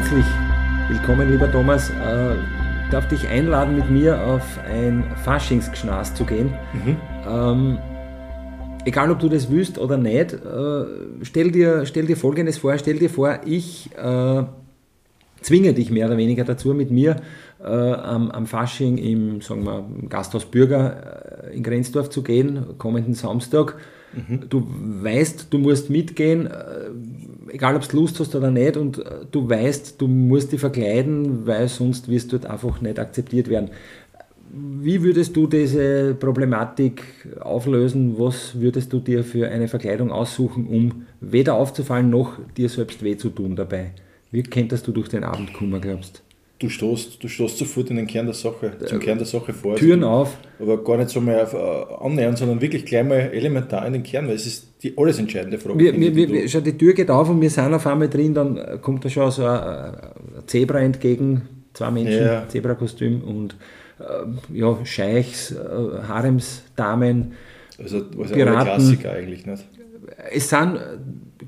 Herzlich 0.00 0.24
willkommen, 0.88 1.30
lieber 1.30 1.52
Thomas. 1.52 1.90
Äh, 1.90 2.32
ich 2.32 2.90
darf 2.90 3.06
dich 3.08 3.28
einladen, 3.28 3.76
mit 3.76 3.90
mir 3.90 4.18
auf 4.18 4.58
ein 4.66 5.04
Faschingsgschnas 5.24 6.14
zu 6.14 6.24
gehen. 6.24 6.54
Mhm. 6.72 6.96
Ähm, 7.28 7.78
egal, 8.86 9.10
ob 9.10 9.18
du 9.18 9.28
das 9.28 9.50
willst 9.50 9.76
oder 9.76 9.98
nicht, 9.98 10.32
äh, 10.32 10.84
stell, 11.20 11.50
dir, 11.50 11.84
stell 11.84 12.06
dir 12.06 12.16
Folgendes 12.16 12.56
vor. 12.56 12.78
Stell 12.78 12.98
dir 12.98 13.10
vor, 13.10 13.40
ich 13.44 13.90
äh, 13.94 14.42
zwinge 15.42 15.74
dich 15.74 15.90
mehr 15.90 16.06
oder 16.06 16.16
weniger 16.16 16.44
dazu, 16.44 16.72
mit 16.72 16.90
mir 16.90 17.16
äh, 17.62 17.66
am, 17.66 18.30
am, 18.30 18.46
Fasching 18.46 18.96
im, 18.96 19.42
sagen 19.42 19.64
wir, 19.64 19.84
Gasthaus 20.08 20.46
Bürger 20.46 21.50
äh, 21.50 21.56
in 21.58 21.62
Grenzdorf 21.62 22.08
zu 22.08 22.22
gehen, 22.22 22.78
kommenden 22.78 23.12
Samstag. 23.12 23.76
Mhm. 24.14 24.48
Du 24.48 24.66
weißt, 25.02 25.48
du 25.50 25.58
musst 25.58 25.90
mitgehen, 25.90 26.46
äh, 26.46 26.90
egal 27.52 27.76
ob 27.76 27.88
du 27.88 27.96
Lust 27.96 28.18
hast 28.20 28.34
oder 28.34 28.50
nicht, 28.50 28.76
und 28.76 28.98
äh, 28.98 29.26
du 29.30 29.48
weißt, 29.48 30.00
du 30.00 30.06
musst 30.06 30.52
dich 30.52 30.60
verkleiden, 30.60 31.46
weil 31.46 31.68
sonst 31.68 32.08
wirst 32.08 32.32
du 32.32 32.38
dort 32.38 32.50
einfach 32.50 32.80
nicht 32.80 32.98
akzeptiert 32.98 33.48
werden. 33.48 33.70
Wie 34.52 35.02
würdest 35.02 35.36
du 35.36 35.46
diese 35.46 36.14
Problematik 36.14 37.04
auflösen? 37.40 38.18
Was 38.18 38.60
würdest 38.60 38.92
du 38.92 38.98
dir 38.98 39.22
für 39.22 39.48
eine 39.48 39.68
Verkleidung 39.68 40.10
aussuchen, 40.10 40.66
um 40.66 41.06
weder 41.20 41.54
aufzufallen 41.54 42.10
noch 42.10 42.32
dir 42.56 42.68
selbst 42.68 43.04
weh 43.04 43.16
zu 43.16 43.30
tun 43.30 43.54
dabei? 43.54 43.92
Wie 44.32 44.42
könntest 44.42 44.88
du 44.88 44.92
durch 44.92 45.08
den 45.08 45.22
Abend 45.22 45.52
kommen, 45.52 45.80
glaubst 45.80 46.18
du 46.18 46.29
stoßt, 46.68 47.22
du 47.22 47.28
stoßt 47.28 47.58
sofort 47.58 47.90
in 47.90 47.96
den 47.96 48.06
Kern 48.06 48.26
der 48.26 48.34
Sache, 48.34 48.72
zum 48.84 49.00
Kern 49.00 49.18
der 49.18 49.26
Sache 49.26 49.52
vor. 49.52 49.76
Türen 49.76 50.04
also, 50.04 50.14
auf. 50.14 50.36
Aber 50.58 50.84
gar 50.84 50.98
nicht 50.98 51.08
so 51.08 51.20
mehr 51.20 51.44
auf, 51.44 51.54
äh, 51.54 52.04
annähern, 52.04 52.36
sondern 52.36 52.60
wirklich 52.60 52.84
gleich 52.84 53.04
mal 53.04 53.18
elementar 53.32 53.86
in 53.86 53.94
den 53.94 54.02
Kern, 54.02 54.28
weil 54.28 54.34
es 54.34 54.46
ist 54.46 54.68
die 54.82 54.96
alles 54.96 55.18
entscheidende 55.18 55.58
Frage. 55.58 55.78
Wir, 55.78 55.98
wir, 55.98 56.10
die, 56.10 56.32
wir, 56.32 56.48
schau, 56.48 56.60
die 56.60 56.76
Tür 56.76 56.92
geht 56.92 57.10
auf 57.10 57.30
und 57.30 57.40
wir 57.40 57.50
sind 57.50 57.72
auf 57.72 57.86
einmal 57.86 58.08
drin, 58.08 58.34
dann 58.34 58.80
kommt 58.82 59.04
da 59.04 59.08
schon 59.08 59.30
so 59.30 59.44
ein, 59.44 59.58
ein 59.58 59.94
Zebra 60.46 60.80
entgegen, 60.80 61.42
zwei 61.72 61.90
Menschen, 61.90 62.24
ja. 62.24 62.48
Zebrakostüm 62.48 63.22
und 63.22 63.56
äh, 63.98 64.58
ja, 64.58 64.78
Scheichs, 64.84 65.52
äh, 65.52 65.56
Haremsdamen, 66.06 67.32
also, 67.78 68.04
also 68.18 68.34
Piraten. 68.34 68.64
Klassiker 68.64 69.12
eigentlich 69.12 69.46
nicht. 69.46 69.64
Es 70.30 70.50
sind 70.50 70.78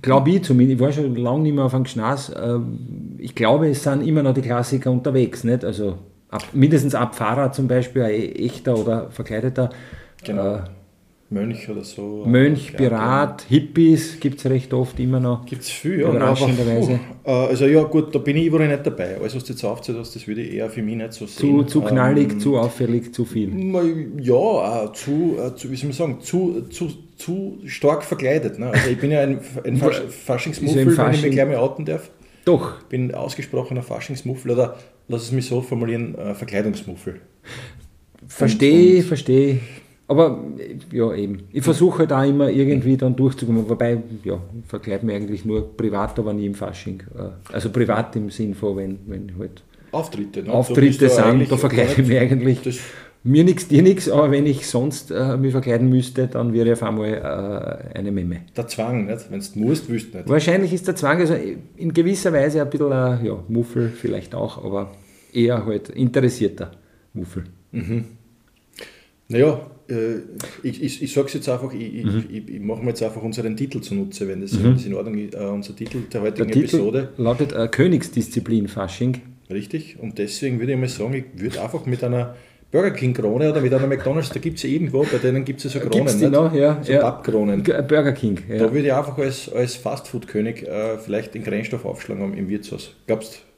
glaube 0.01 0.31
ich 0.31 0.45
zumindest, 0.45 0.77
ich 0.77 0.81
war 0.81 0.93
schon 0.93 1.17
lange 1.17 1.43
nicht 1.43 1.55
mehr 1.55 1.65
auf 1.65 1.75
einem 1.75 1.85
Gschnas, 1.85 2.31
äh, 2.31 2.59
ich 3.19 3.35
glaube, 3.35 3.69
es 3.69 3.83
sind 3.83 4.07
immer 4.07 4.23
noch 4.23 4.35
die 4.35 4.43
Klassiker 4.43 4.91
unterwegs, 4.91 5.45
nicht? 5.45 5.65
Also 5.65 5.99
ab, 6.31 6.43
mindestens 6.53 6.95
ab 6.95 7.15
Fahrer 7.15 7.53
zum 7.53 7.69
Beispiel, 7.69 8.03
ein 8.03 8.35
echter 8.37 8.79
oder 8.79 9.11
verkleideter. 9.11 9.71
Genau. 10.25 10.57
Äh, 10.57 10.61
Mönch 11.33 11.69
oder 11.69 11.83
so. 11.83 12.25
Mönch, 12.27 12.77
Pirat, 12.77 13.47
Hippies 13.49 14.21
gibt 14.21 14.39
es 14.39 14.47
recht 14.47 14.73
oft 14.75 15.01
immer 15.01 15.19
noch. 15.19 15.47
Gibt 15.47 15.63
es 15.63 15.71
viel, 15.71 16.01
ja. 16.01 16.09
Überraschenderweise. 16.11 17.01
Aber, 17.25 17.47
uh, 17.47 17.49
also 17.49 17.67
ja 17.67 17.83
gut, 17.85 18.15
da 18.15 18.19
bin 18.19 18.37
ich 18.37 18.47
überall 18.47 18.69
nicht 18.69 18.87
dabei. 18.87 19.17
Alles, 19.19 19.35
was 19.35 19.45
du 19.45 19.53
jetzt 19.53 19.65
aufzählt 19.65 19.99
hast, 19.99 20.15
das 20.15 20.27
würde 20.27 20.43
ich 20.43 20.55
eher 20.55 20.69
für 20.69 20.83
mich 20.83 20.97
nicht 20.97 21.13
so 21.15 21.27
sehen. 21.27 21.61
Zu, 21.61 21.65
zu 21.65 21.81
knallig, 21.81 22.33
ähm, 22.33 22.41
zu 22.41 22.59
auffällig, 22.59 23.15
zu 23.15 23.25
viel. 23.25 23.51
Ja, 24.21 24.35
uh, 24.35 24.93
zu, 24.93 25.39
uh, 25.39 25.51
zu, 25.57 25.71
wie 25.71 25.77
soll 25.77 25.89
man 25.89 25.97
sagen, 25.97 26.21
zu, 26.21 26.63
zu, 26.69 26.91
zu 27.17 27.59
stark 27.65 28.05
verkleidet. 28.05 28.59
Ne? 28.59 28.67
Also 28.67 28.91
ich 28.91 28.99
bin 28.99 29.11
ja 29.11 29.21
ein, 29.21 29.41
ein 29.65 29.77
Fasch 29.77 30.03
Faschingsmuffel, 30.09 30.91
Fasching 30.91 31.07
wenn 31.07 31.15
ich 31.15 31.23
mich 31.23 31.33
gleich 31.33 31.49
mal 31.49 31.57
outen 31.57 31.85
darf. 31.85 32.11
Doch. 32.45 32.79
Ich 32.81 32.87
bin 32.87 33.15
ausgesprochener 33.15 33.83
Faschingsmuffel 33.83 34.51
oder 34.51 34.77
lass 35.09 35.23
es 35.23 35.33
mich 35.33 35.47
so 35.47 35.63
formulieren, 35.63 36.17
Verkleidungsmuffel. 36.35 37.21
Verstehe, 38.27 39.03
verstehe. 39.03 39.61
Aber 40.09 40.45
ja, 40.91 41.15
eben. 41.15 41.45
Ich 41.53 41.63
versuche 41.63 42.01
halt 42.01 42.13
auch 42.13 42.25
immer 42.25 42.51
irgendwie 42.51 42.97
dann 42.97 43.17
durchzukommen. 43.17 43.69
Wobei, 43.69 44.03
ja, 44.25 44.39
verkleidet 44.67 45.05
mir 45.05 45.15
eigentlich 45.15 45.45
nur 45.45 45.77
privat, 45.77 46.19
aber 46.19 46.33
nie 46.33 46.47
im 46.47 46.55
Fasching. 46.55 47.03
Äh, 47.17 47.53
also 47.53 47.71
privat 47.71 48.15
im 48.17 48.29
Sinn 48.31 48.55
von, 48.55 48.77
wenn, 48.77 48.99
wenn 49.07 49.33
halt 49.39 49.63
Auftritte, 49.93 50.43
ne? 50.43 50.51
Auftritte 50.51 51.09
so 51.09 51.23
sind, 51.23 51.53
da 51.53 51.57
verkleide 51.57 51.93
ich 51.93 52.09
mich 52.09 52.19
eigentlich. 52.19 52.81
Mir 53.25 53.45
nichts, 53.45 53.69
dir 53.69 53.83
nichts, 53.83 54.09
aber 54.09 54.33
wenn 54.33 54.47
ich 54.47 54.67
sonst 54.67 55.13
äh, 55.13 55.37
mich 55.37 55.53
verkleiden 55.53 55.89
müsste, 55.89 56.27
dann 56.27 56.53
wäre 56.53 56.67
ich 56.67 56.73
auf 56.73 56.83
einmal 56.83 57.13
äh, 57.95 57.97
eine 57.97 58.11
Memme. 58.11 58.41
Der 58.57 58.67
Zwang, 58.67 59.07
nicht? 59.07 59.31
wenn 59.31 59.39
du 59.39 59.59
musst, 59.61 59.89
willst 59.89 60.13
du 60.13 60.19
nicht. 60.19 60.29
Wahrscheinlich 60.29 60.73
ist 60.73 60.89
der 60.89 60.97
Zwang 60.97 61.21
also 61.21 61.37
in 61.77 61.93
gewisser 61.93 62.33
Weise 62.33 62.63
ein 62.63 62.69
bisschen, 62.69 62.91
äh, 62.91 63.25
ja, 63.25 63.45
Muffel 63.47 63.91
vielleicht 63.91 64.35
auch, 64.35 64.65
aber 64.65 64.91
eher 65.33 65.65
halt 65.65 65.91
interessierter 65.91 66.73
Muffel. 67.13 67.45
Mhm. 67.71 68.07
Naja, 69.33 69.61
äh, 69.89 70.19
ich, 70.63 70.83
ich, 70.83 71.03
ich 71.03 71.13
sage 71.13 71.29
es 71.29 71.35
jetzt 71.35 71.49
einfach, 71.49 71.73
ich, 71.73 72.05
mhm. 72.05 72.25
ich, 72.31 72.49
ich 72.49 72.61
mache 72.61 72.83
mir 72.83 72.91
jetzt 72.91 73.03
einfach 73.03 73.23
unseren 73.23 73.57
Titel 73.57 73.81
zunutze, 73.81 74.29
wenn 74.29 74.41
das, 74.41 74.53
mhm. 74.53 74.65
wenn 74.65 74.75
das 74.75 74.87
in 74.87 74.95
Ordnung 74.95 75.19
ist, 75.19 75.35
uh, 75.35 75.53
unser 75.53 75.75
Titel 75.75 76.03
der 76.13 76.23
heutigen 76.23 76.49
der 76.49 76.57
Episode. 76.57 77.09
Titel 77.09 77.23
lautet 77.23 77.53
uh, 77.55 77.67
Königsdisziplin 77.69 78.69
Fasching. 78.69 79.21
Richtig, 79.51 79.99
und 80.01 80.19
deswegen 80.19 80.61
würde 80.61 80.73
ich 80.73 80.79
mal 80.79 80.89
sagen, 80.89 81.15
ich 81.15 81.25
würde 81.35 81.61
einfach 81.61 81.85
mit 81.87 82.05
einer 82.05 82.37
Burger 82.71 82.93
King 82.93 83.13
Krone 83.13 83.51
oder 83.51 83.61
mit 83.61 83.75
einer 83.75 83.87
McDonalds, 83.87 84.31
da 84.31 84.41
gibt 84.41 84.57
es 84.57 84.63
ja 84.63 84.71
irgendwo, 84.71 85.03
bei 85.03 85.19
denen 85.19 85.45
gibt 85.45 85.63
es 85.63 85.65
ja 85.65 85.71
so 85.71 85.79
Kronen. 85.81 86.07
Gibt's 86.07 86.19
die 86.19 86.25
nicht? 86.25 86.33
noch? 86.33 86.55
Ja, 86.55 86.83
so 86.83 86.93
ja. 86.93 87.01
Pappkronen. 87.01 87.63
Burger 87.63 88.13
King. 88.13 88.39
Ja. 88.49 88.59
Da 88.59 88.73
würde 88.73 88.87
ich 88.87 88.93
einfach 88.93 89.19
als, 89.19 89.53
als 89.53 89.77
Fastfood-König 89.77 90.67
äh, 90.67 90.97
vielleicht 90.99 91.35
den 91.35 91.45
Grenzstoff 91.45 91.85
aufschlagen 91.85 92.35
im 92.35 92.49
Wirtshaus. 92.49 92.95
Glaubst 93.07 93.35
du? 93.35 93.52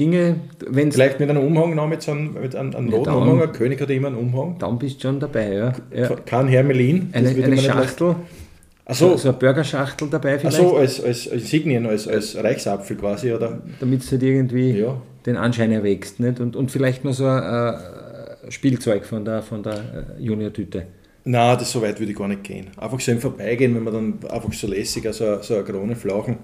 Ginge, 0.00 0.36
wenn 0.66 0.90
Vielleicht 0.90 1.20
mit 1.20 1.28
einem 1.28 1.44
Umhang 1.44 1.74
noch, 1.74 1.86
mit 1.86 2.00
so 2.00 2.12
einem, 2.12 2.32
mit 2.32 2.56
einem, 2.56 2.74
einem 2.74 2.88
roten 2.88 3.10
Umhang, 3.10 3.42
ein 3.42 3.52
König 3.52 3.78
hat 3.82 3.90
immer 3.90 4.08
einen 4.08 4.16
Umhang. 4.16 4.56
Dann 4.58 4.78
bist 4.78 4.96
du 4.96 5.08
schon 5.08 5.20
dabei, 5.20 5.52
ja. 5.52 5.72
ja. 5.94 6.16
Kein 6.24 6.48
Hermelin. 6.48 7.10
Eine, 7.12 7.28
eine 7.28 7.58
Schachtel. 7.58 8.16
So, 8.88 9.18
so 9.18 9.28
eine 9.28 9.38
Burgerschachtel 9.38 10.08
dabei 10.08 10.38
vielleicht? 10.38 10.58
Ach 10.58 10.62
so, 10.62 10.76
als, 10.78 11.04
als 11.04 11.26
Insignien, 11.26 11.86
als, 11.86 12.08
als 12.08 12.34
Reichsapfel 12.34 12.96
quasi, 12.96 13.30
oder? 13.32 13.60
Damit 13.78 14.02
du 14.02 14.10
halt 14.10 14.22
irgendwie 14.22 14.70
ja. 14.70 15.00
den 15.26 15.36
Anschein 15.36 15.70
erwächst, 15.70 16.18
nicht? 16.18 16.40
Und, 16.40 16.56
und 16.56 16.70
vielleicht 16.70 17.04
noch 17.04 17.12
so 17.12 17.26
ein 17.26 17.74
äh, 17.74 18.50
Spielzeug 18.50 19.04
von 19.04 19.24
der, 19.24 19.42
von 19.42 19.62
der 19.62 19.74
äh, 19.74 20.22
Junior-Tüte. 20.22 20.86
Nein, 21.24 21.58
das 21.58 21.70
so 21.70 21.82
weit 21.82 22.00
würde 22.00 22.10
ich 22.10 22.18
gar 22.18 22.26
nicht 22.26 22.42
gehen. 22.42 22.68
Einfach 22.78 22.98
so 22.98 23.12
im 23.12 23.20
Vorbeigehen, 23.20 23.74
wenn 23.76 23.84
man 23.84 23.92
dann 23.92 24.30
einfach 24.30 24.52
so 24.54 24.66
lässig 24.66 25.04
so, 25.12 25.42
so 25.42 25.54
eine 25.56 25.64
Krone 25.64 25.94
flauchen 25.94 26.38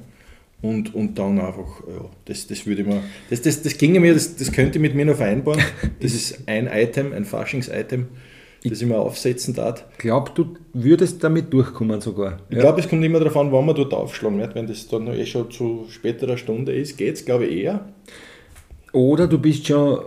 und, 0.62 0.94
und 0.94 1.18
dann 1.18 1.38
einfach, 1.38 1.82
ja, 1.86 2.08
das, 2.24 2.46
das 2.46 2.66
würde 2.66 2.84
man, 2.84 3.00
das, 3.30 3.42
das, 3.42 3.62
das 3.62 3.76
ginge 3.76 4.00
mir, 4.00 4.14
das, 4.14 4.36
das 4.36 4.50
könnte 4.52 4.78
ich 4.78 4.82
mit 4.82 4.94
mir 4.94 5.04
noch 5.04 5.16
vereinbaren. 5.16 5.62
Das 6.00 6.14
ist 6.14 6.48
ein 6.48 6.68
Item, 6.72 7.12
ein 7.12 7.24
Faschings-Item, 7.24 8.06
das 8.64 8.80
ich 8.80 8.88
mir 8.88 8.98
aufsetzen 8.98 9.54
darf. 9.54 9.84
Ich 9.92 9.98
glaube, 9.98 10.32
du 10.34 10.56
würdest 10.72 11.22
damit 11.22 11.52
durchkommen 11.52 12.00
sogar. 12.00 12.38
Ich 12.48 12.58
glaube, 12.58 12.80
es 12.80 12.88
kommt 12.88 13.04
immer 13.04 13.18
darauf 13.18 13.36
an, 13.36 13.52
wann 13.52 13.66
man 13.66 13.76
dort 13.76 13.92
aufschlagen 13.92 14.38
wird. 14.38 14.54
Wenn 14.54 14.66
das 14.66 14.88
dann 14.88 15.06
eh 15.08 15.26
schon 15.26 15.50
zu 15.50 15.86
späterer 15.90 16.36
Stunde 16.36 16.72
ist, 16.74 16.96
geht 16.96 17.14
es, 17.14 17.24
glaube 17.24 17.46
ich, 17.46 17.64
eher. 17.64 17.86
Oder 18.92 19.26
du 19.28 19.38
bist 19.38 19.66
schon 19.66 20.00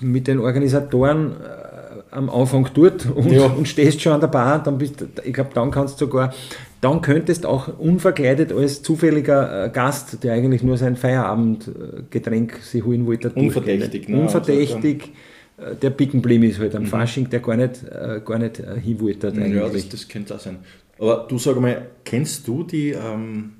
mit 0.00 0.26
den 0.26 0.38
Organisatoren 0.38 1.32
äh, 1.32 1.66
am 2.10 2.30
Anfang 2.30 2.68
dort 2.74 3.06
und, 3.06 3.30
ja. 3.30 3.46
und 3.46 3.68
stehst 3.68 4.00
schon 4.00 4.12
an 4.12 4.20
der 4.20 4.28
Bar, 4.28 4.62
dann 4.62 4.78
bist, 4.78 5.04
ich 5.22 5.34
glaube, 5.34 5.50
dann 5.54 5.70
kannst 5.70 6.00
du 6.00 6.06
sogar 6.06 6.32
dann 6.80 7.00
könntest 7.00 7.46
auch 7.46 7.78
unverkleidet 7.78 8.52
als 8.52 8.82
zufälliger 8.82 9.66
äh, 9.66 9.70
Gast, 9.70 10.22
der 10.22 10.34
eigentlich 10.34 10.62
nur 10.62 10.76
sein 10.76 10.96
Feierabendgetränk 10.96 12.58
sich 12.62 12.84
holen 12.84 13.06
wollte, 13.06 13.30
unverdächtig, 13.30 14.08
ne? 14.08 14.20
unverdächtig 14.20 15.02
also 15.02 15.74
der 15.82 15.90
Pickenblim 15.90 16.42
ist 16.42 16.58
halt 16.58 16.74
am 16.74 16.82
mhm. 16.82 16.86
Fasching, 16.88 17.30
der 17.30 17.40
gar 17.40 17.56
nicht, 17.56 17.82
äh, 17.84 18.20
gar 18.24 18.38
nicht 18.38 18.60
äh, 18.60 18.78
hin 18.78 19.00
wollte. 19.00 19.32
Ja, 19.34 19.68
das, 19.68 19.88
das 19.88 20.08
könnte 20.08 20.34
auch 20.34 20.40
sein. 20.40 20.58
Aber 20.98 21.26
du 21.28 21.38
sag 21.38 21.58
mal, 21.60 21.86
kennst 22.04 22.46
du 22.48 22.62
die, 22.62 22.90
ähm, 22.90 23.52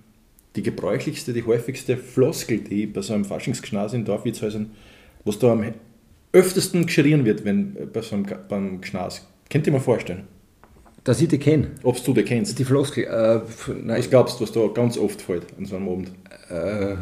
die 0.57 0.63
gebräuchlichste, 0.63 1.33
die 1.33 1.45
häufigste 1.45 1.97
Floskel, 1.97 2.59
die 2.59 2.87
bei 2.87 3.03
so 3.03 3.15
einem 3.15 3.25
Faschingsgschnas 3.25 3.95
in 3.95 4.05
Dorfwirtshäusern, 4.05 4.71
was 5.25 5.39
da 5.39 5.53
am 5.53 5.65
öftesten 6.33 6.87
geschrien 6.87 7.25
wird, 7.25 7.45
wenn 7.45 7.77
bei 7.93 8.03
so 8.03 8.17
einem 8.17 8.27
beim 8.49 8.81
Gschnas? 8.81 9.27
Könnt 9.49 9.67
ihr 9.67 9.73
mir 9.73 9.81
vorstellen? 9.81 10.25
Dass 11.07 11.21
ich 11.21 11.29
die 11.29 11.39
kenne. 11.39 11.69
Ob 11.85 12.03
du 12.05 12.13
die 12.13 12.25
kennst? 12.25 12.59
Die 12.59 12.65
Floskel. 12.65 13.05
Äh, 13.05 13.41
nein. 13.85 13.99
Was 13.99 14.11
glaubst 14.11 14.41
du, 14.41 14.43
was 14.43 14.51
da 14.51 14.67
ganz 14.67 14.99
oft 14.99 15.23
fällt 15.23 15.47
an 15.57 15.65
so 15.65 15.77
einem 15.77 15.89
Abend? 15.89 16.11
Äh, 16.51 16.97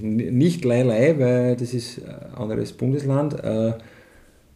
nicht 0.00 0.64
Leilei, 0.64 1.18
weil 1.18 1.56
das 1.56 1.74
ist 1.74 2.00
ein 2.06 2.34
anderes 2.36 2.72
Bundesland. 2.72 3.34
Äh, 3.42 3.72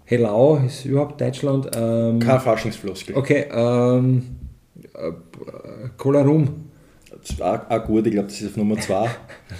Hellau 0.05 0.59
ist 0.65 0.85
überhaupt 0.85 1.21
Deutschland. 1.21 1.69
Ähm, 1.77 2.21
Kein 2.21 2.41
Faschingsfloskel. 2.41 3.17
Okay, 3.17 3.47
ähm, 3.51 4.23
äh, 4.95 5.11
Cola 5.97 6.23
Rum. 6.23 6.71
Auch, 7.41 7.69
auch 7.69 7.85
gut, 7.85 8.07
ich 8.07 8.13
glaube, 8.13 8.29
das 8.29 8.41
ist 8.41 8.51
auf 8.51 8.57
Nummer 8.57 8.79
2. 8.79 9.11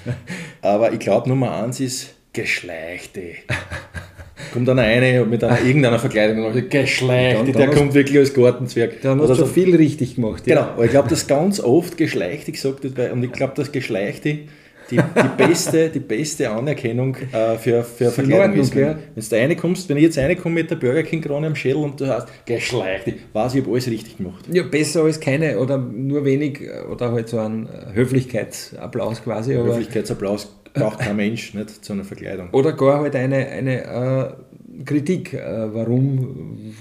Aber 0.63 0.93
ich 0.93 1.01
glaube, 1.01 1.29
Nummer 1.29 1.53
1 1.65 1.81
ist 1.81 2.15
Geschleichte 2.33 3.33
kommt 4.53 4.69
dann 4.69 4.79
eine 4.79 5.25
mit 5.25 5.43
einer, 5.45 5.61
irgendeiner 5.61 5.99
Verkleidung 5.99 6.45
und 6.45 6.55
sagt, 6.55 6.71
geschleicht, 6.71 7.57
der 7.57 7.69
kommt 7.69 7.95
wirklich 7.95 8.19
als 8.19 8.35
Gartenzwerg. 8.35 9.01
Dann 9.03 9.21
hast 9.21 9.31
du 9.31 9.35
so, 9.35 9.47
viel 9.47 9.75
richtig 9.75 10.17
gemacht. 10.17 10.47
Ja. 10.47 10.55
Genau, 10.55 10.69
aber 10.73 10.85
ich 10.85 10.91
glaube, 10.91 11.09
das 11.09 11.27
ganz 11.27 11.61
oft 11.61 11.97
geschleicht, 11.97 12.49
ich 12.49 12.61
sage 12.61 12.89
das, 12.89 13.13
und 13.13 13.23
ich 13.23 13.33
glaube, 13.33 13.55
das 13.57 13.73
Geschleichte 13.73 14.41
die, 14.91 14.97
die, 14.97 15.29
beste, 15.37 15.91
die 15.91 16.01
beste 16.01 16.51
Anerkennung 16.51 17.17
äh, 17.33 17.57
für, 17.57 17.83
für 17.85 18.11
Verkleidung 18.11 18.57
ist. 18.59 18.75
Wenn, 18.75 18.97
du 19.15 19.37
reinkommst, 19.37 19.89
wenn 19.89 19.97
ich 19.97 20.05
jetzt 20.05 20.19
reinkomme 20.19 20.57
mit 20.57 20.71
der 20.71 20.77
Burger 20.77 21.03
King 21.03 21.21
Krone 21.21 21.47
am 21.47 21.55
Schädel 21.55 21.83
und 21.83 22.01
du 22.01 22.07
hast, 22.07 22.29
geh 22.47 22.61
schleich, 22.61 23.03
weiß 23.33 23.55
ich, 23.55 23.63
habe 23.63 23.73
alles 23.73 23.91
richtig 23.91 24.17
gemacht. 24.17 24.45
Ja, 24.51 24.63
besser 24.63 25.03
als 25.03 25.21
keine 25.21 25.59
oder 25.59 25.79
nur 25.79 26.25
wenig 26.25 26.61
oder 26.91 27.13
halt 27.13 27.29
so 27.29 27.39
ein 27.39 27.69
Höflichkeitsapplaus 27.93 29.23
quasi. 29.23 29.55
Höflichkeitsapplaus 29.55 30.58
braucht 30.79 30.99
kein 31.01 31.17
Mensch 31.17 31.55
nicht 31.55 31.85
zu 31.85 31.93
einer 31.93 32.05
Verkleidung. 32.05 32.51
Oder 32.53 32.73
gar 32.73 33.01
halt 33.01 33.15
eine, 33.17 33.47
eine 33.49 33.85
äh, 33.85 34.85
Kritik. 34.85 35.35
Äh, 35.35 35.75
warum 35.75 36.75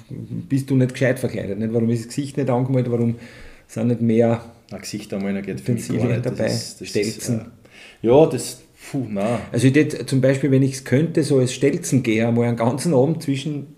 bist 0.50 0.70
du 0.70 0.76
nicht 0.76 0.94
gescheit 0.94 1.20
verkleidet? 1.20 1.60
Nicht? 1.60 1.74
Warum 1.74 1.90
ist 1.90 2.06
das 2.06 2.08
Gesicht 2.16 2.38
nicht 2.38 2.50
angemalt? 2.50 2.90
Warum 2.92 3.16
sind 3.68 3.88
nicht 3.88 4.02
mehr 4.02 4.42
ein 4.72 4.82
Gesicht 4.82 5.14
einmal 5.14 5.42
geht 5.42 5.62
für 5.62 5.74
mich 5.74 5.88
gar 5.88 6.06
nicht. 6.06 6.26
dabei? 6.26 6.44
Das 6.44 6.56
ist, 6.56 6.82
das 6.82 6.88
Stelzen. 6.90 7.36
Ist, 7.36 7.46
äh, 8.04 8.08
ja, 8.08 8.26
das 8.26 8.62
Puh, 8.92 9.06
nein. 9.10 9.40
Also 9.52 9.68
ich 9.68 9.76
hätte 9.76 10.06
zum 10.06 10.22
Beispiel, 10.22 10.50
wenn 10.50 10.64
ich 10.64 10.74
es 10.74 10.84
könnte, 10.86 11.24
so 11.24 11.40
als 11.40 11.54
Stelzen 11.54 12.04
gehe, 12.04 12.26
einmal 12.26 12.48
einen 12.48 12.56
ganzen 12.56 12.94
Abend 12.94 13.22
zwischen 13.22 13.76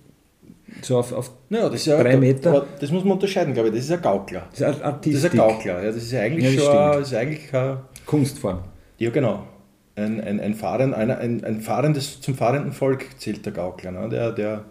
so 0.82 1.00
auf, 1.00 1.12
auf 1.14 1.32
ja, 1.50 1.68
ja, 1.74 2.04
drei 2.04 2.16
Meter. 2.16 2.68
Das 2.80 2.92
muss 2.92 3.04
man 3.04 3.14
unterscheiden, 3.14 3.54
glaube 3.54 3.70
ich. 3.70 3.76
Das 3.76 3.86
ist 3.86 3.92
ein 3.92 4.02
Gaukler. 4.02 4.48
Das 4.52 4.60
ist, 4.60 4.84
ein 4.84 4.96
das 5.04 5.14
ist 5.14 5.26
ein 5.26 5.38
Gaukler. 5.38 5.84
Ja, 5.84 5.92
das 5.92 5.96
ist 5.96 6.14
eigentlich 6.14 6.56
ja, 6.56 6.94
schon 6.94 7.02
ist 7.02 7.14
eigentlich 7.14 7.54
eine 7.54 7.80
Kunstform. 8.06 8.60
Ja, 9.00 9.10
genau 9.10 9.46
ein, 10.00 10.22
ein, 10.22 10.40
ein, 10.40 10.54
Fahren, 10.54 10.94
ein, 10.94 11.12
ein, 11.12 11.44
ein 11.44 11.62
fahrendes, 11.62 12.22
zum 12.22 12.36
fahrenden 12.36 12.72
Volk 12.72 13.06
zählt 13.18 13.46
der 13.46 13.54
Gaukler. 13.54 13.92
Ne? 13.92 14.10
Der, 14.10 14.32
der, 14.32 14.66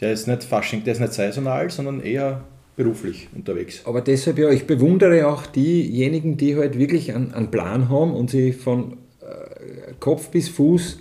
der 0.00 0.12
ist 0.12 0.26
nicht 0.26 0.44
Fasching, 0.44 0.84
der 0.84 0.94
ist 0.94 1.00
nicht 1.00 1.12
saisonal, 1.12 1.70
sondern 1.70 2.00
eher 2.00 2.42
beruflich 2.76 3.28
unterwegs. 3.34 3.82
Aber 3.84 4.00
deshalb 4.00 4.38
ja, 4.38 4.50
ich 4.50 4.66
bewundere 4.66 5.28
auch 5.28 5.46
diejenigen, 5.46 6.36
die 6.36 6.56
halt 6.56 6.78
wirklich 6.78 7.14
einen, 7.14 7.34
einen 7.34 7.50
Plan 7.50 7.88
haben 7.88 8.14
und 8.14 8.30
sich 8.30 8.56
von 8.56 8.96
äh, 9.20 9.92
Kopf 9.98 10.30
bis 10.30 10.48
Fuß 10.48 10.98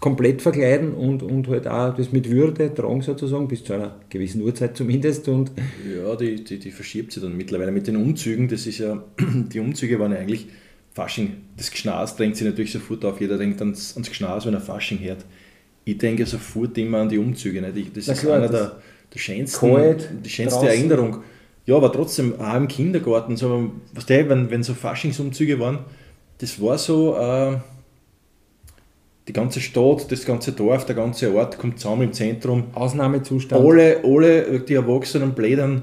komplett 0.00 0.40
verkleiden 0.40 0.94
und, 0.94 1.22
und 1.22 1.46
halt 1.48 1.68
auch 1.68 1.94
das 1.94 2.10
mit 2.10 2.30
Würde 2.30 2.72
tragen 2.74 3.02
sozusagen, 3.02 3.48
bis 3.48 3.64
zu 3.64 3.74
einer 3.74 3.96
gewissen 4.08 4.40
Uhrzeit 4.40 4.76
zumindest. 4.76 5.28
Und 5.28 5.52
ja, 5.86 6.16
die, 6.16 6.42
die, 6.42 6.58
die 6.58 6.70
verschiebt 6.70 7.12
sich 7.12 7.22
dann 7.22 7.36
mittlerweile 7.36 7.70
mit 7.70 7.86
den 7.86 7.96
Umzügen. 7.96 8.48
Das 8.48 8.66
ist 8.66 8.78
ja, 8.78 9.04
die 9.20 9.60
Umzüge 9.60 9.98
waren 10.00 10.12
ja 10.12 10.18
eigentlich 10.18 10.48
Fasching, 10.92 11.36
das 11.56 11.70
Gschnas 11.70 12.16
drängt 12.16 12.36
sich 12.36 12.46
natürlich 12.46 12.72
sofort 12.72 13.04
auf. 13.04 13.20
Jeder 13.20 13.38
denkt 13.38 13.60
ans, 13.60 13.94
ans 13.94 14.10
Gschnas, 14.10 14.46
wenn 14.46 14.54
er 14.54 14.60
Fasching 14.60 14.98
hört. 15.00 15.24
Ich 15.84 15.98
denke 15.98 16.26
sofort 16.26 16.76
immer 16.78 16.98
an 16.98 17.08
die 17.08 17.18
Umzüge. 17.18 17.62
Nicht? 17.62 17.96
Das, 17.96 18.06
das 18.06 18.22
ist 18.22 18.28
einer 18.28 18.48
der, 18.48 18.76
der 19.12 19.18
schönsten, 19.18 20.22
die 20.22 20.30
schönste 20.30 20.68
Erinnerung. 20.68 21.22
Ja, 21.66 21.76
aber 21.76 21.92
trotzdem, 21.92 22.40
auch 22.40 22.56
im 22.56 22.68
Kindergarten, 22.68 23.36
so, 23.36 23.72
was 23.94 24.06
der, 24.06 24.28
wenn, 24.28 24.50
wenn 24.50 24.62
so 24.62 24.74
Faschingsumzüge 24.74 25.58
waren, 25.60 25.80
das 26.38 26.60
war 26.60 26.78
so, 26.78 27.16
äh, 27.16 27.58
die 29.28 29.32
ganze 29.32 29.60
Stadt, 29.60 30.10
das 30.10 30.24
ganze 30.24 30.52
Dorf, 30.52 30.86
der 30.86 30.96
ganze 30.96 31.32
Ort 31.32 31.56
kommt 31.58 31.78
zusammen 31.78 32.02
im 32.02 32.12
Zentrum. 32.12 32.64
Ausnahmezustand. 32.74 33.64
Alle, 33.64 34.00
alle 34.02 34.60
die 34.60 34.74
Erwachsenen 34.74 35.34
blädern 35.34 35.82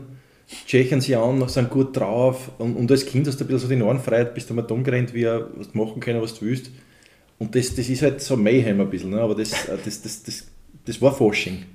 tschechen 0.66 1.02
sie 1.02 1.16
an, 1.16 1.48
sind 1.48 1.70
gut 1.70 1.96
drauf 1.96 2.52
und, 2.58 2.76
und 2.76 2.90
als 2.92 3.06
Kind 3.06 3.28
hast 3.28 3.40
du 3.40 3.44
ein 3.44 3.48
bisschen 3.48 3.62
so 3.62 3.68
die 3.68 3.76
Narrenfreiheit, 3.76 4.34
bist 4.34 4.50
du 4.50 4.54
mal 4.54 4.62
dumm 4.62 4.84
gerannt, 4.84 5.14
wie 5.14 5.26
was 5.26 5.72
du 5.72 5.78
machen 5.78 6.00
können, 6.00 6.22
was 6.22 6.40
du 6.40 6.46
willst. 6.46 6.72
Und 7.40 7.54
das, 7.56 7.76
das 7.76 7.88
ist 7.90 8.02
halt 8.02 8.22
so 8.22 8.36
Mayhem 8.36 8.82
ein 8.82 8.90
bisschen, 8.90 9.12
ne? 9.12 9.22
aber 9.22 9.36
das, 9.36 9.52
äh, 9.68 9.78
das, 9.84 10.02
das, 10.02 10.24
das, 10.24 10.48
das 10.86 11.02
war 11.02 11.14
Fasching. 11.14 11.66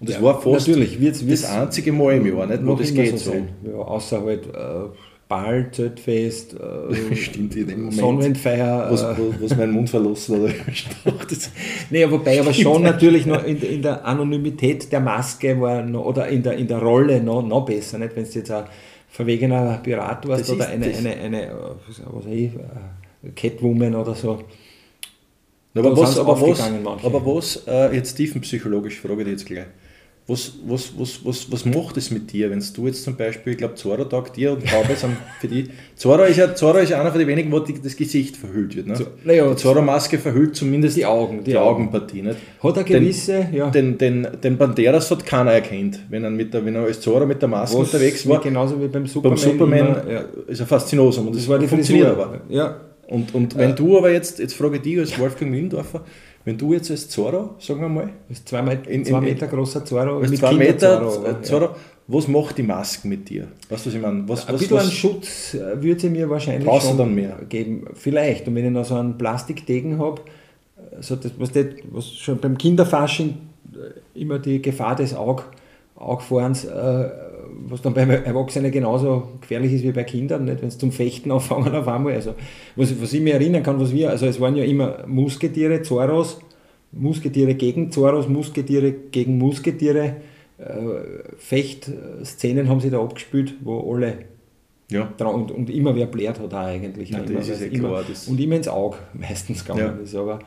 Und 0.00 0.08
das 0.08 0.16
ja, 0.16 0.22
war 0.22 0.40
fast 0.40 0.68
natürlich, 0.68 1.00
wird's, 1.00 1.26
wird's 1.26 1.42
das 1.42 1.50
einzige 1.50 1.92
Mal 1.92 2.16
im 2.16 2.26
Jahr, 2.26 2.46
nicht? 2.46 2.64
wo 2.64 2.74
das 2.74 2.92
geht 2.92 3.18
so. 3.18 3.34
Ja, 3.64 3.74
außer 3.74 4.22
halt 4.22 4.46
äh, 4.46 4.88
Ball, 5.28 5.68
Zeltfest, 5.72 6.54
äh, 6.54 7.14
Stimmt, 7.16 7.56
in 7.56 7.66
dem 7.66 7.78
Moment, 7.80 7.98
Sonnenwendfeier. 7.98 8.88
Was, 8.90 9.02
äh, 9.02 9.16
was 9.40 9.56
meinen 9.56 9.72
Mund 9.72 9.90
verlassen 9.90 10.40
oder 10.40 10.52
Naja, 11.90 12.10
wobei 12.10 12.40
aber 12.40 12.52
schon 12.52 12.82
natürlich 12.82 13.26
noch 13.26 13.44
in, 13.44 13.60
in, 13.60 13.82
der 13.82 14.04
Anonymität 14.04 14.92
der 14.92 15.00
Maske 15.00 15.60
war 15.60 15.82
noch, 15.82 16.04
oder 16.04 16.28
in 16.28 16.44
der, 16.44 16.56
in 16.56 16.68
der 16.68 16.78
Rolle 16.78 17.20
noch, 17.20 17.42
noch 17.42 17.64
besser, 17.64 17.98
nicht? 17.98 18.14
wenn 18.14 18.24
du 18.24 18.30
jetzt 18.30 18.50
ein 18.50 18.64
verwegener 19.08 19.80
Pirat 19.82 20.28
warst 20.28 20.42
das 20.42 20.50
oder 20.50 20.68
eine, 20.68 20.86
eine, 20.86 21.10
eine, 21.16 21.36
eine, 21.40 21.52
was 22.12 22.26
ich, 22.26 22.54
äh, 22.54 23.30
Catwoman 23.34 23.96
oder 23.96 24.14
so. 24.14 24.44
aber 25.74 25.96
was, 25.96 26.18
aber 26.20 26.40
was, 26.40 26.60
aber 27.04 27.26
was, 27.26 27.64
äh, 27.66 27.96
jetzt 27.96 28.14
tiefenpsychologisch 28.14 29.00
frage 29.00 29.22
ich 29.22 29.24
dich 29.24 29.32
jetzt 29.32 29.46
gleich 29.46 29.66
was, 30.28 30.54
was, 30.66 30.92
was, 30.98 31.24
was, 31.24 31.52
was 31.52 31.64
macht 31.64 31.96
es 31.96 32.10
mit 32.10 32.32
dir, 32.32 32.50
wenn 32.50 32.60
du 32.74 32.86
jetzt 32.88 33.04
zum 33.04 33.14
Beispiel, 33.14 33.52
ich 33.52 33.58
glaube, 33.58 33.76
Zora 33.76 34.04
tagt 34.04 34.36
dir 34.36 34.52
und 34.52 34.66
Taube 34.66 34.96
sind 34.96 35.16
für 35.40 35.46
die. 35.46 35.68
Zora 35.94 36.24
ist 36.24 36.36
ja 36.36 36.52
Zora 36.52 36.80
ist 36.80 36.92
einer 36.92 37.10
von 37.10 37.20
den 37.20 37.28
wenigen, 37.28 37.52
wo 37.52 37.60
die, 37.60 37.80
das 37.80 37.94
Gesicht 37.94 38.36
verhüllt 38.36 38.74
wird. 38.74 38.88
Ne? 38.88 39.06
Naja, 39.24 39.48
die 39.48 39.54
Zora-Maske 39.54 40.18
verhüllt 40.18 40.56
zumindest 40.56 40.96
die 40.96 41.06
Augen, 41.06 41.44
die, 41.44 41.52
die 41.52 41.56
Augenpartie. 41.56 42.22
Nicht? 42.22 42.38
Hat 42.60 42.76
er 42.76 42.82
gewisse, 42.82 43.44
den, 43.44 43.54
ja. 43.54 43.70
Den, 43.70 43.98
den, 43.98 44.26
den 44.42 44.56
Banderas 44.56 45.08
hat 45.12 45.24
keiner 45.24 45.52
erkannt, 45.52 46.00
wenn 46.08 46.24
er, 46.24 46.30
mit 46.30 46.52
der, 46.52 46.64
wenn 46.64 46.74
er 46.74 46.82
als 46.82 47.00
Zora 47.00 47.24
mit 47.24 47.40
der 47.40 47.48
Maske 47.48 47.78
was 47.78 47.86
unterwegs 47.86 48.28
war. 48.28 48.40
Genauso 48.40 48.82
wie 48.82 48.88
beim 48.88 49.06
Superman. 49.06 49.38
Beim 49.38 49.52
Superman 49.52 49.78
immer, 49.78 50.10
ja. 50.10 50.24
ist 50.48 50.58
er 50.58 50.66
faszinosum 50.66 51.28
und 51.28 51.36
das, 51.36 51.42
das 51.42 51.48
war 51.48 51.60
die 51.60 51.68
funktioniert 51.68 52.08
aber. 52.08 52.40
Ja. 52.48 52.80
Und, 53.06 53.32
und 53.32 53.56
wenn 53.56 53.76
du 53.76 53.96
aber 53.96 54.10
jetzt, 54.10 54.40
jetzt 54.40 54.54
frage 54.54 54.78
ich 54.78 54.82
dich 54.82 54.98
als 54.98 55.16
Wolfgang 55.20 55.52
Windorfer, 55.52 56.02
wenn 56.46 56.56
du 56.56 56.72
jetzt 56.72 56.92
als 56.92 57.08
Zorro, 57.08 57.56
sagen 57.58 57.80
wir 57.80 57.88
mal, 57.88 58.08
als 58.28 58.44
zwei, 58.44 58.62
Meter, 58.62 58.88
in, 58.88 59.04
zwei 59.04 59.20
Meter 59.20 59.48
großer 59.48 59.84
Zorro, 59.84 60.20
als 60.20 60.30
zwei 60.30 60.52
Meter 60.52 61.00
Zorro, 61.00 61.42
Zorro 61.42 61.64
ja. 61.64 61.76
was 62.06 62.28
macht 62.28 62.56
die 62.56 62.62
Maske 62.62 63.08
mit 63.08 63.28
dir? 63.28 63.48
Weißt 63.68 63.84
du, 63.84 63.90
was 63.90 63.96
ich 63.96 64.00
meine? 64.00 64.28
Was, 64.28 64.46
ein 64.46 64.54
was, 64.54 64.60
bisschen 64.60 64.76
was, 64.76 64.92
Schutz 64.92 65.54
äh, 65.54 65.82
würde 65.82 66.00
sie 66.00 66.08
mir 66.08 66.30
wahrscheinlich 66.30 66.82
schon 66.82 66.96
dann 66.96 67.16
mehr? 67.16 67.40
geben. 67.48 67.88
Vielleicht. 67.94 68.46
Und 68.46 68.54
wenn 68.54 68.64
ich 68.64 68.70
noch 68.70 68.84
so 68.84 68.94
einen 68.94 69.18
Plastikdegen 69.18 69.98
habe, 69.98 70.22
so 71.00 71.16
das, 71.16 71.32
was, 71.36 71.50
das, 71.50 71.66
was 71.90 72.12
schon 72.12 72.38
beim 72.38 72.56
Kinderfasching 72.56 73.34
äh, 73.74 74.20
immer 74.20 74.38
die 74.38 74.62
Gefahr 74.62 74.94
des 74.94 75.16
Aug, 75.16 75.42
Augfahrens 75.96 76.64
äh, 76.64 77.08
was 77.68 77.82
dann 77.82 77.94
bei 77.94 78.02
Erwachsenen 78.02 78.70
genauso 78.70 79.28
gefährlich 79.40 79.72
ist 79.72 79.84
wie 79.84 79.92
bei 79.92 80.04
Kindern, 80.04 80.44
nicht? 80.44 80.62
wenn 80.62 80.70
sie 80.70 80.78
zum 80.78 80.92
Fechten 80.92 81.30
anfangen 81.30 81.74
auf 81.74 81.88
einmal. 81.88 82.14
Also, 82.14 82.34
was, 82.76 83.00
was 83.00 83.12
ich 83.12 83.20
mir 83.20 83.34
erinnern 83.34 83.62
kann, 83.62 83.80
was 83.80 83.92
wir, 83.92 84.10
also 84.10 84.26
es 84.26 84.40
waren 84.40 84.56
ja 84.56 84.64
immer 84.64 85.06
Musketiere, 85.06 85.82
Zoros, 85.82 86.38
Musketiere 86.92 87.54
gegen 87.54 87.90
Zoros, 87.90 88.28
Musketiere 88.28 88.92
gegen 88.92 89.38
Musketiere, 89.38 90.16
äh, 90.58 90.64
Fechtszenen 91.38 92.68
haben 92.68 92.80
sie 92.80 92.90
da 92.90 93.00
abgespielt, 93.00 93.54
wo 93.62 93.92
alle 93.92 94.18
ja. 94.90 95.12
und, 95.18 95.50
und 95.50 95.68
immer 95.70 95.94
wer 95.96 96.06
blärt 96.06 96.40
hat 96.40 96.54
auch 96.54 96.58
eigentlich. 96.58 97.10
Ja, 97.10 97.18
immer, 97.18 97.30
immer, 97.30 98.02
klar, 98.02 98.04
und 98.28 98.40
immer 98.40 98.56
ins 98.56 98.68
Auge 98.68 98.98
meistens 99.14 99.64
gegangen 99.64 99.96
ja. 99.98 100.02
ist. 100.02 100.14
Aber, 100.14 100.38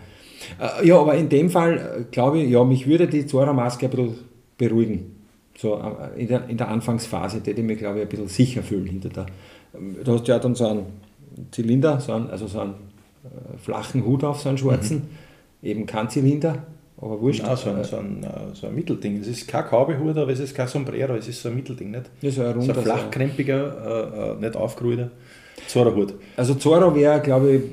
äh, 0.60 0.88
ja, 0.88 1.00
aber 1.00 1.16
in 1.16 1.30
dem 1.30 1.50
Fall 1.50 1.78
äh, 1.78 2.04
glaube 2.12 2.40
ich, 2.40 2.50
ja, 2.50 2.64
mich 2.64 2.88
würde 2.88 3.08
die 3.08 3.26
Zora-Maske 3.26 3.86
ein 3.86 3.92
bisschen 3.92 4.16
beruhigen 4.58 5.19
so 5.60 5.76
äh, 5.76 6.22
in 6.22 6.28
der, 6.28 6.48
in 6.48 6.58
der 6.58 6.70
Anfangsphase, 6.70 7.42
die 7.42 7.52
ich 7.52 7.58
mich, 7.64 7.78
glaube 7.78 7.98
ich, 7.98 8.04
ein 8.04 8.10
bisschen 8.10 8.28
sicher 8.28 8.64
fühlen 8.64 8.86
hinter 8.86 9.10
der. 9.10 9.26
Ähm, 9.76 9.98
du 10.04 10.14
hast 10.14 10.28
ja 10.28 10.40
dann 10.40 10.56
so 10.56 10.68
einen 10.68 10.86
Zylinder, 11.52 12.00
so 12.00 12.14
einen, 12.14 12.30
also 12.30 12.48
so 12.48 12.62
einen 12.62 12.76
äh, 13.26 13.58
flachen 13.58 14.06
Hut 14.06 14.24
auf, 14.24 14.40
so 14.40 14.50
einen 14.50 14.58
schwarzen, 14.58 14.98
mhm. 15.62 15.68
eben 15.68 15.86
kein 15.86 16.10
Zylinder, 16.10 16.64
aber 16.98 17.20
wurscht. 17.20 17.44
Nein, 17.44 17.58
so 17.58 17.70
ein, 17.72 17.84
so, 17.84 17.98
ein, 17.98 18.24
äh, 18.24 18.28
so 18.56 18.68
ein 18.68 18.76
Mittelding. 18.76 19.18
Es 19.20 19.28
ist 19.28 19.48
kein 19.50 19.66
Kaubehut, 19.66 20.18
aber 20.18 20.32
es 20.32 20.40
ist 20.40 20.56
kein 20.56 20.68
Sombrero, 20.70 21.16
es 21.16 21.28
ist 21.28 21.42
so 21.42 21.50
ein 21.50 21.56
Mittelding, 21.56 21.92
nicht? 21.92 22.10
Ja, 22.22 22.32
so 22.32 22.42
ein, 22.42 22.54
runder, 22.54 22.74
so 22.74 22.80
ein 22.80 22.86
flachkrempiger, 22.86 24.38
äh, 24.38 24.42
nicht 24.42 24.56
aufgeruhter 24.56 25.12
Zora-Hut. 25.68 26.14
Also 26.38 26.56
Zora 26.56 26.96
wäre, 26.96 27.20
glaube 27.20 27.52
ich, 27.52 27.64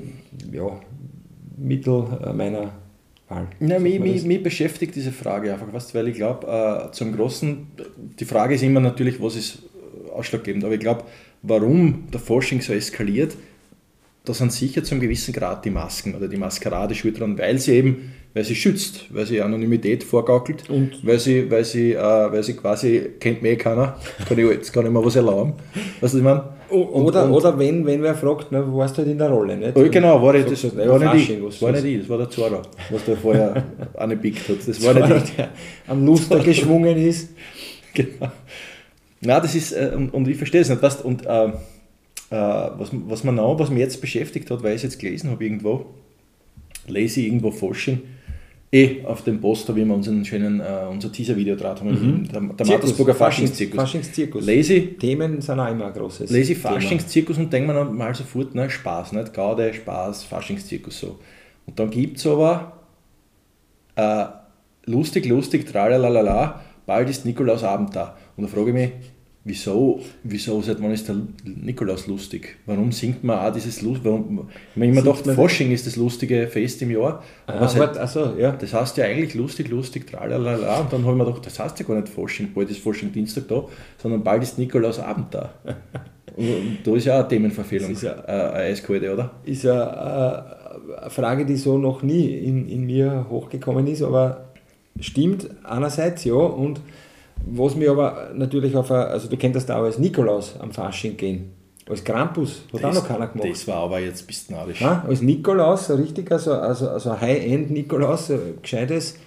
ja, 0.52 0.68
Mittel 1.56 2.04
meiner 2.34 2.72
Na, 3.58 3.78
mich, 3.78 3.98
mich, 3.98 4.24
mich, 4.24 4.42
beschäftigt 4.42 4.94
diese 4.94 5.10
Frage 5.10 5.52
einfach, 5.52 5.72
weißt, 5.72 5.94
weil 5.94 6.08
ich 6.08 6.14
glaube, 6.14 6.46
äh, 6.46 6.92
zum 6.92 7.14
Großen, 7.14 7.66
die 8.20 8.24
Frage 8.24 8.54
ist 8.54 8.62
immer 8.62 8.80
natürlich, 8.80 9.20
was 9.20 9.34
ist 9.34 9.62
ausschlaggebend, 10.14 10.64
aber 10.64 10.74
ich 10.74 10.80
glaube, 10.80 11.04
warum 11.42 12.04
der 12.12 12.20
Forschung 12.20 12.60
so 12.60 12.72
eskaliert, 12.72 13.36
da 14.24 14.34
sind 14.34 14.52
sicher 14.52 14.82
zum 14.82 15.00
gewissen 15.00 15.32
Grad 15.32 15.64
die 15.64 15.70
Masken 15.70 16.14
oder 16.14 16.28
die 16.28 16.36
Maskerade 16.36 16.94
schuld 16.94 17.18
dran, 17.18 17.38
weil 17.38 17.58
sie 17.58 17.72
eben, 17.72 18.12
weil 18.34 18.44
sie 18.44 18.56
schützt, 18.56 19.06
weil 19.10 19.26
sie 19.26 19.40
Anonymität 19.40 20.04
vorgaukelt 20.04 20.68
und 20.68 21.04
weil 21.04 21.18
sie, 21.18 21.50
weil 21.50 21.64
sie, 21.64 21.92
äh, 21.92 21.96
weil 21.98 22.42
sie 22.42 22.54
quasi, 22.54 23.10
kennt 23.20 23.42
mir 23.42 23.52
eh 23.52 23.56
keiner, 23.56 23.98
kann 24.28 24.38
ich 24.38 24.44
jetzt 24.44 24.72
gar 24.72 24.82
nicht 24.82 24.92
mehr 24.92 25.04
was 25.04 25.16
erlauben. 25.16 25.54
Weißt 26.00 26.14
du, 26.14 26.18
ich 26.18 26.24
meine? 26.24 26.55
Und, 26.68 27.04
oder, 27.04 27.24
und, 27.24 27.32
oder 27.32 27.58
wenn, 27.58 27.86
wenn 27.86 28.02
wer 28.02 28.14
fragt, 28.14 28.50
ne, 28.50 28.64
warst 28.74 28.96
du 28.96 29.02
halt 29.02 29.10
in 29.10 29.18
der 29.18 29.28
Rolle, 29.30 29.56
nicht? 29.56 29.76
Oh, 29.76 29.88
genau, 29.88 30.20
war, 30.20 30.34
ich, 30.34 30.44
das, 30.46 30.62
das, 30.62 30.76
war, 30.76 30.98
nicht 31.14 31.30
ich, 31.30 31.42
das 31.42 31.62
war 31.62 31.72
nicht 31.72 31.84
ich, 31.84 32.00
das 32.00 32.08
war 32.08 32.18
der 32.18 32.30
Zora, 32.30 32.62
was 32.90 33.04
der 33.04 33.16
vorher 33.16 33.64
angepickt 33.94 34.48
hat. 34.48 34.56
Das 34.66 34.84
war 34.84 34.94
nicht 34.94 35.28
ich. 35.28 35.36
Der 35.36 35.50
am 35.86 36.04
Luster 36.04 36.38
geschwungen 36.40 36.96
ist. 36.96 37.30
Genau. 37.94 38.30
Nein, 39.22 39.40
das 39.40 39.54
ist, 39.54 39.72
äh, 39.72 39.92
und, 39.96 40.12
und 40.12 40.28
ich 40.28 40.36
verstehe 40.36 40.60
es 40.60 40.68
nicht, 40.68 40.82
weißt, 40.82 41.02
und 41.02 41.24
äh, 41.24 41.46
äh, 41.46 41.52
was, 42.30 42.90
was 42.92 43.24
man 43.24 43.38
was 43.38 43.70
mich 43.70 43.78
jetzt 43.78 44.02
beschäftigt 44.02 44.50
hat, 44.50 44.62
weil 44.62 44.72
ich 44.72 44.76
es 44.76 44.82
jetzt 44.82 44.98
gelesen 44.98 45.30
habe 45.30 45.42
irgendwo, 45.42 45.86
lese 46.86 47.20
ich 47.20 47.26
irgendwo 47.28 47.50
Forschung, 47.50 48.02
Eh, 48.76 49.04
auf 49.04 49.22
dem 49.22 49.40
Poster, 49.40 49.74
wie 49.74 49.84
wir 49.84 49.94
unseren 49.94 50.24
schönen, 50.24 50.60
äh, 50.60 50.64
unser 50.90 51.10
Teaser-Video 51.10 51.56
haben, 51.62 51.88
Mhm. 51.88 52.28
der, 52.28 52.40
der 52.40 52.66
Mattersburger 52.66 53.14
Faschingszirkus. 53.14 53.76
Faschingszirkus. 53.80 54.44
Lazy, 54.46 54.96
Themen 55.00 55.40
sind 55.40 55.58
auch 55.58 55.70
immer 55.70 55.86
ein 55.86 55.92
großes. 55.94 56.30
Lazy. 56.30 56.54
Faschingszirkus 56.54 57.38
und 57.38 57.52
denkt 57.52 57.68
man 57.68 57.96
mal 57.96 58.14
sofort, 58.14 58.54
ne, 58.54 58.68
Spaß, 58.68 59.12
nicht? 59.12 59.32
Gaude, 59.32 59.72
Spaß, 59.72 60.24
Faschingszirkus 60.24 61.00
so. 61.00 61.18
Und 61.66 61.78
dann 61.78 61.90
gibt 61.90 62.18
es 62.18 62.26
aber 62.26 62.72
äh, 63.96 64.26
lustig, 64.84 65.26
lustig, 65.26 65.66
tralalala, 65.66 66.60
bald 66.84 67.08
ist 67.08 67.24
Nikolausabend 67.24 67.96
da. 67.96 68.16
Und 68.36 68.44
da 68.44 68.48
frage 68.48 68.68
ich 68.68 68.74
mich, 68.74 68.90
wieso, 69.46 70.00
wieso 70.24 70.60
seit 70.60 70.82
wann 70.82 70.90
ist 70.90 71.08
der 71.08 71.16
Nikolaus 71.44 72.06
lustig? 72.06 72.56
Warum 72.66 72.92
singt 72.92 73.24
man 73.24 73.38
auch 73.38 73.52
dieses 73.52 73.80
Lust? 73.80 74.00
Warum, 74.04 74.48
ich 74.72 74.76
meine, 74.76 74.92
immer 74.92 75.02
man- 75.24 75.34
Fasching 75.36 75.70
ist 75.70 75.86
das 75.86 75.96
lustige 75.96 76.48
Fest 76.48 76.82
im 76.82 76.90
Jahr. 76.90 77.22
Ah, 77.46 77.66
seit, 77.68 77.80
warte, 77.80 78.00
achso, 78.02 78.36
ja. 78.36 78.52
das 78.52 78.74
heißt 78.74 78.96
ja 78.98 79.04
eigentlich 79.06 79.34
lustig, 79.34 79.68
lustig, 79.68 80.06
tralalala. 80.06 80.80
Und 80.80 80.92
dann 80.92 81.02
habe 81.04 81.12
ich 81.12 81.18
mir 81.18 81.24
gedacht, 81.24 81.46
das 81.46 81.58
heißt 81.58 81.78
ja 81.78 81.86
gar 81.86 81.94
nicht 81.94 82.08
Fasching, 82.08 82.52
bald 82.52 82.70
ist 82.70 82.80
Fasching 82.80 83.12
Dienstag 83.12 83.48
da, 83.48 83.64
sondern 84.02 84.22
bald 84.24 84.42
ist 84.42 84.58
Nikolausabend 84.58 85.32
da. 85.32 85.54
Und, 86.36 86.44
und 86.50 86.78
da 86.84 86.94
ist 86.94 87.06
ja 87.06 87.14
auch 87.14 87.20
eine 87.20 87.28
Themenverfehlung, 87.28 87.88
Das 87.94 87.96
ist 87.98 88.02
ja- 88.02 88.24
äh, 88.26 88.50
eine 88.50 88.52
eiskalte, 88.64 89.10
oder? 89.10 89.30
Ist 89.46 89.62
ja 89.62 90.42
äh, 90.90 91.00
eine 91.00 91.08
Frage, 91.10 91.46
die 91.46 91.56
so 91.56 91.78
noch 91.78 92.02
nie 92.02 92.28
in, 92.28 92.68
in 92.68 92.84
mir 92.84 93.24
hochgekommen 93.30 93.86
ist, 93.86 94.02
aber 94.02 94.48
stimmt 95.00 95.48
einerseits, 95.64 96.24
ja. 96.24 96.34
Und 96.34 96.80
was 97.44 97.74
mir 97.76 97.90
aber 97.90 98.30
natürlich 98.34 98.74
auf, 98.74 98.90
ein, 98.90 98.96
also 99.08 99.28
du 99.28 99.36
könntest 99.36 99.70
auch 99.70 99.82
als 99.82 99.98
Nikolaus 99.98 100.54
am 100.58 100.72
Fasching 100.72 101.16
gehen. 101.16 101.52
Als 101.88 102.02
Krampus 102.02 102.62
hat 102.72 102.84
auch 102.84 102.94
noch 102.94 103.06
keiner 103.06 103.28
gemacht. 103.28 103.48
Das 103.48 103.68
war 103.68 103.76
aber 103.76 104.00
jetzt 104.00 104.24
ein 104.24 104.26
bisschen 104.26 104.56
narrisch. 104.56 104.80
Ja, 104.80 105.04
als 105.06 105.22
Nikolaus, 105.22 105.86
so 105.86 105.94
richtig, 105.94 106.30
also, 106.32 106.52
also, 106.54 106.88
also 106.88 107.20
High-End-Nikolaus, 107.20 108.30
ein 108.30 108.58
gescheites 108.60 109.18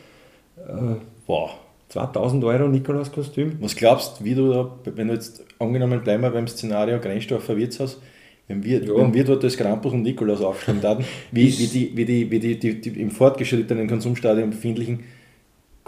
äh, 0.58 0.96
Wow. 1.26 1.52
2000 1.90 2.44
Euro 2.44 2.68
Nikolauskostüm. 2.68 3.58
Was 3.62 3.76
glaubst 3.76 4.24
wie 4.24 4.36
du 4.36 4.52
da, 4.52 4.72
wenn 4.96 5.08
du 5.08 5.14
jetzt 5.16 5.44
angenommen 5.58 6.02
bleiben 6.04 6.22
wir 6.22 6.30
beim 6.30 6.48
Szenario 6.48 7.00
Grenzdorfer 7.00 7.58
Wirtshaus, 7.58 8.00
wenn 8.48 8.64
wir, 8.64 8.84
Ja. 8.84 8.96
wenn 8.96 9.14
wir 9.14 9.24
dort 9.24 9.44
als 9.44 9.58
Krampus 9.58 9.94
und 9.94 10.04
Nikolaus 10.04 10.42
aufstellen 10.42 10.84
würden, 10.84 11.06
wie, 11.32 11.58
wie, 11.58 11.68
die, 11.68 11.92
wie, 11.96 12.06
die, 12.06 12.30
wie 12.32 12.40
die, 12.40 12.60
die, 12.60 12.82
die 12.82 13.02
im 13.02 13.10
fortgeschrittenen 13.10 13.88
Konsumstadium 13.88 14.50
befindlichen 14.52 15.04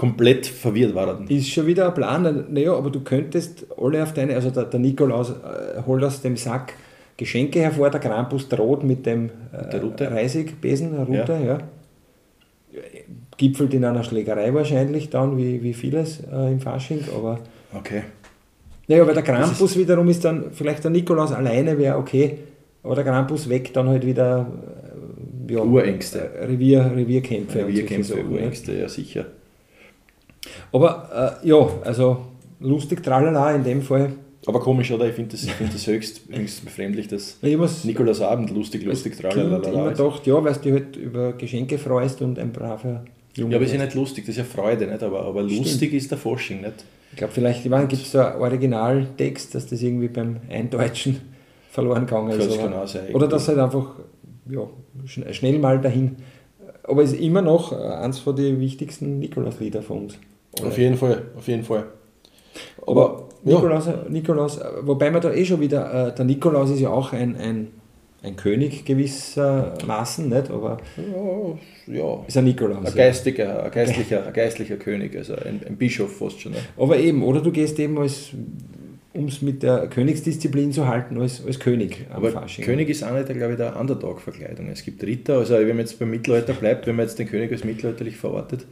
komplett 0.01 0.47
verwirrt 0.47 0.95
waren. 0.95 1.27
Ist 1.27 1.49
schon 1.49 1.67
wieder 1.67 1.85
ein 1.85 1.93
Plan. 1.93 2.45
Naja, 2.49 2.73
aber 2.73 2.89
du 2.89 3.01
könntest 3.01 3.67
alle 3.77 4.01
auf 4.01 4.15
deine, 4.15 4.33
also 4.33 4.49
der, 4.49 4.63
der 4.63 4.79
Nikolaus 4.79 5.29
äh, 5.29 5.83
holt 5.85 6.03
aus 6.03 6.23
dem 6.23 6.37
Sack 6.37 6.73
Geschenke 7.17 7.59
hervor, 7.59 7.91
der 7.91 7.99
Krampus 7.99 8.49
droht 8.49 8.83
mit 8.83 9.05
dem 9.05 9.29
äh. 9.51 10.03
Reisigbesen, 10.03 10.95
der 10.95 11.05
Rute, 11.05 11.37
ja. 11.45 11.57
Gipfelt 13.37 13.75
in 13.75 13.85
einer 13.85 14.03
Schlägerei 14.03 14.51
wahrscheinlich 14.55 15.11
dann, 15.11 15.37
wie, 15.37 15.61
wie 15.61 15.75
vieles 15.75 16.21
äh, 16.21 16.51
im 16.51 16.59
Fasching, 16.59 17.03
aber 17.15 17.37
Okay. 17.71 18.01
naja, 18.87 19.05
weil 19.05 19.13
der 19.13 19.21
Krampus 19.21 19.77
wiederum 19.77 20.09
ist 20.09 20.25
dann, 20.25 20.45
vielleicht 20.51 20.83
der 20.83 20.89
Nikolaus 20.89 21.31
alleine 21.31 21.77
wäre 21.77 21.97
okay, 21.99 22.39
aber 22.81 22.95
der 22.95 23.03
Krampus 23.03 23.47
weckt 23.49 23.75
dann 23.75 23.87
halt 23.87 24.03
wieder 24.03 24.47
äh, 25.47 25.53
ja, 25.53 25.61
Urängste. 25.61 26.27
Revier, 26.41 26.91
Revierkämpfe. 26.95 27.59
Revierkämpfe, 27.67 28.15
ne? 28.15 28.23
Urängste, 28.23 28.73
ja 28.79 28.89
sicher. 28.89 29.25
Aber 30.71 31.39
äh, 31.43 31.47
ja, 31.47 31.67
also 31.83 32.17
lustig 32.59 33.03
tralala 33.03 33.51
in 33.55 33.63
dem 33.63 33.81
Fall. 33.81 34.13
Aber 34.47 34.59
komisch, 34.59 34.91
oder? 34.91 35.07
Ich 35.07 35.13
finde 35.13 35.31
das, 35.31 35.43
ich 35.43 35.51
find 35.51 35.71
das 35.73 35.85
höchst, 35.85 36.21
höchst 36.31 36.65
befremdlich, 36.65 37.07
dass 37.07 37.37
Ich 37.43 37.55
muss 37.57 37.83
Nikolausabend 37.83 38.49
lustig, 38.51 38.83
lustig, 38.83 39.13
Kind 39.17 39.21
tralalala 39.33 39.69
immer 39.69 39.91
ist. 39.91 39.97
gedacht, 39.97 40.25
ja, 40.25 40.43
weil 40.43 40.53
du 40.53 40.59
dich 40.61 40.71
halt 40.73 40.95
über 40.95 41.33
Geschenke 41.33 41.77
freust 41.77 42.21
und 42.23 42.39
ein 42.39 42.51
braver 42.51 43.05
Junge 43.35 43.51
Ja, 43.51 43.57
aber 43.57 43.65
ist 43.65 43.73
ja 43.73 43.83
nicht 43.83 43.93
lustig, 43.95 44.25
das 44.25 44.29
ist 44.29 44.37
ja 44.37 44.43
Freude, 44.43 44.87
nicht? 44.87 45.03
Aber, 45.03 45.21
aber 45.25 45.43
Stimmt. 45.47 45.59
lustig 45.65 45.93
ist 45.93 46.09
der 46.09 46.17
Fasching, 46.17 46.61
nicht? 46.61 46.85
Ich 47.11 47.17
glaube, 47.17 47.33
vielleicht 47.33 47.63
gibt 47.63 47.93
es 47.93 48.11
so 48.11 48.19
einen 48.19 48.41
Originaltext, 48.41 49.53
dass 49.53 49.67
das 49.67 49.81
irgendwie 49.81 50.07
beim 50.07 50.37
Eindeutschen 50.49 51.17
verloren 51.71 52.05
gegangen 52.07 52.31
ist. 52.31 52.59
Auch 52.59 52.87
sein. 52.87 53.13
Oder 53.13 53.27
dass 53.27 53.47
halt 53.47 53.59
einfach 53.59 53.95
ja, 54.49 54.61
schn- 55.05 55.31
schnell 55.33 55.59
mal 55.59 55.79
dahin. 55.79 56.15
Aber 56.83 57.03
es 57.03 57.13
ist 57.13 57.19
immer 57.21 57.41
noch 57.43 57.71
äh, 57.73 57.75
eins 57.75 58.17
von 58.19 58.35
den 58.35 58.59
wichtigsten 58.59 59.19
Nikolauslieder 59.19 59.81
von 59.83 59.99
uns. 60.05 60.17
Auf 60.63 60.77
jeden 60.77 60.97
Fall, 60.97 61.23
auf 61.37 61.47
jeden 61.47 61.63
Fall. 61.63 61.85
Aber 62.85 63.29
ja. 63.43 63.55
Nikolaus, 63.55 63.89
Nikolaus, 64.09 64.57
äh, 64.57 64.65
wobei 64.81 65.09
man 65.09 65.21
da 65.21 65.31
eh 65.33 65.45
schon 65.45 65.61
wieder, 65.61 66.09
äh, 66.09 66.15
der 66.15 66.25
Nikolaus 66.25 66.69
ist 66.69 66.79
ja 66.79 66.89
auch 66.89 67.13
ein, 67.13 67.35
ein, 67.37 67.67
ein 68.21 68.35
König 68.35 68.85
gewissermaßen, 68.85 70.29
nicht? 70.29 70.51
Aber 70.51 70.77
Ja, 70.97 71.93
ja. 71.93 72.23
ist 72.27 72.37
ein 72.37 72.43
Nikolaus. 72.43 72.79
Ein 72.79 72.85
ja. 72.85 72.91
geistiger, 72.91 73.63
ein 73.63 73.71
geistlicher, 73.71 74.27
ein 74.27 74.33
geistlicher 74.33 74.75
König, 74.75 75.15
also 75.15 75.35
ein, 75.35 75.61
ein 75.65 75.77
Bischof 75.77 76.17
fast 76.17 76.41
schon. 76.41 76.51
Ne? 76.51 76.59
Aber 76.77 76.97
eben, 76.97 77.23
oder 77.23 77.41
du 77.41 77.51
gehst 77.51 77.79
eben 77.79 77.97
als, 77.97 78.31
um 79.13 79.25
es 79.25 79.41
mit 79.41 79.63
der 79.63 79.87
Königsdisziplin 79.87 80.71
zu 80.71 80.87
halten, 80.87 81.19
als, 81.19 81.43
als 81.45 81.59
König 81.59 82.05
am 82.11 82.17
Aber 82.17 82.31
Fasching. 82.31 82.63
König 82.65 82.89
ist 82.89 83.03
auch 83.03 83.13
nicht, 83.13 83.27
glaube 83.27 83.53
ich, 83.53 83.57
der 83.57 83.79
Underdog-Verkleidung. 83.79 84.69
Es 84.69 84.83
gibt 84.83 85.03
Ritter, 85.03 85.37
also 85.37 85.55
wenn 85.55 85.67
man 85.69 85.79
jetzt 85.79 85.97
beim 85.97 86.11
Mittelalter 86.11 86.53
bleibt, 86.53 86.85
wenn 86.85 86.95
man 86.95 87.07
jetzt 87.07 87.17
den 87.17 87.27
König 87.27 87.51
als 87.51 87.63
mittelalterlich 87.63 88.17
verortet, 88.17 88.65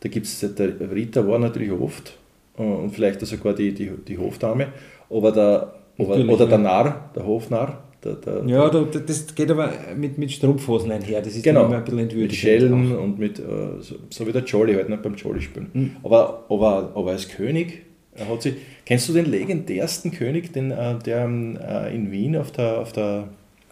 da 0.00 0.08
gibt 0.08 0.26
es, 0.26 0.40
der 0.40 0.90
Ritter 0.92 1.26
war 1.28 1.38
natürlich 1.38 1.70
oft 1.72 2.16
äh, 2.58 2.62
und 2.62 2.90
vielleicht 2.90 3.20
sogar 3.20 3.54
die, 3.54 3.72
die, 3.72 3.90
die 4.06 4.18
Hofdame, 4.18 4.68
aber 5.08 5.32
der, 5.32 5.74
Natürlich, 5.98 6.30
oder 6.30 6.46
der 6.46 6.58
ja. 6.58 6.64
Narr, 6.64 7.10
der 7.14 7.26
Hofnarr, 7.26 7.82
der, 8.02 8.14
der, 8.14 8.42
Ja, 8.46 8.70
da, 8.70 8.80
das 8.84 9.34
geht 9.34 9.50
aber 9.50 9.70
mit, 9.96 10.16
mit 10.16 10.32
Strumpfhosen 10.32 10.90
einher, 10.90 11.20
das 11.20 11.36
ist 11.36 11.42
Genau, 11.44 11.66
immer 11.66 11.76
ein 11.76 11.84
bisschen 11.84 11.96
mit 11.96 12.04
entwürdigend. 12.04 12.34
Schellen 12.36 12.92
auch. 12.96 13.02
und 13.02 13.18
mit, 13.18 13.38
äh, 13.38 13.42
so, 13.80 13.96
so 14.08 14.26
wie 14.26 14.32
der 14.32 14.42
Jolly 14.44 14.74
halt, 14.74 14.88
nicht 14.88 15.02
beim 15.02 15.14
Jolly 15.14 15.42
spielen. 15.42 15.70
Mhm. 15.74 15.96
Aber, 16.02 16.44
aber, 16.48 16.92
aber 16.94 17.10
als 17.10 17.28
König 17.28 17.82
er 18.14 18.28
hat 18.28 18.42
sich, 18.42 18.54
kennst 18.84 19.08
du 19.08 19.12
den 19.12 19.26
legendärsten 19.26 20.10
König, 20.10 20.52
den, 20.52 20.70
äh, 20.70 20.98
der 20.98 21.24
ähm, 21.24 21.56
äh, 21.56 21.94
in 21.94 22.10
Wien 22.10 22.36
auf 22.36 22.50
der, 22.50 22.78
auf 22.80 22.92
der, 22.92 23.28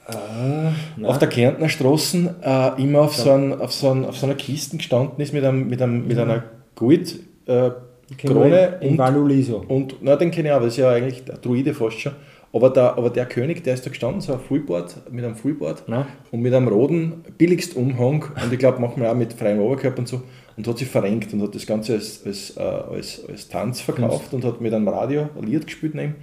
Ah, 0.08 0.72
auf 1.02 1.18
der 1.18 1.28
Kärntner 1.28 1.68
Straße 1.68 2.34
äh, 2.42 2.82
immer 2.82 3.02
auf 3.02 3.14
so, 3.14 3.30
ein, 3.30 3.60
auf, 3.60 3.72
so 3.72 3.90
ein, 3.90 4.06
auf 4.06 4.16
so 4.16 4.24
einer 4.24 4.36
Kiste 4.36 4.78
gestanden 4.78 5.20
ist 5.20 5.34
mit, 5.34 5.44
einem, 5.44 5.68
mit, 5.68 5.82
einem, 5.82 6.06
mit 6.08 6.18
einer 6.18 6.44
Gold 6.76 7.20
äh, 7.44 7.70
Krone 8.16 8.78
in 8.80 8.92
und, 8.92 8.98
Valuliso. 8.98 9.62
und 9.68 9.96
na, 10.00 10.16
den 10.16 10.30
kenne 10.30 10.48
ich 10.48 10.54
auch, 10.54 10.60
das 10.60 10.68
ist 10.68 10.78
ja 10.78 10.88
eigentlich 10.88 11.24
der 11.26 11.36
Druide 11.36 11.74
fast 11.74 12.00
schon. 12.00 12.12
Aber 12.54 12.70
der, 12.70 12.96
aber 12.96 13.10
der 13.10 13.26
König, 13.26 13.62
der 13.62 13.74
ist 13.74 13.84
da 13.84 13.90
gestanden, 13.90 14.22
so 14.22 14.32
ein 14.32 14.40
Fullboard, 14.40 15.12
mit 15.12 15.22
einem 15.22 15.36
Fullboard 15.36 15.86
Nein. 15.86 16.06
und 16.30 16.40
mit 16.40 16.54
einem 16.54 16.68
roten 16.68 17.22
Billigstumhang 17.36 18.24
und 18.42 18.50
ich 18.50 18.58
glaube 18.58 18.80
manchmal 18.80 19.08
auch 19.08 19.14
mit 19.14 19.34
freiem 19.34 19.60
Oberkörper 19.60 19.98
und 19.98 20.08
so 20.08 20.22
und 20.56 20.66
hat 20.66 20.78
sich 20.78 20.88
verrenkt 20.88 21.34
und 21.34 21.42
hat 21.42 21.54
das 21.54 21.66
Ganze 21.66 21.92
als, 21.92 22.24
als, 22.24 22.56
äh, 22.56 22.60
als, 22.60 23.22
als 23.28 23.48
Tanz 23.48 23.82
verkauft 23.82 24.32
und 24.32 24.42
hat 24.46 24.62
mit 24.62 24.72
einem 24.72 24.88
Radio 24.88 25.28
ein 25.38 25.46
Lied 25.46 25.66
gespielt 25.66 25.94
neben 25.94 26.14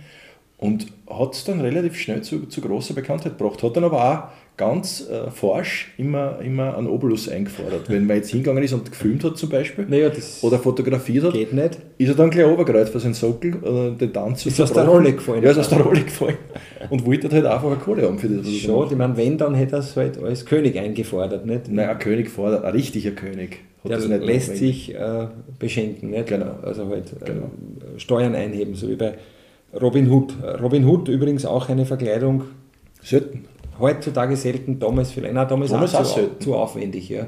und 0.58 0.88
hat 1.10 1.34
es 1.34 1.44
dann 1.44 1.62
relativ 1.62 1.98
schnell 1.98 2.22
zu, 2.22 2.46
zu 2.48 2.62
großer 2.62 2.94
Bekanntheit 2.94 3.38
gebracht. 3.38 3.62
Hat 3.62 3.76
dann 3.76 3.84
aber 3.84 4.04
auch 4.12 4.24
ganz 4.58 5.10
äh, 5.10 5.30
forsch 5.32 5.92
immer, 5.98 6.40
immer 6.40 6.78
einen 6.78 6.88
Obolus 6.88 7.28
eingefordert. 7.28 7.82
Wenn 7.90 8.06
man 8.06 8.16
jetzt 8.18 8.30
hingegangen 8.30 8.64
ist 8.64 8.72
und 8.72 8.90
gefilmt 8.90 9.24
hat 9.26 9.38
zum 9.38 9.50
Beispiel 9.50 9.86
Naja, 9.90 10.10
oder 10.42 10.60
fotografiert 10.60 11.26
hat, 11.26 11.34
geht 11.34 11.52
nicht. 11.52 11.78
ist 11.98 12.08
er 12.08 12.16
dann 12.16 12.30
gleich 12.30 12.46
runtergereiht 12.46 12.88
für 12.88 13.00
seinen 13.02 13.14
Sockel 13.16 13.56
oder 13.58 13.92
den 13.92 14.14
Tanz 14.14 14.46
Ist 14.46 14.62
aus 14.62 14.72
der. 14.72 14.86
Rolle 14.88 15.12
gefallen. 15.14 15.44
Ja, 15.44 15.52
ist 15.52 15.58
aus 15.58 15.70
der 15.70 15.82
Rolle 15.82 16.02
gefallen. 16.02 16.38
Und 16.90 17.06
wollte 17.06 17.30
halt 17.30 17.46
einfach 17.46 17.68
eine 17.68 17.76
Kohle 17.76 18.04
haben 18.04 18.18
für 18.18 18.30
das. 18.30 18.46
gemacht 18.46 18.92
ich 18.92 18.98
meine, 18.98 19.18
wenn, 19.18 19.38
dann 19.38 19.56
hätte 19.56 19.76
er 19.76 19.80
es 19.80 19.96
halt 19.98 20.18
als 20.24 20.46
König 20.46 20.80
eingefordert, 20.80 21.46
nicht? 21.46 21.68
Nein, 21.70 21.90
ein 21.90 22.00
König 22.00 22.30
fordert, 22.30 22.64
ein 22.64 22.72
richtiger 22.72 23.12
König. 23.12 23.60
Hat 23.84 23.92
Der 23.92 23.98
das 23.98 24.08
nicht 24.08 24.24
lässt 24.24 24.56
sich 24.56 24.96
äh, 24.96 25.28
beschenken, 25.60 26.12
nicht? 26.12 26.28
Genau. 26.28 26.56
Also 26.64 26.88
halt 26.88 27.12
äh, 27.22 27.26
Genau. 27.26 27.52
Steuern 27.98 28.34
einheben, 28.36 28.74
so 28.76 28.88
wie 28.90 28.96
bei 28.96 29.16
Robin 29.82 30.10
Hood. 30.10 30.34
Äh, 30.41 30.62
Robin 30.62 30.86
Hood 30.86 31.08
übrigens 31.08 31.46
auch 31.46 31.70
eine 31.70 31.86
Verkleidung, 31.86 32.44
Selten. 33.01 33.46
heutzutage 33.79 34.36
selten, 34.36 34.79
damals 34.79 35.12
vielleicht, 35.12 35.34
nein, 35.34 35.48
damals, 35.48 35.72
Damals 35.72 35.96
auch, 35.96 36.01
auch 36.01 36.15
zu, 36.15 36.39
zu 36.39 36.55
aufwendig, 36.55 37.10
ja. 37.10 37.27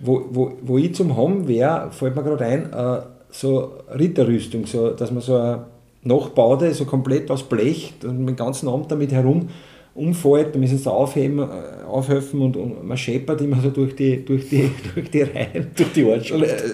Wo, 0.00 0.24
wo, 0.30 0.52
wo 0.62 0.78
ich 0.78 0.94
zum 0.94 1.16
haben 1.16 1.48
wäre, 1.48 1.90
fällt 1.90 2.16
mir 2.16 2.22
gerade 2.22 2.44
ein, 2.44 2.72
äh, 2.72 3.00
so 3.30 3.72
Ritterrüstung, 3.98 4.66
so, 4.66 4.90
dass 4.90 5.10
man 5.10 5.22
so 5.22 5.36
eine 5.36 5.66
Nachbaute, 6.02 6.72
so 6.74 6.84
komplett 6.84 7.30
aus 7.30 7.42
Blech 7.42 7.94
und 8.04 8.18
mit 8.20 8.30
dem 8.30 8.36
ganzen 8.36 8.68
Amt 8.68 8.90
damit 8.90 9.12
herum 9.12 9.48
umfällt, 9.94 10.54
da 10.54 10.58
müssen 10.58 10.78
sie 10.78 10.92
aufheben, 10.92 11.38
äh, 11.40 11.84
aufhelfen 11.86 12.42
und, 12.42 12.56
und 12.56 12.86
man 12.86 12.96
scheppert 12.96 13.40
immer 13.40 13.60
so 13.60 13.70
durch 13.70 13.96
die, 13.96 14.24
durch 14.24 14.48
die, 14.48 14.70
durch 14.94 15.10
die 15.10 15.22
Reihen. 15.22 15.70
Durch 15.74 15.92
die 15.92 16.04
Ortschaft. 16.04 16.64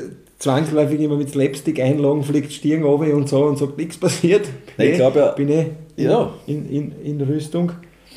Äh, 0.42 0.44
Zwangsläufig 0.44 1.00
immer 1.00 1.16
mit 1.16 1.30
Slapstick 1.30 1.80
einlagen, 1.80 2.22
fliegt 2.24 2.52
Stirn 2.52 2.82
runter 2.82 3.14
und 3.14 3.28
so 3.28 3.44
und 3.44 3.58
sagt, 3.58 3.78
nichts 3.78 3.96
passiert. 3.98 4.48
Nein, 4.76 4.88
ich 4.90 4.94
glaub 4.96 5.14
ja- 5.16 5.30
Bin 5.32 5.48
ich 5.48 5.66
Ja. 5.96 6.32
in, 6.46 6.68
in, 6.68 6.92
in 7.04 7.20
Rüstung. 7.20 7.72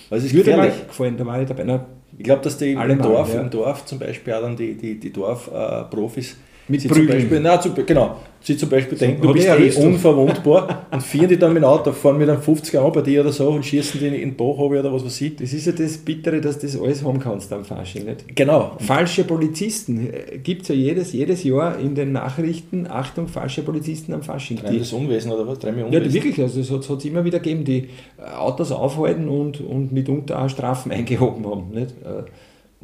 Was 0.10 0.24
ist 0.24 0.34
Würde 0.34 0.52
mir 0.52 0.58
gefährlich? 0.58 0.88
gefallen, 0.88 1.18
da 1.18 1.26
war 1.26 1.42
ich 1.42 1.48
dabei. 1.48 1.64
Na, 1.66 1.86
Ich 2.18 2.24
glaube, 2.24 2.42
dass 2.42 2.58
die 2.58 2.72
im 2.74 3.02
Dorf, 3.02 3.34
ja. 3.34 3.42
im 3.42 3.50
Dorf 3.50 3.86
zum 3.86 4.00
Beispiel 4.00 4.34
auch 4.34 4.42
dann 4.42 4.56
die, 4.56 4.76
die, 4.76 5.00
die 5.00 5.12
Dorfprofis 5.14 6.38
Mit 6.68 6.82
sie 6.82 6.88
Prügeln. 6.88 7.08
Zum 7.08 7.18
Beispiel, 7.18 7.40
nein, 7.42 7.62
zu, 7.62 7.74
genau, 7.86 8.16
sie 8.42 8.58
zum 8.58 8.70
Beispiel 8.70 8.98
denken, 8.98 9.22
du 9.22 9.34
bist 9.34 9.48
eh 9.48 9.72
unverwundbar 9.84 10.88
und 10.92 11.04
fahren 11.04 11.28
die 11.28 11.38
dann 11.38 11.54
mit 11.54 11.62
dem 11.62 11.68
Auto, 11.68 11.92
fahren 11.92 12.18
mit 12.18 12.28
einem 12.28 12.42
50er 12.42 12.80
an 12.80 12.92
bei 12.92 13.02
dir 13.02 13.22
oder 13.22 13.32
so 13.32 13.50
und 13.50 13.64
schießen 13.64 14.00
die 14.00 14.08
in 14.08 14.14
den 14.14 14.36
Bach 14.36 14.58
oder 14.58 14.92
was 14.92 15.06
weiß 15.06 15.22
ich. 15.22 15.36
Das 15.36 15.54
ist 15.54 15.68
ja 15.68 15.74
das 15.74 15.98
Bittere, 15.98 16.42
dass 16.42 16.58
du 16.58 16.66
das 16.66 16.80
alles 16.80 17.04
haben 17.04 17.20
kannst 17.20 17.54
am 17.54 17.66
Fasching, 17.66 18.06
nicht? 18.06 18.36
Genau. 18.36 18.72
Falsche 18.80 19.26
Polizisten 19.26 20.10
äh, 20.12 20.40
gibt 20.40 20.64
es 20.64 20.70
ja 20.70 20.76
jedes, 20.76 21.14
jedes 21.14 21.44
Jahr 21.44 21.78
in 21.78 21.94
den 21.94 22.14
Nachrichten, 22.14 22.88
Achtung, 22.88 23.28
falsche 23.28 23.62
Polizisten 23.62 24.14
am 24.14 24.24
Fasching. 24.24 24.60
das 24.64 24.92
Unwesen 24.92 25.32
oder 25.32 25.48
was? 25.48 25.60
Unwesen. 25.60 25.92
Ja, 25.92 26.14
wirklich, 26.14 26.42
also 26.42 26.60
es 26.60 26.72
hat 26.72 26.98
es 26.98 27.06
immer 27.06 27.26
wieder 27.26 27.40
gegeben, 27.40 27.64
die 27.64 27.90
äh, 28.18 28.36
Autos 28.38 28.72
aufhalten 28.72 29.28
und, 29.28 29.62
und 29.62 29.92
mitunter 29.92 30.42
auch 30.42 30.50
Strafen 30.50 30.92
eingehoben 30.92 31.46
haben, 31.46 31.70
nicht? 31.72 31.92
Äh, 32.04 32.24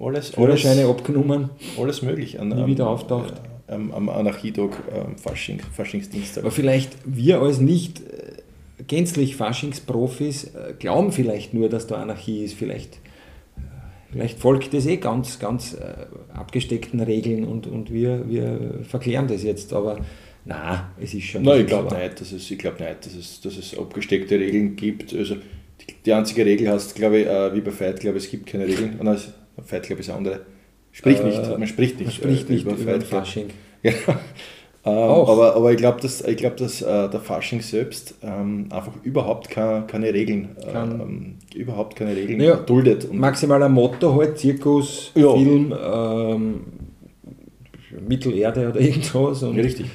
alles, 0.04 0.30
Führerscheine 0.30 0.86
abgenommen. 0.86 1.50
Alles 1.80 2.02
möglich. 2.02 2.40
An, 2.40 2.50
nie 2.50 2.66
wieder 2.66 2.88
auftaucht 2.88 3.34
am, 3.72 3.92
am 3.92 4.10
Anarchietag, 4.10 4.72
ähm, 4.94 5.18
Fasching, 5.18 5.60
Faschingsdienstag. 5.60 6.44
Aber 6.44 6.52
vielleicht 6.52 6.92
wir 7.06 7.42
als 7.42 7.60
nicht 7.60 8.02
äh, 8.02 8.84
gänzlich 8.88 9.36
Faschingsprofis 9.36 10.56
äh, 10.56 10.74
glauben 10.78 11.12
vielleicht 11.12 11.54
nur, 11.54 11.70
dass 11.70 11.88
da 11.88 11.96
Anarchie 11.96 12.44
ist. 12.44 12.56
Vielleicht, 12.56 12.96
äh, 12.96 13.62
vielleicht 14.12 14.40
folgt 14.40 14.74
das 14.74 14.86
eh 14.86 14.98
ganz, 14.98 15.40
ganz 15.40 15.76
abgesteckten 16.34 17.00
Regeln 17.00 17.46
und, 17.46 17.68
und 17.68 17.92
wir, 17.92 18.30
wir 18.30 18.80
verklären 18.84 19.28
das 19.28 19.44
jetzt. 19.44 19.74
Aber 19.74 20.00
na, 20.46 20.92
es 21.00 21.14
ist 21.14 21.24
schon. 21.24 21.44
Nein, 21.44 21.62
ich 21.62 21.68
glaube 21.68 21.96
nicht, 21.96 22.20
dass 22.20 22.32
es, 22.32 22.48
glaub 22.58 22.80
nicht 22.80 23.06
dass, 23.06 23.16
es, 23.16 23.42
dass 23.42 23.58
es 23.58 23.78
abgesteckte 23.78 24.40
Regeln 24.40 24.76
gibt. 24.76 25.14
Also 25.14 25.36
die, 25.36 25.96
die 26.06 26.14
einzige 26.14 26.46
Regel 26.46 26.70
heißt, 26.70 26.96
glaube 26.96 27.20
ich, 27.20 27.26
wie 27.28 27.62
bei 27.62 27.72
Fight, 27.72 28.00
glaube 28.00 28.18
ich, 28.18 28.26
es 28.26 28.32
gibt 28.32 28.48
keine 28.48 28.68
Regeln. 28.68 29.00
Nein, 29.02 29.18
Fight, 29.64 29.84
glaube 29.84 30.02
ich, 30.02 30.08
ist 30.08 30.10
eine 30.10 30.18
andere. 30.18 30.46
Sprich 30.92 31.24
nicht, 31.24 31.58
man 31.58 31.68
spricht 31.68 32.00
nicht, 32.00 32.06
man 32.06 32.12
spricht 32.12 32.50
nicht 32.50 32.66
über, 32.66 32.76
über 32.76 33.02
Fasching. 33.02 33.48
Ja. 33.84 33.94
Ähm, 34.84 34.94
aber, 34.94 35.56
aber 35.56 35.72
ich 35.72 35.78
glaube, 35.78 36.02
dass, 36.02 36.22
ich 36.22 36.38
glaub, 36.38 36.58
dass 36.58 36.82
äh, 36.82 37.10
der 37.10 37.20
Fasching 37.20 37.62
selbst 37.62 38.16
ähm, 38.24 38.68
einfach 38.72 38.94
überhaupt 39.04 39.50
keine, 39.50 39.86
keine 39.86 40.12
Regeln, 40.12 40.56
ähm, 40.74 41.38
überhaupt 41.54 41.96
keine 41.96 42.16
Regeln 42.16 42.42
ja, 42.42 42.56
duldet. 42.56 43.06
Und 43.06 43.20
maximal 43.20 43.62
ein 43.62 43.72
Motto 43.72 44.16
halt, 44.16 44.40
Zirkus, 44.40 45.12
ja. 45.14 45.32
Film, 45.34 45.74
ähm, 45.84 46.62
Mittelerde 48.08 48.70
oder 48.70 48.80
irgendwas. 48.80 49.44
Und 49.44 49.60
Richtig. 49.60 49.86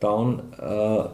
Dann 0.00 0.42
äh, 0.58 1.04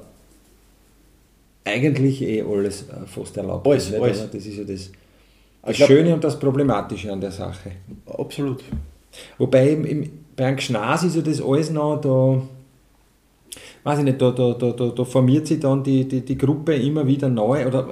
eigentlich 1.65 2.23
eh 2.23 2.43
alles 2.43 2.83
äh, 2.83 3.07
fast 3.07 3.37
erlaubt. 3.37 3.69
Alles, 3.69 3.95
alles. 3.95 4.31
das 4.31 4.47
ist 4.47 4.59
ja 4.59 4.65
das, 4.65 4.91
das 5.63 5.77
Schöne 5.77 6.13
und 6.13 6.25
das 6.25 6.39
Problematische 6.39 7.13
an 7.13 7.21
der 7.21 7.31
Sache. 7.31 7.71
Absolut. 8.07 8.65
Wobei 9.39 9.71
im, 9.71 9.85
im, 9.85 10.11
bei 10.37 10.47
einem 10.47 10.57
Gschnas 10.57 11.03
ist 11.03 11.17
ja 11.17 11.23
das 11.23 11.43
alles 11.43 11.71
noch, 11.71 12.01
da, 12.01 12.43
weiß 13.85 14.01
ich 14.01 14.05
nicht, 14.05 14.21
da, 14.21 14.31
da, 14.31 14.53
da, 14.53 14.71
da, 14.73 15.05
formiert 15.05 15.47
sich 15.47 15.61
dann 15.61 15.83
die, 15.83 16.07
die, 16.07 16.21
die 16.21 16.39
Gruppe 16.39 16.75
immer 16.75 17.07
wieder 17.07 17.29
neu 17.29 17.67
oder 17.67 17.89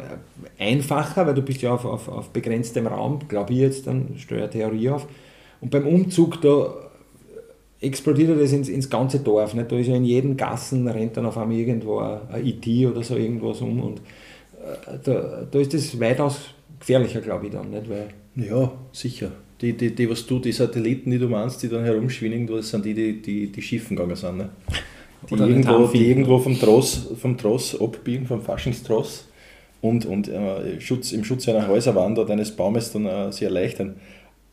einfacher, 0.59 1.27
weil 1.27 1.35
du 1.35 1.43
bist 1.43 1.63
ja 1.63 1.75
auf, 1.75 1.85
auf, 1.85 2.09
auf 2.09 2.31
begrenztem 2.31 2.87
Raum, 2.87 3.21
glaube 3.29 3.53
ich 3.53 3.61
jetzt, 3.61 3.87
dann 3.87 4.15
stelle 4.19 4.41
ich 4.41 4.45
eine 4.45 4.53
Theorie 4.53 4.91
auf. 4.91 5.07
Und 5.61 5.71
beim 5.71 5.87
Umzug, 5.87 6.41
da 6.43 6.75
explodiert 7.81 8.41
das 8.41 8.53
ins, 8.53 8.69
ins 8.69 8.91
ganze 8.91 9.21
Dorf. 9.21 9.55
Nicht? 9.55 9.71
Da 9.71 9.77
ist 9.77 9.87
ja 9.87 9.97
in 9.97 10.05
jedem 10.05 10.37
Gassen, 10.37 10.89
rennt 10.89 11.17
dann 11.17 11.27
auf 11.27 11.39
einmal 11.39 11.57
irgendwo 11.57 11.99
ein, 11.99 12.19
ein 12.31 12.47
IT 12.47 12.67
oder 12.87 13.03
so 13.03 13.17
irgendwas 13.17 13.61
um 13.61 13.81
und 13.81 13.99
äh, 13.99 14.99
da, 15.03 15.47
da 15.51 15.59
ist 15.59 15.75
das 15.75 15.99
weitaus 16.01 16.39
gefährlicher, 16.79 17.21
glaube 17.21 17.47
ich 17.47 17.53
dann. 17.53 17.71
Nicht? 17.71 17.89
Weil 17.89 18.09
ja, 18.37 18.73
sicher 18.93 19.31
die, 19.61 19.73
die, 19.73 19.95
die, 19.95 20.11
was 20.11 20.27
du, 20.27 20.39
die 20.39 20.53
Satelliten, 20.53 21.11
die 21.11 21.19
du 21.19 21.29
meinst, 21.29 21.63
die 21.63 21.69
dann 21.69 21.85
herumschwingen, 21.85 22.47
das 22.47 22.71
sind 22.71 22.85
die, 22.85 22.95
die, 22.95 23.23
die, 23.23 23.47
die 23.53 23.63
schiffen 23.63 23.97
gegangen 23.97 24.17
sind. 24.17 24.39
Ne? 24.39 24.51
Die, 25.31 25.35
irgendwo, 25.35 25.87
die 25.87 26.07
irgendwo 26.09 26.39
vom 26.39 26.59
Tross, 26.59 27.09
vom 27.21 27.39
Tross 27.39 27.81
abbiegen, 27.81 28.27
vom 28.27 28.43
Faschingstross 28.43 29.27
und, 29.81 30.07
und 30.07 30.29
äh, 30.29 30.81
Schutz, 30.81 31.13
im 31.13 31.25
Schutz 31.25 31.49
einer 31.49 31.67
Häuserwand 31.67 32.19
oder 32.19 32.33
eines 32.33 32.51
Baumes 32.51 32.93
dann 32.93 33.07
äh, 33.07 33.33
sie 33.33 33.45
erleichtern. 33.45 33.97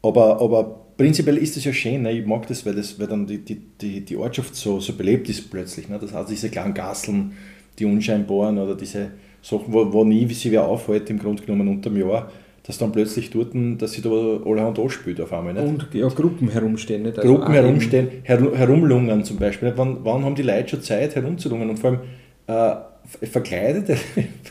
Aber, 0.02 0.42
aber 0.42 0.64
prinzipiell 0.98 1.38
ist 1.38 1.58
es 1.58 1.66
ja 1.66 1.74
schön, 1.74 2.04
ne? 2.04 2.12
ich 2.12 2.26
mag 2.26 2.48
das, 2.48 2.66
weil, 2.66 2.76
das, 2.76 3.00
weil 3.00 3.08
dann 3.08 3.28
die, 3.28 3.40
die, 3.40 3.62
die, 3.82 4.02
die 4.02 4.16
Ortschaft 4.16 4.56
so, 4.56 4.80
so 4.80 4.94
belebt 4.94 5.30
ist 5.30 5.50
plötzlich. 5.52 5.90
Ne? 5.90 6.00
Das 6.00 6.14
heißt, 6.14 6.30
diese 6.30 6.50
kleinen 6.50 6.74
Gasseln, 6.74 7.34
die 7.78 7.86
unscheinbaren 7.86 8.58
oder 8.58 8.76
diese 8.76 9.12
Sachen, 9.42 9.74
wo, 9.74 9.92
wo 9.92 10.04
nie 10.04 10.28
wie 10.30 10.34
sie 10.34 10.52
wer 10.52 10.66
aufhält, 10.66 11.10
im 11.10 11.20
Grunde 11.20 11.44
genommen 11.44 11.68
unterm 11.68 11.98
Jahr, 11.98 12.32
dass 12.64 12.78
dann 12.78 12.92
plötzlich 12.92 13.32
dort, 13.32 13.54
dass 13.80 13.94
sie 13.94 14.02
da 14.02 14.10
allerhand 14.10 14.78
anspielt 14.78 15.20
auf 15.20 15.34
einmal. 15.34 15.54
Nicht? 15.54 15.66
Und 15.66 15.94
ja, 15.94 16.08
Gruppen 16.10 16.50
herumstehen. 16.50 17.04
Nicht? 17.04 17.18
Also 17.18 17.36
Gruppen 17.36 17.54
herumstehen, 17.54 18.10
her, 18.24 18.40
herumlungern 18.54 19.24
zum 19.24 19.38
Beispiel. 19.38 19.70
Nicht? 19.70 19.78
Wann, 19.78 20.00
wann 20.04 20.24
haben 20.24 20.36
die 20.36 20.44
Leute 20.44 20.70
schon 20.70 20.82
Zeit 20.82 21.16
herumzulungern? 21.16 21.72
Und 21.72 21.80
vor 21.80 21.92
allem 21.92 22.00
äh, 22.48 23.26
verkleidete, 23.28 23.98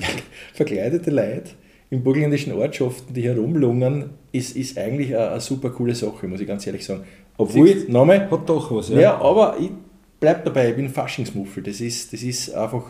verkleidete 0.55 1.11
Leute 1.11 1.51
in 1.91 2.03
burgenländischen 2.03 2.53
Ortschaften, 2.53 3.15
die 3.15 3.23
herumlungern, 3.23 4.11
ist, 4.33 4.57
ist 4.57 4.79
eigentlich 4.79 5.15
eine, 5.15 5.31
eine, 5.31 5.41
super 5.41 5.71
coole 5.71 5.95
Sache, 5.95 6.27
muss 6.27 6.41
ich 6.41 6.47
ganz 6.47 6.67
ehrlich 6.67 6.85
sagen. 6.85 7.03
Obwohl, 7.37 7.85
Name, 7.89 8.31
hat 8.31 8.49
doch 8.49 8.75
was, 8.75 8.91
ja. 8.91 9.01
Ja, 9.01 9.21
aber 9.21 9.57
ich 9.59 9.71
bleibe 10.19 10.43
dabei, 10.45 10.71
ich 10.71 10.77
bin 10.77 10.89
Faschingsmuffel. 10.89 11.63
Das 11.63 11.81
ist, 11.81 12.13
das 12.13 12.23
ist 12.23 12.55
einfach. 12.55 12.85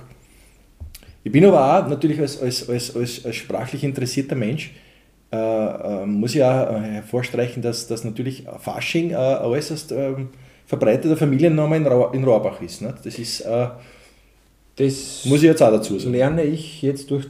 Ich 1.22 1.32
bin 1.32 1.44
aber 1.44 1.84
auch 1.84 1.88
natürlich 1.88 2.18
als, 2.18 2.40
als, 2.40 2.68
als, 2.68 2.96
als, 2.96 3.24
als 3.24 3.36
sprachlich 3.36 3.84
interessierter 3.84 4.34
Mensch 4.34 4.72
äh, 5.32 5.36
äh, 5.36 6.06
muss 6.06 6.34
ich 6.34 6.42
auch 6.42 6.72
äh, 6.72 6.80
hervorstreichen, 6.80 7.62
dass, 7.62 7.86
dass 7.86 8.04
natürlich 8.04 8.46
Fasching 8.58 9.14
ein 9.14 9.44
äußerst 9.44 9.92
ähm, 9.92 10.30
verbreiteter 10.66 11.16
Familienname 11.16 11.76
in, 11.76 11.86
Ra 11.86 12.10
in 12.12 12.24
Rohrbach 12.24 12.60
ist. 12.60 12.82
Ne? 12.82 12.94
Das 13.04 13.18
ist, 13.18 13.44
das 13.44 15.24
muss 15.24 15.38
ich 15.38 15.44
jetzt 15.44 15.62
auch 15.62 15.70
dazu 15.70 15.98
sagen. 15.98 16.12
lerne 16.12 16.44
ich 16.44 16.82
jetzt 16.82 17.10
durch, 17.10 17.26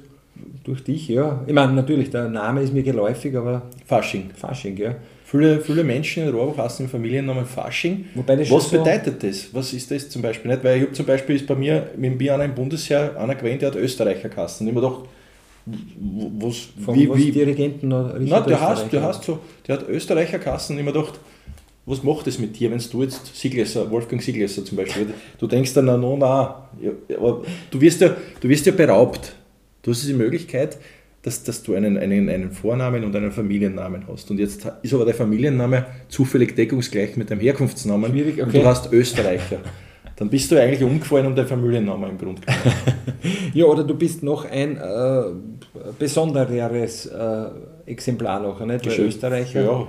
durch 0.63 0.85
dich, 0.85 1.09
ja. 1.09 1.43
Ich 1.47 1.53
meine, 1.53 1.73
natürlich, 1.73 2.11
der 2.11 2.29
Name 2.29 2.63
ist 2.63 2.73
mir 2.73 2.83
geläufig, 2.83 3.37
aber. 3.37 3.63
Fasching. 3.87 4.31
Fasching, 4.35 4.77
ja. 4.77 4.95
Viele, 5.25 5.61
viele 5.61 5.85
Menschen 5.85 6.25
in 6.25 6.31
Rohrbach 6.31 6.65
hassen 6.65 6.85
den 6.85 6.91
Familiennamen 6.91 7.47
Fasching. 7.47 8.07
Was 8.15 8.69
bedeutet 8.69 9.21
so 9.21 9.27
das? 9.27 9.55
Was 9.55 9.73
ist 9.73 9.91
das 9.91 10.09
zum 10.09 10.23
Beispiel 10.23 10.51
nicht? 10.51 10.65
Weil 10.65 10.77
ich 10.77 10.83
habe 10.83 10.93
zum 10.93 11.07
Beispiel 11.07 11.37
ist 11.37 11.47
bei 11.47 11.55
mir 11.55 11.91
mit 11.97 12.11
dem 12.11 12.19
Bier 12.19 12.35
einer 12.35 12.45
im 12.45 12.55
Bundesheer 12.55 13.17
einer 13.19 13.35
gewählt, 13.35 13.63
der 13.63 13.71
hat 13.71 13.77
Österreicher 13.77 14.29
Kassen. 14.29 14.65
Und 14.65 14.69
ich 14.69 14.75
mir 14.75 14.81
gedacht, 14.81 15.09
was, 16.39 16.69
Von 16.85 16.95
wie, 16.95 17.09
was 17.09 17.19
wie, 17.19 17.31
Dirigenten 17.31 17.89
noch 17.89 18.13
Nein, 18.19 18.45
der 18.47 18.61
hast, 18.61 18.93
der 18.93 19.03
hast 19.03 19.25
so, 19.25 19.39
der 19.67 19.79
hat 19.79 19.89
Österreicherkassen 19.89 20.79
immer 20.79 20.93
gedacht, 20.93 21.21
was 21.87 22.03
macht 22.03 22.27
das 22.27 22.39
mit 22.39 22.59
dir, 22.59 22.71
wenn 22.71 22.79
du 22.79 23.03
jetzt 23.03 23.35
Sieglesser, 23.35 23.91
Wolfgang 23.91 24.23
Sieglesser 24.23 24.65
zum 24.65 24.77
Beispiel, 24.77 25.09
du 25.39 25.47
denkst 25.47 25.75
dann, 25.75 25.87
na, 25.87 25.97
na, 25.97 26.69
ja, 26.81 26.91
aber 27.17 27.43
du 27.71 27.81
wirst 27.81 28.01
ja, 28.01 28.15
du 28.41 28.49
wirst 28.49 28.67
ja 28.67 28.73
beraubt. 28.73 29.35
Du 29.83 29.91
hast 29.91 30.07
die 30.07 30.13
Möglichkeit, 30.13 30.79
dass, 31.23 31.43
dass 31.43 31.63
du 31.63 31.75
einen, 31.75 31.99
einen, 31.99 32.29
einen 32.29 32.51
Vornamen 32.53 33.05
und 33.05 33.15
einen 33.17 33.33
Familiennamen 33.33 34.07
hast. 34.09 34.31
Und 34.31 34.39
jetzt 34.39 34.67
ist 34.83 34.95
aber 34.95 35.05
der 35.05 35.15
Familienname 35.15 35.87
zufällig 36.09 36.55
deckungsgleich 36.55 37.17
mit 37.17 37.31
dem 37.31 37.41
Herkunftsnamen 37.41 38.11
Schwierig, 38.11 38.35
okay. 38.35 38.43
und 38.43 38.55
du 38.55 38.65
hast 38.65 38.93
Österreicher. 38.93 39.59
dann 40.17 40.29
bist 40.29 40.51
du 40.51 40.61
eigentlich 40.61 40.83
umgefallen 40.83 41.27
um 41.27 41.35
deinen 41.35 41.49
Familiennamen 41.49 42.11
im 42.11 42.19
Grunde 42.19 42.43
ja, 43.55 43.65
oder 43.65 43.85
du 43.85 43.95
bist 43.95 44.23
noch 44.23 44.45
ein 44.45 44.77
äh, 44.77 45.23
besondereres 45.99 47.07
äh, 47.07 47.45
Exemplar 47.87 48.41
noch, 48.41 48.61
nicht? 48.65 48.87
Weil 48.87 49.01
Österreicher. 49.01 49.63
Ja. 49.63 49.87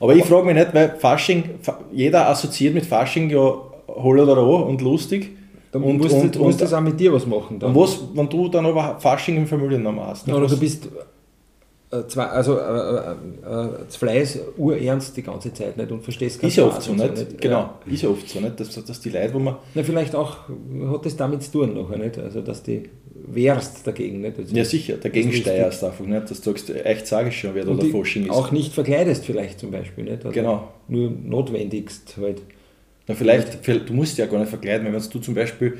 Aber 0.00 0.16
ich 0.16 0.24
frage 0.24 0.46
mich 0.46 0.56
nicht, 0.56 0.74
weil 0.74 0.96
Fasching, 0.98 1.44
jeder 1.92 2.28
assoziiert 2.28 2.74
mit 2.74 2.84
Fasching 2.84 3.30
ja 3.30 3.54
Hol 3.88 4.18
oder 4.18 4.36
Roh 4.36 4.62
und 4.62 4.80
lustig. 4.80 5.30
Dann 5.70 5.82
und, 5.82 5.98
musst, 5.98 6.14
und, 6.14 6.34
du, 6.34 6.40
musst 6.40 6.60
und, 6.60 6.62
das 6.62 6.72
auch 6.74 6.80
mit 6.80 7.00
dir 7.00 7.12
was 7.12 7.26
machen. 7.26 7.58
Dann. 7.58 7.70
Und 7.70 7.76
was, 7.76 8.00
wenn 8.12 8.28
du 8.28 8.48
dann 8.48 8.66
aber 8.66 8.98
Fasching 9.00 9.36
im 9.36 9.46
Familiennamen 9.46 10.04
hast? 10.04 10.28
Oder 10.28 10.46
du 10.46 10.58
bist 10.58 10.88
zwei, 12.08 12.24
also 12.24 12.58
äh, 12.58 12.62
äh, 12.62 13.12
äh, 13.12 13.68
das 13.84 13.96
Fleiß 13.96 14.38
urernst 14.56 15.16
die 15.16 15.22
ganze 15.22 15.52
Zeit 15.52 15.76
nicht 15.76 15.90
und 15.92 16.02
verstehst 16.02 16.40
ganz 16.40 16.52
Ist 16.52 16.56
ja 16.56 16.64
oft 16.64 16.82
so, 16.82 16.94
nicht? 16.94 17.16
nicht? 17.16 17.40
Genau, 17.40 17.58
ja. 17.58 17.80
ist 17.92 18.02
ja 18.02 18.08
oft 18.08 18.28
so, 18.28 18.40
nicht? 18.40 18.58
Dass, 18.58 18.84
dass 18.84 19.00
die 19.00 19.10
Leute, 19.10 19.34
wo 19.34 19.38
man. 19.38 19.56
Na, 19.74 19.82
vielleicht 19.82 20.14
auch 20.14 20.36
hat 20.90 21.04
das 21.04 21.16
damit 21.16 21.42
zu 21.42 21.52
tun 21.52 21.74
nachher, 21.74 21.98
nicht? 21.98 22.18
Also, 22.18 22.40
dass 22.40 22.62
die 22.62 22.88
wehrst 23.14 23.86
dagegen, 23.86 24.22
nicht? 24.22 24.38
Also, 24.38 24.56
ja, 24.56 24.64
sicher, 24.64 24.96
dagegen 24.96 25.32
steierst 25.32 25.84
einfach, 25.84 26.04
nicht? 26.06 26.30
Dass 26.30 26.40
du 26.40 26.50
sagst, 26.50 26.70
echt 26.70 27.06
sage 27.06 27.28
ich 27.28 27.38
schon, 27.38 27.54
wer 27.54 27.64
da 27.64 27.74
der 27.74 27.90
Fasching 27.90 28.24
ist. 28.24 28.30
Auch 28.30 28.50
nicht 28.50 28.72
verkleidest, 28.72 29.26
vielleicht 29.26 29.60
zum 29.60 29.70
Beispiel, 29.70 30.04
nicht? 30.04 30.24
Also 30.24 30.30
genau. 30.30 30.68
Nur 30.88 31.10
notwendigst 31.10 32.16
halt. 32.20 32.40
Na, 33.06 33.14
vielleicht, 33.14 33.58
vielleicht, 33.62 33.88
du 33.88 33.92
musst 33.94 34.16
ja 34.16 34.26
gar 34.26 34.38
nicht 34.38 34.48
verkleiden, 34.48 34.86
wenn 34.86 34.92
du 34.92 35.18
zum 35.18 35.34
Beispiel 35.34 35.76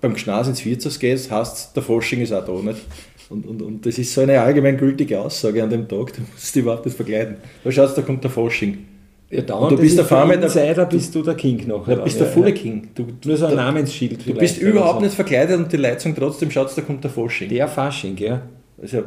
beim 0.00 0.14
Gschnas 0.14 0.48
ins 0.48 0.64
Wirtshaus 0.64 0.98
gehst, 0.98 1.30
hast 1.30 1.76
der 1.76 1.82
Fasching 1.82 2.22
ist 2.22 2.32
auch 2.32 2.44
da, 2.44 2.52
nicht? 2.52 2.80
Und, 3.30 3.46
und, 3.46 3.62
und 3.62 3.86
das 3.86 3.96
ist 3.96 4.12
so 4.12 4.22
eine 4.22 4.40
allgemeingültige 4.40 5.20
Aussage 5.20 5.62
an 5.62 5.70
dem 5.70 5.88
Tag, 5.88 6.12
du 6.14 6.22
musst 6.32 6.54
überhaupt 6.56 6.84
nicht 6.84 6.96
verkleiden. 6.96 7.36
Da 7.64 7.70
schaust 7.70 7.96
da 7.96 8.02
kommt 8.02 8.22
der 8.24 8.30
Fasching. 8.30 8.78
Ja, 9.30 9.42
dauernd, 9.42 9.70
du 9.70 9.76
bist 9.80 9.96
der 9.96 10.04
Farmer 10.04 10.34
Insider, 10.34 10.84
bist 10.86 11.14
du 11.14 11.22
der 11.22 11.34
King 11.34 11.64
noch. 11.68 11.86
Du 11.86 12.02
bist 12.02 12.18
der 12.18 12.26
ja, 12.26 12.32
volle 12.32 12.52
King. 12.52 12.88
Du, 12.96 13.06
Nur 13.24 13.36
so 13.36 13.46
ein 13.46 13.56
da, 13.56 13.64
Namensschild 13.64 14.26
Du 14.26 14.34
bist 14.34 14.60
überhaupt 14.60 14.98
so. 14.98 15.04
nicht 15.04 15.14
verkleidet 15.14 15.56
und 15.56 15.72
die 15.72 15.80
sagen 15.80 16.16
trotzdem, 16.18 16.50
schaut, 16.50 16.76
da 16.76 16.82
kommt 16.82 17.04
der 17.04 17.12
Fasching. 17.12 17.48
Der 17.48 17.68
Fasching, 17.68 18.16
ja. 18.16 18.42
Also, 18.82 19.04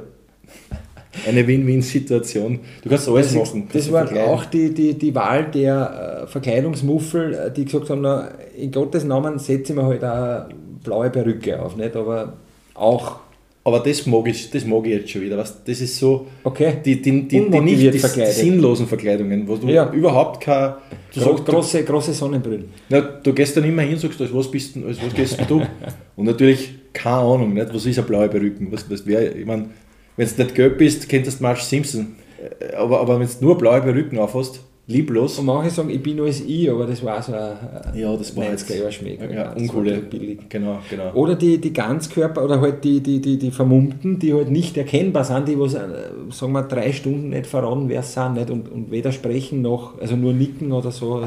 eine 1.28 1.46
Win-Win-Situation. 1.46 2.60
Du 2.82 2.90
kannst 2.90 3.10
alles 3.10 3.34
das, 3.34 3.54
machen. 3.54 3.68
Das 3.74 3.92
war 3.92 4.10
auch 4.28 4.46
die, 4.46 4.74
die, 4.74 4.98
die 4.98 5.14
Wahl 5.14 5.52
der 5.52 6.24
äh, 6.24 6.28
Verkleidungsmuffel, 6.28 7.34
äh, 7.34 7.52
die 7.52 7.66
gesagt 7.66 7.90
haben, 7.90 8.02
na, 8.02 8.30
in 8.58 8.72
Gottes 8.72 9.04
Namen 9.04 9.40
setze 9.40 9.74
ich 9.74 9.78
mir 9.78 9.86
halt 9.86 10.04
eine 10.04 10.48
blaue 10.84 11.10
Perücke 11.10 11.62
auf, 11.62 11.76
nicht? 11.76 11.96
aber 11.98 12.34
auch 12.74 13.18
aber 13.66 13.80
das 13.80 14.06
mag 14.06 14.28
ich, 14.28 14.50
das 14.50 14.66
mag 14.66 14.86
ich 14.86 14.92
jetzt 14.92 15.10
schon 15.10 15.22
wieder. 15.22 15.38
Weißt, 15.38 15.62
das 15.66 15.80
ist 15.80 15.98
so 15.98 16.28
okay. 16.44 16.74
die, 16.84 17.02
die, 17.02 17.28
die, 17.28 17.50
die 17.50 17.60
nicht 17.62 17.94
die 17.94 17.98
sinnlosen 18.00 18.88
Verkleidungen, 18.88 19.48
wo 19.48 19.56
du 19.56 19.68
ja. 19.68 19.90
überhaupt 19.92 20.42
kein. 20.42 20.74
Du 21.14 21.22
Gro 21.22 21.38
sagst, 21.38 21.46
große, 21.46 21.84
große 21.84 22.14
Sonnenbrillen. 22.14 22.66
Na, 22.90 23.00
du 23.00 23.32
gehst 23.34 23.56
dann 23.56 23.64
immer 23.64 23.84
hin 23.84 23.94
und 23.94 24.00
sagst, 24.00 24.20
als 24.20 24.34
was 24.34 24.52
bist 24.52 24.76
du, 24.76 24.86
als 24.86 24.98
was 25.02 25.14
gehst 25.14 25.40
du? 25.48 25.62
und 26.16 26.26
natürlich, 26.26 26.74
keine 26.92 27.18
Ahnung, 27.18 27.54
nicht? 27.54 27.74
was 27.74 27.86
ist 27.86 27.98
eine 27.98 28.08
blaue 28.08 28.28
Perücke? 28.28 28.68
Was, 28.70 28.90
was 28.90 29.06
wär, 29.06 29.34
ich 29.34 29.46
mein, 29.46 29.70
wenn 30.18 30.28
du 30.28 30.44
nicht 30.44 30.56
gelb 30.56 30.78
bist, 30.78 31.08
kennst 31.08 31.40
du 31.40 31.44
Marge 31.44 31.62
Simpson. 31.62 32.16
Äh, 32.60 32.76
aber, 32.76 33.00
aber 33.00 33.20
wenn 33.20 33.28
du 33.28 33.46
nur 33.46 33.58
blaue 33.58 33.82
Perücken 33.82 34.18
aufhast, 34.18 34.60
lieblos. 34.88 35.40
Und 35.40 35.46
manche 35.46 35.70
sagen, 35.70 35.90
ich 35.90 36.02
bin 36.02 36.18
nur 36.18 36.26
als 36.26 36.42
ich, 36.42 36.70
aber 36.70 36.86
das 36.86 37.04
war 37.04 37.22
so 37.22 37.34
ein 37.34 37.54
ja, 37.96 38.16
das 38.16 38.36
war 38.36 38.46
90er 38.46 38.76
Jahre 38.76 38.92
Schmäh. 38.92 39.18
Ja, 39.34 39.54
uncoole. 39.54 39.98
Billig. 40.00 40.40
Genau, 40.50 40.80
genau. 40.90 41.14
Oder 41.14 41.36
die, 41.36 41.60
die 41.60 41.72
Ganzkörper 41.72 42.44
oder 42.44 42.60
halt 42.60 42.84
die, 42.84 43.02
die, 43.02 43.22
die, 43.22 43.38
die 43.38 43.52
Vermummten, 43.52 44.20
die 44.20 44.34
halt 44.34 44.52
nicht 44.52 44.76
erkennbar 44.78 45.24
sind, 45.24 45.48
die 45.48 45.60
was, 45.60 45.74
äh, 45.74 45.88
sagen 46.32 46.54
wir, 46.54 46.64
drei 46.64 46.92
Stunden 46.92 47.30
nicht 47.30 47.48
verraten, 47.48 47.88
wer 47.88 48.02
es 48.02 48.14
sind 48.14 48.34
nicht? 48.34 48.50
Und, 48.50 48.70
und 48.70 48.92
weder 48.92 49.12
sprechen 49.12 49.62
noch, 49.62 50.00
also 50.00 50.16
nur 50.16 50.34
nicken 50.34 50.72
oder 50.72 50.92
so. 50.92 51.26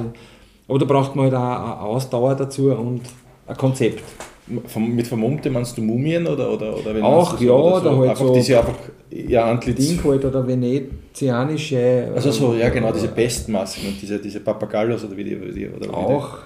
Aber 0.68 0.78
da 0.78 0.84
braucht 0.84 1.16
man 1.16 1.26
halt 1.26 1.34
auch 1.34 1.40
eine 1.40 1.80
Ausdauer 1.80 2.34
dazu 2.34 2.72
und 2.72 3.02
ein 3.46 3.56
Konzept. 3.56 4.02
Mit 4.48 5.06
Vermummte 5.06 5.50
meinst 5.50 5.76
du 5.76 5.82
Mumien 5.82 6.26
oder, 6.26 6.52
oder, 6.52 6.76
oder 6.76 6.94
wenn 6.94 7.02
Auch, 7.02 7.40
ja, 7.40 7.50
oder, 7.52 7.80
so, 7.80 7.88
oder 7.88 7.98
halt 7.98 8.10
einfach 8.10 8.26
so 8.26 8.34
diese 8.34 8.58
einfach, 8.60 8.78
ja, 9.10 9.50
Antlitz. 9.50 9.88
Ding 9.88 10.04
halt 10.04 10.24
oder 10.24 10.46
venezianische. 10.46 12.12
Also 12.14 12.30
so, 12.30 12.54
ja 12.54 12.68
genau, 12.68 12.92
diese 12.92 13.08
Pestmasken 13.08 13.88
und 13.88 14.00
diese, 14.00 14.20
diese 14.20 14.40
Papagallos 14.40 15.04
oder 15.04 15.16
wie 15.16 15.24
die. 15.24 15.36
die 15.52 15.68
oder 15.68 15.92
auch. 15.92 16.38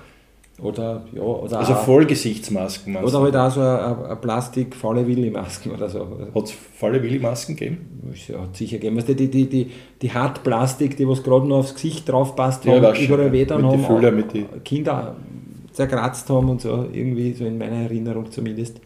Oder, 0.63 1.05
ja, 1.15 1.23
oder 1.23 1.59
also 1.59 1.75
Vollgesichtsmasken 1.75 2.93
meinst 2.93 3.09
Oder 3.15 3.23
halt 3.23 3.37
auch 3.37 3.51
so 3.51 3.61
eine, 3.61 4.05
eine 4.05 4.17
Plastik 4.17 4.77
faule 4.77 5.07
Willi-Masken 5.07 5.73
oder 5.73 5.89
so. 5.89 6.07
Hat 6.35 6.45
es 6.45 6.53
faule 6.79 7.03
Willi-Masken 7.03 7.57
gegeben? 7.57 7.79
Ja, 8.29 8.43
hat 8.43 8.57
sicher 8.57 8.79
gegeben. 8.79 9.03
die, 9.07 9.15
die, 9.15 9.49
die, 9.49 9.71
die 10.03 10.13
Hartplastik, 10.13 10.99
die 10.99 11.09
was 11.09 11.23
gerade 11.23 11.47
noch 11.47 11.59
aufs 11.59 11.75
Gesicht 11.75 12.07
drauf 12.09 12.37
passt, 12.37 12.67
ja, 12.67 12.77
überall 12.77 13.33
weh 13.33 13.47
dann 13.47 13.65
haben. 13.65 13.85
Füller, 13.85 14.11
mit 14.11 14.35
die 14.35 14.45
Kinder 14.63 15.17
zerkratzt 15.73 16.29
haben 16.31 16.49
und 16.49 16.61
so, 16.61 16.89
irgendwie 16.93 17.33
so 17.33 17.45
in 17.45 17.59
meiner 17.59 17.77
Erinnerung 17.77 18.31
zumindest. 18.31 18.81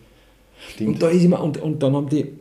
Stimmt. 0.73 0.91
Und 0.91 1.03
da 1.03 1.09
ist 1.09 1.25
immer, 1.25 1.43
und, 1.43 1.61
und 1.61 1.83
dann 1.83 1.95
haben 1.95 2.09
die 2.09 2.33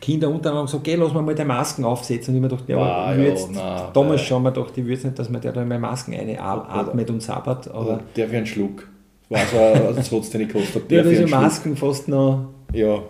Kinder 0.00 0.28
untereinander 0.28 0.66
gesagt, 0.66 0.84
geh, 0.84 0.94
lass 0.94 1.12
mal 1.12 1.22
mal 1.22 1.34
die 1.34 1.44
Masken 1.44 1.84
aufsetzen. 1.84 2.32
Und 2.32 2.36
ich 2.36 2.42
mir 2.42 2.48
gedacht, 2.48 2.68
ja, 2.68 2.78
ah, 2.78 3.14
ja, 3.14 3.22
jetzt, 3.22 3.48
na, 3.52 3.90
damals 3.92 4.22
schon 4.22 4.42
mal 4.42 4.50
gedacht, 4.50 4.76
ich 4.76 4.84
würde 4.84 5.06
nicht, 5.06 5.18
dass 5.18 5.28
man 5.28 5.40
der 5.40 5.52
da 5.52 5.64
mal 5.64 5.78
Masken 5.78 6.14
einatmet 6.14 7.10
und 7.10 7.22
sabbert. 7.22 7.70
Aber 7.70 8.00
der 8.16 8.30
wie 8.30 8.36
ein 8.36 8.46
Schluck. 8.46 8.88
War 9.28 9.40
so 9.46 9.58
ein 9.58 10.02
Satz, 10.02 10.30
den 10.30 10.42
ich 10.42 10.48
gekostet 10.48 10.84
habe. 10.84 10.94
Ja, 10.94 11.02
diese 11.02 11.26
Masken 11.26 11.76
fast 11.76 12.08
noch. 12.08 12.46
Ja. 12.72 13.02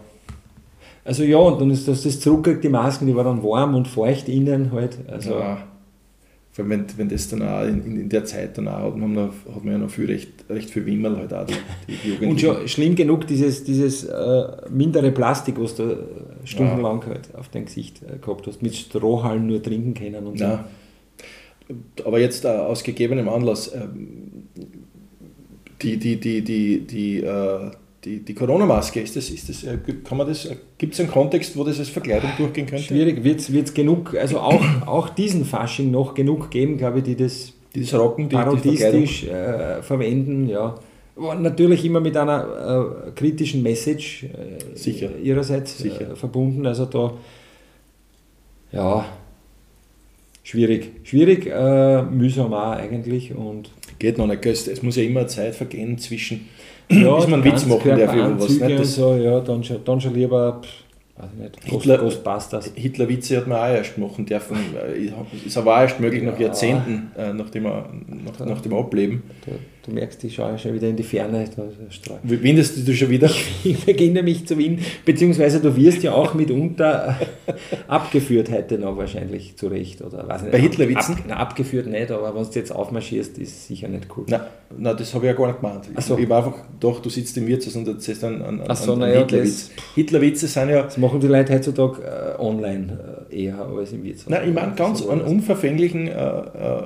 Also 1.05 1.22
ja, 1.22 1.38
und 1.38 1.61
dann 1.61 1.70
ist 1.70 1.88
das, 1.88 2.03
das 2.03 2.20
zurückgekriegt, 2.20 2.64
die 2.64 2.68
Masken, 2.68 3.07
die 3.07 3.16
waren 3.16 3.26
dann 3.26 3.42
warm 3.42 3.74
und 3.74 3.88
feucht 3.88 4.29
innen 4.29 4.70
halt. 4.72 4.98
Also, 5.09 5.38
ja. 5.38 5.59
Vor 6.61 6.70
allem, 6.70 6.87
wenn, 6.88 6.99
wenn 6.99 7.09
das 7.09 7.27
dann 7.29 7.42
auch 7.42 7.62
in, 7.62 8.03
in 8.03 8.09
der 8.11 8.25
Zeit 8.27 8.59
dann 8.59 8.68
auch, 8.68 8.92
hat 8.92 8.96
man, 8.96 9.12
noch, 9.14 9.33
hat 9.55 9.64
man 9.64 9.73
ja 9.73 9.79
noch 9.79 9.88
viel 9.88 10.05
recht, 10.05 10.29
recht 10.51 10.68
viel 10.68 10.85
Wimmerl 10.85 11.16
halt 11.16 11.33
auch, 11.33 11.46
die, 11.46 12.16
die 12.18 12.27
Und 12.27 12.38
schon 12.38 12.68
schlimm 12.68 12.94
genug, 12.94 13.27
dieses, 13.27 13.64
dieses 13.64 14.05
äh, 14.05 14.42
mindere 14.68 15.11
Plastik, 15.11 15.59
was 15.59 15.75
du 15.75 16.07
stundenlang 16.44 17.01
ja. 17.01 17.07
halt 17.09 17.35
auf 17.35 17.49
dein 17.49 17.64
Gesicht 17.64 18.03
äh, 18.03 18.18
gehabt 18.18 18.46
hast, 18.46 18.61
mit 18.61 18.75
Strohhallen 18.75 19.46
nur 19.46 19.62
trinken 19.62 19.94
können 19.94 20.27
und 20.27 20.38
so. 20.38 20.44
Ja. 20.44 20.68
Aber 22.05 22.20
jetzt 22.20 22.44
äh, 22.44 22.49
aus 22.49 22.83
gegebenem 22.83 23.31
Anlass, 23.31 23.68
äh, 23.68 23.87
die, 25.81 25.96
die, 25.96 26.20
die, 26.20 26.42
die, 26.42 26.81
die, 26.81 27.20
äh, 27.20 27.70
die, 28.05 28.25
die 28.25 28.35
Corona-Maske, 28.35 29.01
ist 29.01 29.17
das, 29.17 29.29
ist 29.31 29.49
das, 29.49 29.65
äh, 29.65 29.77
kann 30.05 30.19
man 30.19 30.27
das, 30.27 30.47
äh, 30.47 30.57
gibt 30.79 30.95
es 30.95 31.01
einen 31.01 31.11
Kontext, 31.11 31.57
wo 31.57 31.65
das 31.65 31.79
als 31.79 31.91
Verkleidung 31.91 32.31
durchgehen 32.39 32.67
könnte? 32.67 32.85
Schwierig, 32.85 33.23
wird 33.23 33.41
es 33.41 33.75
genug, 33.75 34.15
also 34.15 34.41
auch, 34.41 34.65
auch 34.87 35.09
diesen 35.11 35.45
Fasching 35.45 35.91
noch 35.91 36.15
genug 36.15 36.51
geben, 36.51 36.79
glaube 36.79 36.99
ich, 36.99 37.05
die 37.05 37.17
das, 37.17 37.53
die 37.75 37.83
das 37.83 37.95
rocken, 37.95 38.29
die, 38.29 38.37
parodistisch 38.37 39.23
die 39.23 39.29
äh, 39.29 39.83
verwenden, 39.83 40.49
ja. 40.49 40.77
Natürlich 41.17 41.85
immer 41.85 42.01
mit 42.01 42.17
einer 42.17 43.05
äh, 43.07 43.11
kritischen 43.11 43.63
Message 43.63 44.25
äh, 44.25 44.75
Sicher. 44.75 45.11
ihrerseits 45.23 45.79
äh, 45.81 45.83
Sicher. 45.83 46.17
verbunden, 46.17 46.65
also 46.65 46.87
da, 46.87 47.13
ja, 48.73 49.05
schwierig, 50.43 50.93
schwierig, 51.03 51.47
mühsam 52.11 52.55
auch 52.55 52.73
eigentlich 52.73 53.35
und 53.35 53.71
geht 53.99 54.17
noch 54.17 54.27
nicht, 54.27 54.47
es 54.47 54.83
muss 54.83 54.97
ja 54.97 55.03
immer 55.03 55.27
Zeit 55.27 55.55
vergehen 55.55 55.99
zwischen 55.99 56.49
ja, 56.90 57.16
bis 57.16 57.29
man 57.29 57.44
Witz 57.44 57.66
machen 57.66 57.96
darf 57.96 58.14
über 58.14 58.40
was. 58.40 58.48
Nicht? 58.48 58.81
Das, 58.81 58.94
so, 58.94 59.14
ja, 59.14 59.40
dann, 59.40 59.64
schon, 59.64 59.85
dann 59.85 60.00
schon 60.00 60.14
lieber, 60.14 60.61
nicht, 61.38 61.64
Hitler, 61.64 61.98
Ghostbusters. 61.98 62.72
Hitler-Witze 62.74 63.37
hat 63.37 63.46
man 63.46 63.59
auch 63.59 63.74
erst 63.74 63.98
machen 63.98 64.24
dürfen. 64.26 64.57
Ist 65.44 65.57
aber 65.57 65.76
auch 65.76 65.81
erst 65.81 66.00
möglich 66.00 66.22
nach 66.22 66.38
Jahrzehnten, 66.38 67.11
äh, 67.16 67.33
nachdem 67.33 67.66
er, 67.66 67.88
nach, 68.07 68.46
nach 68.46 68.61
dem 68.61 68.74
Ableben. 68.74 69.22
Du, 69.44 69.53
du 69.85 69.93
merkst, 69.93 70.23
ich 70.25 70.35
schaue 70.35 70.59
schon 70.59 70.75
wieder 70.75 70.88
in 70.88 70.97
die 70.97 71.03
Ferne. 71.03 71.45
Windest 72.23 72.87
du 72.87 72.95
schon 72.95 73.11
wieder? 73.11 73.31
Ich 73.62 73.85
beginne 73.85 74.23
mich 74.23 74.47
zu 74.47 74.57
winden, 74.57 74.85
beziehungsweise 75.05 75.61
du 75.61 75.77
wirst 75.77 76.03
ja 76.03 76.12
auch 76.12 76.35
mitunter 76.35 77.19
abgeführt 77.88 78.51
heute 78.51 78.79
noch 78.79 78.97
wahrscheinlich 78.97 79.57
zurecht. 79.57 80.03
Oder, 80.03 80.27
weiß 80.27 80.43
nicht, 80.43 80.53
Bei 80.53 80.59
Hitler-Witzen? 80.59 81.31
Ab, 81.31 81.40
abgeführt 81.40 81.87
nicht, 81.87 82.11
aber 82.11 82.35
wenn 82.35 82.43
du 82.43 82.51
jetzt 82.53 82.73
aufmarschierst, 82.73 83.38
ist 83.38 83.66
sicher 83.66 83.88
nicht 83.88 84.07
cool. 84.16 84.25
Nein, 84.29 84.40
nein 84.77 84.97
das 84.97 85.14
habe 85.14 85.27
ich 85.27 85.33
ja 85.33 85.37
gar 85.37 85.49
nicht 85.49 85.61
gemeint. 85.61 85.88
so. 85.99 86.16
Ich 86.16 86.29
war 86.29 86.45
einfach, 86.45 86.59
doch, 86.79 87.01
du 87.01 87.11
sitzt 87.11 87.37
im 87.37 87.47
Wirtshaus 87.47 87.77
und 87.77 87.87
erzählst 87.87 88.23
dann 88.23 88.43
an, 88.43 88.61
an, 88.61 88.77
so, 88.77 88.95
an 88.95 89.01
ja, 89.03 89.21
Hitlerwitz. 89.21 89.71
Hitlerwitze 89.95 90.47
sind 90.47 90.71
ja... 90.71 90.83
Das 90.83 90.97
machen 90.97 91.21
die 91.21 91.27
Leute 91.27 91.53
heutzutage 91.53 92.03
äh, 92.03 92.40
online 92.40 93.20
eher 93.33 93.59
als 93.59 93.93
im 93.93 94.05
Wirtshaus. 94.05 94.29
Nein, 94.29 94.49
ich 94.49 94.55
meine 94.55 94.75
ganz 94.75 95.01
so 95.01 95.11
einen 95.11 95.23
unverfänglichen 95.23 96.09
äh, 96.09 96.12
äh, 96.12 96.83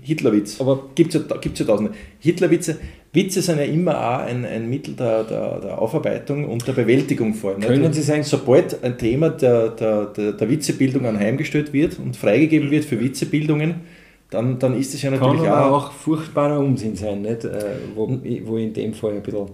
Hitlerwitz. 0.00 0.60
Aber 0.60 0.84
gibt 0.94 1.14
es 1.14 1.22
ja, 1.28 1.36
gibt's 1.36 1.60
ja 1.60 1.66
tausende. 1.66 1.92
Hitlerwitze, 2.18 2.78
Witze 3.12 3.42
sind 3.42 3.58
ja 3.58 3.64
immer 3.64 3.98
auch 3.98 4.26
ein, 4.26 4.44
ein 4.44 4.68
Mittel 4.68 4.94
der, 4.94 5.24
der, 5.24 5.60
der, 5.60 5.78
Aufarbeitung 5.78 6.48
und 6.48 6.66
der 6.66 6.72
Bewältigung 6.72 7.34
vor 7.34 7.50
allem. 7.50 7.60
Können 7.60 7.82
nicht? 7.82 7.94
Sie 7.94 8.02
sagen, 8.02 8.22
sobald 8.22 8.82
ein 8.82 8.96
Thema 8.96 9.30
der, 9.30 9.68
der, 9.70 10.06
der, 10.06 10.32
der 10.32 10.48
Witzebildung 10.48 11.06
anheimgestellt 11.06 11.72
wird 11.72 11.98
und 11.98 12.16
freigegeben 12.16 12.70
wird 12.70 12.84
für 12.84 13.00
Witzebildungen, 13.00 13.82
dann, 14.30 14.58
dann 14.58 14.78
ist 14.78 14.94
es 14.94 15.02
ja 15.02 15.10
natürlich 15.10 15.42
Kann 15.42 15.52
auch, 15.52 15.88
auch 15.88 15.92
furchtbarer 15.92 16.58
Unsinn 16.58 16.96
sein, 16.96 17.22
nicht? 17.22 17.44
Äh, 17.44 17.76
wo, 17.94 18.08
wo 18.44 18.56
in 18.56 18.72
dem 18.72 18.94
Fall 18.94 19.12
ein 19.12 19.22
bisschen 19.22 19.48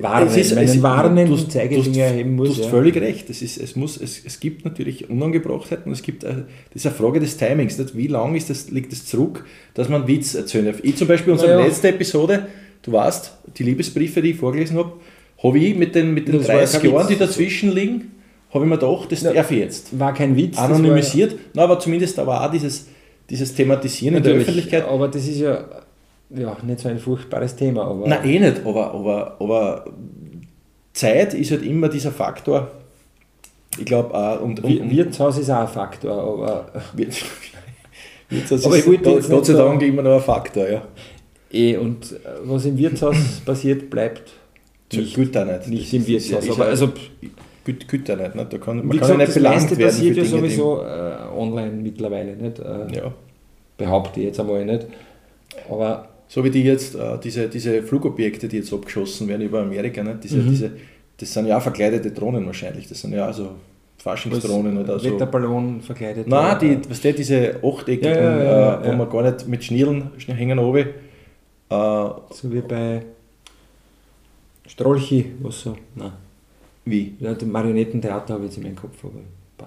warnen, 0.00 0.28
es 0.28 0.36
ist, 0.36 0.52
es, 0.52 0.82
warnen 0.82 1.28
du, 1.28 1.36
Zeigefinger 1.36 2.04
erheben 2.04 2.36
muss. 2.36 2.48
Du 2.48 2.54
hast 2.54 2.64
ja. 2.64 2.70
völlig 2.70 2.96
recht. 2.96 3.28
Es, 3.28 3.42
ist, 3.42 3.58
es, 3.58 3.76
muss, 3.76 4.00
es, 4.00 4.24
es 4.24 4.40
gibt 4.40 4.64
natürlich 4.64 5.10
Unangebrauchtheiten 5.10 5.86
und 5.86 5.92
es 5.92 6.02
gibt 6.02 6.24
äh, 6.24 6.28
das 6.72 6.76
ist 6.76 6.86
eine 6.86 6.94
Frage 6.94 7.20
des 7.20 7.36
Timings. 7.36 7.78
Nicht? 7.78 7.96
Wie 7.96 8.06
lange 8.06 8.36
ist 8.36 8.48
das, 8.48 8.70
liegt 8.70 8.92
es 8.92 9.00
das 9.00 9.08
zurück, 9.08 9.44
dass 9.74 9.88
man 9.88 10.06
Witz 10.06 10.34
erzählen 10.34 10.66
darf? 10.66 10.76
Ich 10.82 10.96
zum 10.96 11.08
Beispiel, 11.08 11.32
unsere 11.32 11.52
ja. 11.52 11.64
letzte 11.64 11.88
Episode, 11.88 12.46
du 12.82 12.92
weißt, 12.92 13.38
die 13.56 13.64
Liebesbriefe, 13.64 14.22
die 14.22 14.30
ich 14.30 14.36
vorgelesen 14.36 14.78
habe, 14.78 14.92
habe 15.42 15.58
ich 15.58 15.76
mit 15.76 15.94
den, 15.94 16.14
mit 16.14 16.28
den 16.28 16.42
30 16.42 16.82
Jahren, 16.84 17.08
die 17.08 17.16
dazwischen 17.16 17.72
liegen, 17.72 18.12
habe 18.52 18.64
ich 18.64 18.70
mir 18.70 18.78
gedacht, 18.78 19.10
das 19.10 19.22
darf 19.22 19.50
ich 19.50 19.58
jetzt. 19.58 19.98
War 19.98 20.14
kein 20.14 20.36
Witz. 20.36 20.58
Anonymisiert, 20.58 21.36
Na, 21.54 21.64
aber 21.64 21.78
zumindest 21.78 22.16
da 22.16 22.26
war 22.26 22.46
auch 22.46 22.50
dieses, 22.50 22.86
dieses 23.28 23.54
Thematisieren 23.54 24.16
in 24.16 24.22
der 24.22 24.34
Öffentlichkeit. 24.34 24.86
Aber 24.86 25.08
das 25.08 25.26
ist 25.26 25.40
ja, 25.40 25.64
ja 26.34 26.56
nicht 26.62 26.80
so 26.80 26.88
ein 26.88 26.98
furchtbares 26.98 27.56
Thema. 27.56 27.84
Aber 27.84 28.08
Nein, 28.08 28.28
eh 28.28 28.38
nicht, 28.38 28.64
aber, 28.64 28.94
aber, 28.94 29.36
aber 29.40 29.84
Zeit 30.92 31.34
ist 31.34 31.50
halt 31.50 31.62
immer 31.62 31.88
dieser 31.88 32.12
Faktor. 32.12 32.70
Ich 33.78 33.84
glaube 33.84 34.14
auch. 34.14 34.40
Und, 34.40 34.62
und, 34.62 34.90
Wirtshaus 34.90 35.38
ist 35.38 35.50
auch 35.50 35.62
ein 35.62 35.68
Faktor, 35.68 36.12
aber. 36.12 36.66
Wirtshaus 38.28 38.64
aber 38.64 38.76
ist 38.76 38.86
Gott, 38.86 39.28
Gott 39.28 39.46
sei 39.46 39.54
Dank 39.54 39.82
immer 39.82 40.02
noch 40.02 40.16
ein 40.16 40.20
Faktor, 40.20 40.68
ja. 40.68 40.82
Eh, 41.50 41.76
und 41.76 42.12
äh, 42.12 42.16
was 42.44 42.64
im 42.64 42.78
Wirtshaus 42.78 43.16
passiert, 43.44 43.90
bleibt 43.90 44.32
nicht, 44.92 45.14
gut 45.14 45.36
auch 45.36 45.44
nicht. 45.44 45.68
nicht 45.68 45.94
im 45.94 46.06
Wirtshaus. 46.06 46.50
aber 46.50 46.66
also, 46.66 46.88
gut, 47.64 47.88
gut 47.88 48.10
auch 48.10 48.16
nicht. 48.16 48.34
Ne? 48.34 48.46
Da 48.48 48.58
kann, 48.58 48.78
man 48.78 48.88
kann 48.88 48.98
gesagt, 48.98 49.10
ja 49.10 49.16
nicht 49.16 49.34
belangt 49.34 49.70
werden. 49.70 49.80
Das 49.80 49.94
passiert 49.94 50.16
ja 50.16 50.24
sowieso 50.24 50.82
äh, 50.82 51.36
online 51.36 51.72
mittlerweile. 51.72 52.36
Nicht? 52.36 52.58
Äh, 52.58 52.96
ja. 52.96 53.12
Behaupte 53.76 54.20
ich 54.20 54.26
jetzt 54.26 54.40
einmal 54.40 54.64
nicht. 54.64 54.86
Aber 55.70 56.08
so 56.32 56.42
wie 56.42 56.48
die 56.48 56.62
jetzt, 56.62 56.94
äh, 56.94 57.18
diese, 57.22 57.46
diese 57.46 57.82
Flugobjekte, 57.82 58.48
die 58.48 58.56
jetzt 58.56 58.72
abgeschossen 58.72 59.28
werden 59.28 59.42
über 59.42 59.60
Amerika, 59.60 60.02
ne? 60.02 60.18
diese, 60.22 60.38
mhm. 60.38 60.48
diese, 60.48 60.70
das 61.18 61.30
sind 61.30 61.44
ja 61.44 61.58
auch 61.58 61.62
verkleidete 61.62 62.10
Drohnen 62.10 62.46
wahrscheinlich. 62.46 62.88
Das 62.88 63.02
sind 63.02 63.12
ja 63.12 63.26
also 63.26 63.50
Faschingsdrohnen 63.98 64.78
oder 64.78 64.98
so. 64.98 65.12
Wetterballon 65.12 65.82
verkleidet. 65.82 66.26
Nein, 66.26 66.58
die, 66.58 66.78
was 66.88 67.02
der, 67.02 67.12
diese 67.12 67.60
achteckigen, 67.62 68.14
ja, 68.14 68.42
ja, 68.42 68.82
äh, 68.82 68.88
wo 68.88 68.92
man 68.94 69.10
gar 69.10 69.30
nicht 69.30 69.46
mit 69.46 69.62
Schnirren 69.62 70.10
hängen 70.26 70.58
oben. 70.58 70.78
Äh, 70.78 70.84
so 71.68 72.44
wie 72.44 72.62
bei 72.62 73.02
Strolchi, 74.66 75.32
was 75.42 75.60
so. 75.60 75.76
Nein. 75.94 76.12
Wie? 76.86 77.14
Ja, 77.20 77.36
Marionettentheater 77.44 78.32
habe 78.32 78.44
ich 78.44 78.52
jetzt 78.52 78.56
in 78.56 78.62
meinem 78.62 78.76
Kopf, 78.76 79.04
aber 79.04 79.20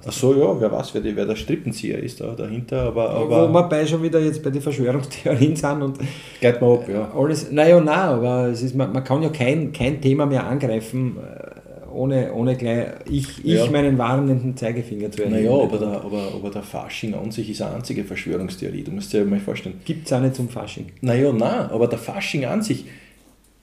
Ach 0.06 0.12
so, 0.12 0.34
ja, 0.36 0.60
wer 0.60 0.72
weiß, 0.72 0.94
wer, 0.94 1.02
die, 1.02 1.16
wer 1.16 1.26
der 1.26 1.36
Strippenzieher 1.36 2.00
ist 2.00 2.22
da 2.22 2.34
dahinter, 2.34 2.84
aber... 2.84 3.10
aber 3.10 3.50
Wo 3.50 3.54
wir 3.54 3.64
bei 3.64 3.86
schon 3.86 4.02
wieder 4.02 4.20
jetzt 4.20 4.44
bei 4.44 4.50
den 4.50 4.62
Verschwörungstheorien 4.62 5.56
sind 5.56 5.82
und... 5.82 6.00
Geht 6.42 6.62
mal 6.62 6.74
ab, 6.74 6.90
ja. 6.90 7.12
Alles, 7.16 7.52
naja, 7.52 7.80
nein, 7.80 7.98
aber 7.98 8.48
es 8.48 8.62
ist, 8.62 8.76
man, 8.76 8.92
man 8.92 9.04
kann 9.04 9.24
ja 9.24 9.30
kein, 9.30 9.72
kein 9.74 10.02
Thema 10.02 10.26
mehr 10.26 10.46
angreifen, 10.46 11.18
äh, 11.18 11.90
ohne, 11.92 12.34
ohne 12.34 12.56
gleich 12.56 12.88
ich, 13.10 13.46
ich 13.46 13.54
ja. 13.54 13.72
meinen 13.72 13.98
warnenden 13.98 14.56
Zeigefinger 14.58 15.12
zu 15.12 15.24
erheben. 15.24 15.46
Naja, 15.46 15.64
aber 15.64 15.78
der, 15.78 15.88
aber, 15.88 16.32
aber 16.36 16.50
der 16.50 16.64
Fasching 16.64 17.14
an 17.14 17.32
sich 17.32 17.50
ist 17.50 17.62
eine 17.62 17.76
einzige 17.76 18.04
Verschwörungstheorie, 18.04 18.84
du 18.84 18.92
musst 18.92 19.14
dir 19.14 19.20
ja 19.20 19.26
mal 19.26 19.40
vorstellen. 19.40 19.80
Gibt 19.86 20.08
es 20.08 20.14
auch 20.14 20.20
nicht 20.20 20.36
zum 20.36 20.50
Fasching? 20.50 20.88
Naja, 21.02 21.32
nein, 21.32 21.70
aber 21.70 21.88
der 21.88 22.00
Fasching 22.00 22.46
an 22.46 22.62
sich 22.62 22.86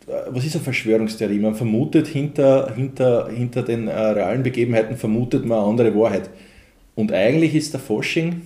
was 0.07 0.45
ist 0.45 0.55
eine 0.55 0.65
Verschwörungstheorie? 0.65 1.39
Man 1.39 1.55
vermutet 1.55 2.09
hinter, 2.09 2.73
hinter, 2.75 3.29
hinter 3.29 3.63
den 3.63 3.89
äh, 3.89 3.99
realen 3.99 4.43
Begebenheiten 4.43 4.97
vermutet 4.97 5.45
man 5.45 5.59
eine 5.59 5.69
andere 5.69 5.95
Wahrheit. 5.95 6.31
Und 6.95 7.13
eigentlich 7.13 7.55
ist 7.55 7.73
der 7.73 7.81
Fasching 7.81 8.43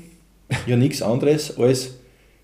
ja 0.66 0.76
nichts 0.76 1.02
anderes 1.02 1.58
als 1.58 1.98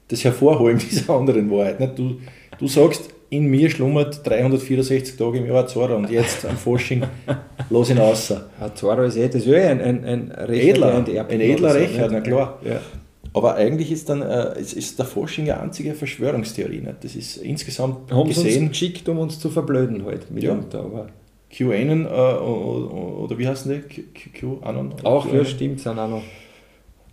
das 0.09 0.25
Hervorholen 0.25 0.79
dieser 0.91 1.15
anderen 1.15 1.51
Wahrheit. 1.51 1.81
Nicht? 1.81 1.99
Du, 1.99 2.17
du 2.59 2.67
sagst, 2.69 3.11
in 3.31 3.47
mir 3.47 3.71
schlummert 3.71 4.27
364 4.27 5.17
Tage 5.17 5.39
im 5.39 5.47
Jahr 5.47 5.67
Zora 5.67 5.95
und 5.95 6.11
jetzt 6.11 6.45
am 6.45 6.57
Fasching 6.57 7.03
los 7.71 7.89
ihn 7.91 7.97
raus. 7.97 8.35
Zora 8.75 9.07
ist 9.07 9.17
eh, 9.17 9.27
das 9.27 9.37
ist 9.37 9.47
ja 9.47 9.71
ein, 9.71 9.81
ein, 9.81 10.05
ein 10.05 10.33
Recher, 10.33 10.69
Edler, 10.69 11.27
ein 11.29 11.41
edler 11.41 11.75
Recher, 11.75 12.09
na 12.11 12.21
klar. 12.21 12.59
Ja. 12.63 12.81
Aber 13.35 13.55
eigentlich 13.55 13.91
ist 13.91 14.09
dann 14.09 14.23
äh, 14.23 14.61
ist, 14.61 14.75
ist 14.75 14.99
der 14.99 15.07
Forschung 15.07 15.45
eine 15.45 15.61
einzige 15.61 15.95
Verschwörungstheorie. 15.95 16.81
Nicht? 16.81 16.97
Das 17.03 17.17
ist 17.17 17.39
insgesamt 17.39 18.11
Haben 18.13 18.29
gesehen. 18.29 18.51
Sie 18.51 18.59
uns 18.61 18.69
geschickt, 18.71 19.09
um 19.09 19.19
uns 19.19 19.39
zu 19.39 19.49
verblöden 19.49 20.05
halt 20.05 20.31
mitunter. 20.31 20.79
Ja. 20.79 20.85
Aber 20.85 21.07
QAnon 21.51 22.07
äh, 22.07 22.09
oder 22.09 23.39
wie 23.39 23.49
heißen 23.49 23.73
die? 23.73 24.03
QAnon? 24.31 24.95
Auch, 25.03 25.33
ja, 25.33 25.45
stimmt, 25.45 25.81
sind 25.81 25.99
auch 25.99 26.09
noch. 26.09 26.23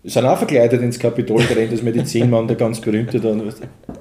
Sind 0.03 0.25
auch 0.25 0.38
verkleidet 0.38 0.82
ins 0.82 0.97
Kapitol 0.97 1.43
gerannt, 1.43 1.73
das 1.73 1.82
Medizinmann, 1.82 2.47
der 2.47 2.55
ganz 2.55 2.79
berühmte. 2.79 3.19
Da. 3.19 3.36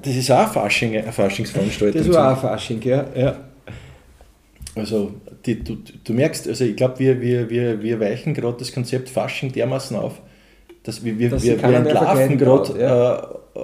Das 0.01 0.15
ist 0.15 0.31
auch 0.31 0.47
Fasching, 0.47 0.95
eine 0.95 1.11
Faschingsveranstaltung. 1.11 2.01
Das 2.01 2.13
war 2.15 2.33
auch 2.33 2.39
Fasching, 2.39 2.81
ja. 2.83 3.05
ja. 3.13 3.37
Also, 4.75 5.11
die, 5.45 5.61
du, 5.61 5.77
du 6.01 6.13
merkst, 6.13 6.47
also 6.47 6.63
ich 6.63 6.77
glaube, 6.77 6.99
wir, 6.99 7.19
wir, 7.19 7.49
wir, 7.49 7.83
wir 7.83 7.99
weichen 7.99 8.33
gerade 8.33 8.57
das 8.57 8.71
Konzept 8.71 9.09
Fasching 9.09 9.51
dermaßen 9.51 9.97
auf, 9.97 10.21
dass 10.83 11.03
wir, 11.03 11.19
wir, 11.19 11.31
wir, 11.31 11.61
wir 11.61 11.73
entlarven 11.75 12.37
gerade 12.37 12.79
ja. 12.79 13.17
äh, 13.17 13.59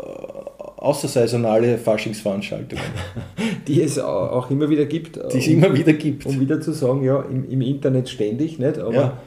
außersaisonale 0.86 1.78
Faschingsveranstaltungen. 1.78 2.84
Die 3.68 3.82
es 3.82 3.98
auch 3.98 4.50
immer 4.52 4.70
wieder 4.70 4.86
gibt. 4.86 5.18
Die 5.34 5.38
es 5.38 5.48
um, 5.48 5.54
immer 5.54 5.76
wieder 5.76 5.94
gibt. 5.94 6.26
Um 6.26 6.40
wieder 6.40 6.62
zu 6.62 6.74
sagen, 6.74 7.04
ja, 7.04 7.22
im, 7.22 7.50
im 7.50 7.62
Internet 7.62 8.10
ständig, 8.10 8.60
nicht? 8.60 8.78
aber 8.78 8.94
ja. 8.94 9.18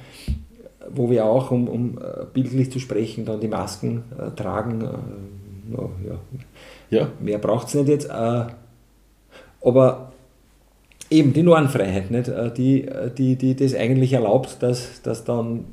wo 0.90 1.10
wir 1.10 1.24
auch, 1.24 1.50
um, 1.50 1.68
um 1.68 1.98
äh, 1.98 2.24
bildlich 2.32 2.70
zu 2.70 2.78
sprechen, 2.78 3.24
dann 3.24 3.40
die 3.40 3.48
Masken 3.48 4.04
äh, 4.16 4.30
tragen. 4.36 4.82
Äh, 4.82 5.72
no, 5.72 5.90
ja. 6.06 6.98
ja. 6.98 7.08
Mehr 7.20 7.38
braucht 7.38 7.68
es 7.68 7.74
nicht 7.74 7.88
jetzt. 7.88 8.08
Äh, 8.08 8.44
aber 9.60 10.12
eben 11.10 11.32
die 11.32 11.42
Normfreiheit, 11.42 12.10
nicht? 12.10 12.28
Äh, 12.28 12.52
die, 12.52 12.86
die, 13.16 13.36
die 13.36 13.56
das 13.56 13.74
eigentlich 13.74 14.12
erlaubt, 14.12 14.58
dass, 14.60 15.02
dass 15.02 15.24
dann 15.24 15.64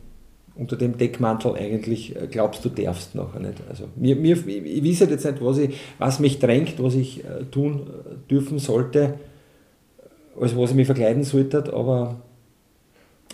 unter 0.56 0.78
dem 0.78 0.98
Deckmantel 0.98 1.56
eigentlich 1.56 2.16
äh, 2.16 2.28
glaubst, 2.28 2.64
du 2.64 2.70
darfst 2.70 3.16
nachher 3.16 3.40
nicht. 3.40 3.62
Also 3.70 3.90
mir, 3.96 4.16
mir, 4.16 4.38
ich 4.48 4.84
weiß 4.84 5.02
halt 5.02 5.12
jetzt 5.12 5.26
nicht, 5.26 5.44
was, 5.44 5.58
ich, 5.58 5.76
was 6.00 6.20
mich 6.20 6.40
drängt, 6.40 6.82
was 6.82 6.96
ich 6.96 7.24
äh, 7.24 7.44
tun 7.52 7.82
äh, 7.88 8.30
dürfen 8.30 8.60
sollte, 8.60 9.16
als 10.40 10.56
was 10.56 10.72
ich 10.72 10.76
mich 10.76 10.86
verkleiden 10.86 11.24
sollte, 11.24 11.74
aber 11.74 12.22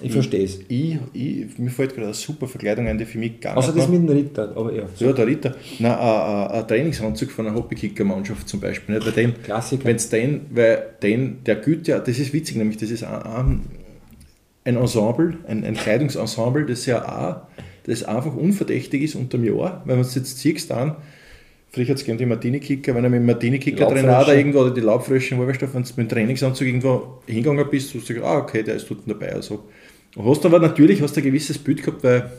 ich 0.03 0.11
verstehe 0.11 0.43
es. 0.43 0.59
Ich, 0.67 0.97
ich, 1.13 1.59
mir 1.59 1.69
fällt 1.69 1.93
gerade 1.93 2.07
eine 2.07 2.13
super 2.15 2.47
Verkleidung 2.47 2.87
ein, 2.87 2.97
die 2.97 3.05
für 3.05 3.19
mich 3.19 3.39
gar 3.39 3.55
Außer 3.55 3.71
das 3.71 3.87
mit 3.87 3.99
dem 4.01 4.09
Ritter, 4.09 4.51
aber 4.55 4.73
ja. 4.73 4.83
Ja, 4.97 5.13
der 5.13 5.27
Ritter. 5.27 5.55
Nein, 5.77 5.91
ein, 5.91 6.47
ein 6.47 6.67
Trainingsanzug 6.67 7.29
von 7.29 7.45
einer 7.45 7.55
Hobbykicker-Mannschaft 7.55 8.49
zum 8.49 8.59
Beispiel. 8.59 8.95
Nicht? 8.95 9.05
Weil 9.05 9.13
den, 9.13 9.43
Klassiker. 9.43 9.85
Wenn's 9.85 10.09
den, 10.09 10.41
weil 10.51 10.95
den, 11.03 11.43
der 11.43 11.57
gilt 11.57 11.87
ja, 11.87 11.99
das 11.99 12.17
ist 12.17 12.33
witzig, 12.33 12.57
nämlich 12.57 12.77
das 12.77 12.89
ist 12.89 13.03
ein, 13.03 13.21
ein 13.21 13.61
Ensemble, 14.63 15.37
ein, 15.47 15.63
ein 15.63 15.75
Kleidungsensemble, 15.75 16.65
das 16.65 16.85
ja 16.85 17.03
auch, 17.03 17.47
das 17.83 18.03
einfach 18.03 18.35
unverdächtig 18.35 19.03
ist 19.03 19.15
unter 19.15 19.37
dem 19.37 19.45
Jahr. 19.45 19.81
Wenn 19.85 19.95
man 19.95 20.05
es 20.05 20.13
jetzt 20.15 20.37
siehst, 20.37 20.69
dann, 20.69 20.97
vielleicht 21.71 21.89
hat 21.89 21.97
es 21.97 22.05
gerne 22.05 22.19
die 22.19 22.25
Martini-Kicker, 22.25 22.93
wenn 22.93 23.03
er 23.03 23.09
mit 23.09 23.19
dem 23.19 23.25
Martini-Kicker 23.25 23.87
drin 23.87 24.07
hat, 24.07 24.27
irgendwo, 24.27 24.59
oder 24.59 24.71
die 24.71 24.81
Laubfrösche, 24.81 25.37
wenn 25.39 25.47
du 25.47 25.65
mit 25.75 25.97
dem 25.97 26.09
Trainingsanzug 26.09 26.67
irgendwo 26.67 27.21
hingegangen 27.25 27.65
bist, 27.69 27.93
du 27.93 27.99
sagst, 27.99 28.21
ah, 28.23 28.37
okay, 28.37 28.61
der 28.61 28.75
ist 28.75 28.89
dort 28.89 29.01
dabei. 29.07 29.33
Also. 29.33 29.63
Du 30.13 30.23
hast 30.25 30.45
aber 30.45 30.59
natürlich 30.59 31.01
hast 31.01 31.17
ein 31.17 31.23
gewisses 31.23 31.57
Bild 31.57 31.81
gehabt, 31.81 32.03
weil 32.03 32.29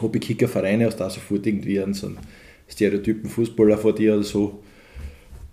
Hobby-Kicker-Vereine 0.00 0.86
hast 0.86 0.96
da 0.96 1.08
sofort 1.10 1.46
irgendwie 1.46 1.80
einen, 1.80 1.94
so 1.94 2.08
einen 2.08 2.18
Stereotypen 2.68 3.30
Fußballer 3.30 3.78
vor 3.78 3.94
dir 3.94 4.14
oder 4.14 4.24
so. 4.24 4.62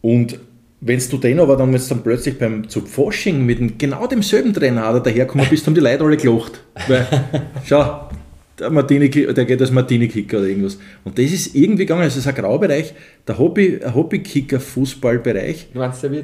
Und 0.01 0.39
wenn 0.86 1.02
du 1.10 1.17
den 1.17 1.39
aber 1.39 1.56
dann 1.56 1.72
dann 1.72 2.04
plötzlich 2.04 2.38
beim 2.38 2.67
zu 2.67 2.82
Fasching 2.82 3.46
mit 3.46 3.60
dem, 3.60 3.78
genau 3.78 4.06
demselben 4.06 4.54
Trainer 4.54 5.00
daherkommen 5.00 5.48
bist, 5.50 5.65
haben 5.65 5.76
die 5.76 5.82
Leute 5.82 6.04
alle 6.04 6.17
gelacht. 6.17 6.62
Weil, 6.88 7.08
schau, 7.65 8.10
der, 8.60 8.69
Martini, 8.69 9.10
der 9.10 9.46
geht 9.46 9.62
als 9.62 9.72
Martini-Kicker 9.72 10.38
oder 10.38 10.48
irgendwas. 10.48 10.78
Und 11.04 11.17
das 11.17 11.32
ist 11.32 11.56
irgendwie 11.56 11.86
gegangen, 11.86 12.02
also 12.02 12.19
es 12.19 12.26
ist 12.26 12.28
ein 12.28 12.36
Graubereich, 12.36 12.93
der 13.28 13.38
Hobby, 13.38 13.80
Hobby-Kicker-Fußballbereich 13.93 15.69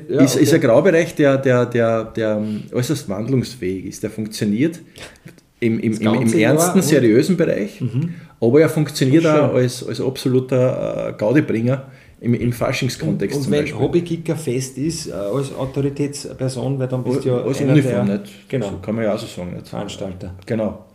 ja, 0.10 0.24
ist, 0.24 0.36
okay. 0.36 0.44
ist 0.44 0.54
ein 0.54 0.62
Graubereich, 0.62 1.16
der, 1.16 1.38
der, 1.38 1.66
der, 1.66 2.04
der 2.06 2.44
äußerst 2.74 3.08
wandlungsfähig 3.08 3.86
ist. 3.86 4.04
Der 4.04 4.10
funktioniert 4.10 4.80
im, 5.60 5.80
im, 5.80 5.94
im, 5.94 6.14
im 6.22 6.34
ernsten, 6.34 6.82
seriösen 6.82 7.36
Bereich, 7.38 7.82
mhm. 7.82 8.14
aber 8.40 8.62
er 8.62 8.70
funktioniert 8.70 9.26
auch 9.26 9.54
als, 9.54 9.86
als 9.86 10.00
absoluter 10.00 11.10
äh, 11.10 11.14
Gaudebringer 11.18 11.88
im, 12.22 12.34
im 12.34 12.52
Faschingskontext 12.52 13.38
und, 13.38 13.46
und 13.46 13.52
wenn 13.52 13.62
Beispiel. 13.62 13.80
Hobbykicker 13.80 14.36
fest 14.36 14.78
ist, 14.78 15.08
äh, 15.08 15.14
als 15.14 15.54
Autoritätsperson, 15.56 16.78
weil 16.80 16.88
dann 16.88 17.04
bist 17.04 17.24
du 17.24 17.30
ja 17.30 17.42
als 17.42 17.62
Uniform, 17.62 18.08
der, 18.08 18.18
nicht? 18.20 18.50
Genau. 18.50 18.70
So 18.70 18.78
kann 18.78 18.96
man 18.96 19.06
ja 19.06 19.14
auch 19.14 19.20
so 19.20 19.28
sagen. 19.28 19.54
Nicht? 19.54 19.68
Veranstalter. 19.68 20.36
Genau. 20.46 20.86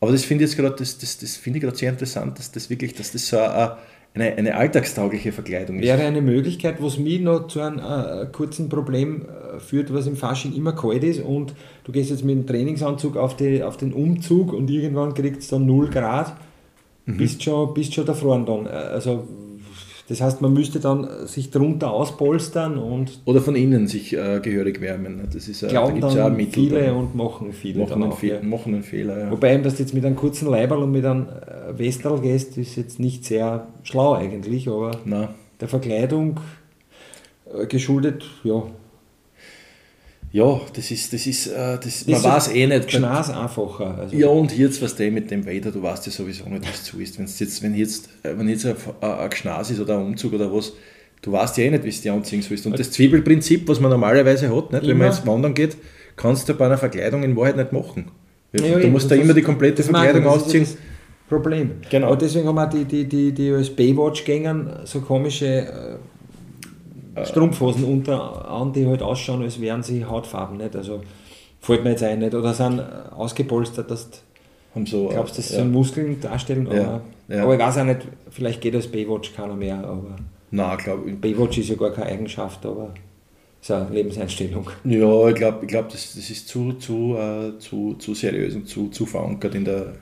Aber 0.00 0.12
das 0.12 0.24
finde 0.24 0.44
ich 0.44 0.50
jetzt 0.50 0.58
gerade, 0.58 0.76
das, 0.76 0.98
das, 0.98 1.18
das 1.18 1.36
finde 1.36 1.58
ich 1.58 1.64
gerade 1.64 1.76
sehr 1.76 1.90
interessant, 1.90 2.38
dass 2.38 2.52
das 2.52 2.70
wirklich, 2.70 2.94
dass 2.94 3.10
das 3.10 3.26
so 3.26 3.38
eine, 3.38 3.76
eine, 4.14 4.36
eine 4.36 4.54
alltagstaugliche 4.54 5.32
Verkleidung 5.32 5.80
ist. 5.80 5.86
Wäre 5.86 6.02
eine 6.02 6.22
Möglichkeit, 6.22 6.80
was 6.80 6.98
mich 6.98 7.20
noch 7.20 7.48
zu 7.48 7.60
einem 7.60 7.80
äh, 7.80 8.26
kurzen 8.26 8.68
Problem 8.68 9.22
äh, 9.22 9.58
führt, 9.58 9.92
was 9.92 10.06
im 10.06 10.16
Fasching 10.16 10.54
immer 10.54 10.72
kalt 10.72 11.02
ist 11.02 11.20
und 11.20 11.54
du 11.82 11.90
gehst 11.90 12.10
jetzt 12.10 12.24
mit 12.24 12.36
dem 12.36 12.46
Trainingsanzug 12.46 13.16
auf, 13.16 13.36
die, 13.36 13.64
auf 13.64 13.76
den 13.76 13.92
Umzug 13.92 14.52
und 14.52 14.70
irgendwann 14.70 15.14
kriegst 15.14 15.50
du 15.50 15.56
dann 15.56 15.66
0 15.66 15.90
Grad, 15.90 16.36
mhm. 17.06 17.16
bist 17.16 17.42
schon, 17.42 17.74
bist 17.74 17.94
schon 17.94 18.06
davor 18.06 18.38
dann. 18.44 18.66
Äh, 18.66 18.68
also 18.68 19.26
das 20.08 20.22
heißt, 20.22 20.40
man 20.40 20.54
müsste 20.54 20.80
dann 20.80 21.26
sich 21.26 21.50
drunter 21.50 21.90
auspolstern 21.92 22.78
und. 22.78 23.20
Oder 23.26 23.42
von 23.42 23.54
innen 23.54 23.86
sich 23.86 24.16
äh, 24.16 24.40
gehörig 24.42 24.80
wärmen. 24.80 25.28
Das 25.30 25.48
ist, 25.48 25.62
äh, 25.62 25.68
glauben 25.68 26.00
da 26.00 26.08
dann 26.08 26.34
Mittel, 26.34 26.52
viele 26.52 26.86
dann. 26.86 26.96
und 26.96 27.14
machen 27.14 27.52
viele. 27.52 27.80
Machen, 27.80 28.02
einen, 28.02 28.12
auch, 28.12 28.18
Fe 28.18 28.26
ja. 28.28 28.42
machen 28.42 28.74
einen 28.74 28.82
Fehler. 28.82 29.18
Ja. 29.24 29.30
Wobei, 29.30 29.56
dass 29.58 29.76
du 29.76 29.82
jetzt 29.82 29.92
mit 29.92 30.06
einem 30.06 30.16
kurzen 30.16 30.48
Leiberl 30.48 30.82
und 30.82 30.92
mit 30.92 31.04
einem 31.04 31.26
äh, 31.26 31.78
Westerl 31.78 32.20
gehst, 32.20 32.56
ist 32.56 32.76
jetzt 32.76 32.98
nicht 32.98 33.26
sehr 33.26 33.66
schlau 33.82 34.14
eigentlich, 34.14 34.66
aber 34.68 34.92
Nein. 35.04 35.28
der 35.60 35.68
Verkleidung 35.68 36.40
äh, 37.54 37.66
geschuldet, 37.66 38.24
ja, 38.44 38.62
ja, 40.30 40.60
das 40.74 40.90
ist, 40.90 41.12
das 41.12 41.26
ist, 41.26 41.46
äh, 41.46 41.78
das, 41.82 42.06
man 42.06 42.22
weiß 42.22 42.54
eh 42.54 42.66
nicht. 42.66 42.92
Schnaß 42.92 43.30
einfacher. 43.30 43.98
Also. 43.98 44.14
Ja, 44.14 44.28
und 44.28 44.56
jetzt, 44.56 44.82
was 44.82 44.94
der 44.94 45.10
mit 45.10 45.30
dem 45.30 45.46
weiter, 45.46 45.70
du 45.70 45.82
weißt 45.82 46.06
ja 46.06 46.12
sowieso 46.12 46.48
nicht, 46.48 46.68
was 46.68 46.84
zu 46.84 47.00
ist. 47.00 47.18
Wenn's 47.18 47.38
jetzt, 47.38 47.62
wenn 47.62 47.74
jetzt, 47.74 48.08
äh, 48.22 48.36
wenn 48.36 48.48
jetzt 48.48 48.66
ein, 48.66 48.76
ein 49.00 49.30
Gschnaß 49.30 49.70
ist 49.70 49.80
oder 49.80 49.98
ein 49.98 50.06
Umzug 50.06 50.34
oder 50.34 50.52
was, 50.52 50.74
du 51.22 51.32
weißt 51.32 51.56
ja 51.56 51.64
eh 51.64 51.70
nicht, 51.70 51.84
wie 51.84 51.88
es 51.88 52.02
dir 52.02 52.12
anziehen 52.12 52.42
sollst. 52.42 52.66
Und 52.66 52.78
das 52.78 52.90
Zwiebelprinzip, 52.90 53.66
was 53.68 53.80
man 53.80 53.90
normalerweise 53.90 54.54
hat, 54.54 54.72
nicht? 54.72 54.86
wenn 54.86 54.98
man 54.98 55.08
jetzt 55.08 55.26
wandern 55.26 55.54
geht, 55.54 55.76
kannst 56.16 56.48
du 56.48 56.54
bei 56.54 56.66
einer 56.66 56.78
Verkleidung 56.78 57.22
in 57.22 57.34
Wahrheit 57.34 57.56
nicht 57.56 57.72
machen. 57.72 58.10
Ja, 58.52 58.78
du 58.78 58.88
musst 58.88 59.10
da 59.10 59.14
immer 59.14 59.34
die 59.34 59.42
komplette 59.42 59.82
Verkleidung 59.82 60.26
ausziehen. 60.26 60.66
Problem. 61.28 61.72
Genau. 61.90 62.08
Aber 62.08 62.16
deswegen 62.16 62.48
haben 62.48 62.54
wir 62.54 62.66
die, 62.66 62.84
die, 62.84 63.04
die, 63.04 63.32
die 63.32 63.50
als 63.50 63.68
Baywatch-Gängern 63.70 64.80
so 64.84 65.00
komische 65.00 65.46
äh, 65.46 65.96
Strumpfhosen 67.24 67.84
unter 67.84 68.48
an, 68.48 68.72
die 68.72 68.86
halt 68.86 69.02
ausschauen, 69.02 69.42
als 69.42 69.60
wären 69.60 69.82
sie 69.82 70.04
Hautfarben. 70.04 70.56
Nicht? 70.56 70.76
Also 70.76 71.00
fällt 71.60 71.84
mir 71.84 71.90
jetzt 71.90 72.02
ein, 72.02 72.18
nicht? 72.18 72.34
oder 72.34 72.54
sind 72.54 72.80
ausgepolstert, 72.80 73.90
dass 73.90 74.08
haben 74.74 74.86
so, 74.86 75.08
glaubst, 75.08 75.38
dass 75.38 75.50
ja. 75.50 75.58
so 75.58 75.64
Muskeln 75.64 76.20
darstellen. 76.20 76.66
Aber, 76.66 77.02
ja. 77.28 77.42
aber 77.42 77.54
ich 77.54 77.60
weiß 77.60 77.78
auch 77.78 77.84
nicht, 77.84 78.00
vielleicht 78.30 78.60
geht 78.60 78.74
als 78.74 78.86
Baywatch 78.86 79.34
keiner 79.34 79.54
mehr. 79.54 79.78
Aber 79.78 80.16
Nein, 80.50 80.78
glaube 80.78 81.10
ich. 81.10 81.20
Baywatch 81.20 81.58
ist 81.58 81.68
ja 81.68 81.74
gar 81.74 81.90
keine 81.90 82.06
Eigenschaft, 82.06 82.64
aber 82.64 82.94
ist 83.60 83.70
eine 83.70 83.90
Lebenseinstellung. 83.90 84.70
Ja, 84.84 85.28
ich 85.28 85.34
glaube, 85.34 85.58
ich 85.62 85.68
glaub, 85.68 85.88
das, 85.88 86.14
das 86.14 86.30
ist 86.30 86.48
zu, 86.48 86.74
zu, 86.74 87.16
uh, 87.16 87.58
zu, 87.58 87.94
zu 87.94 88.14
seriös 88.14 88.54
und 88.54 88.68
zu, 88.68 88.88
zu 88.88 89.04
verankert 89.04 89.54
in 89.54 89.64
der, 89.64 89.94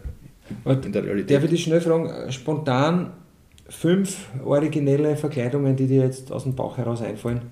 in 0.64 0.92
der 0.92 1.04
Realität. 1.04 1.36
Darf 1.36 1.44
ich 1.44 1.50
dich 1.50 1.64
schnell 1.64 1.80
fragen, 1.80 2.30
spontan 2.30 3.12
fünf 3.68 4.26
originelle 4.44 5.16
Verkleidungen, 5.16 5.76
die 5.76 5.86
dir 5.86 6.02
jetzt 6.02 6.32
aus 6.32 6.44
dem 6.44 6.54
Bauch 6.54 6.78
heraus 6.78 7.02
einfallen? 7.02 7.42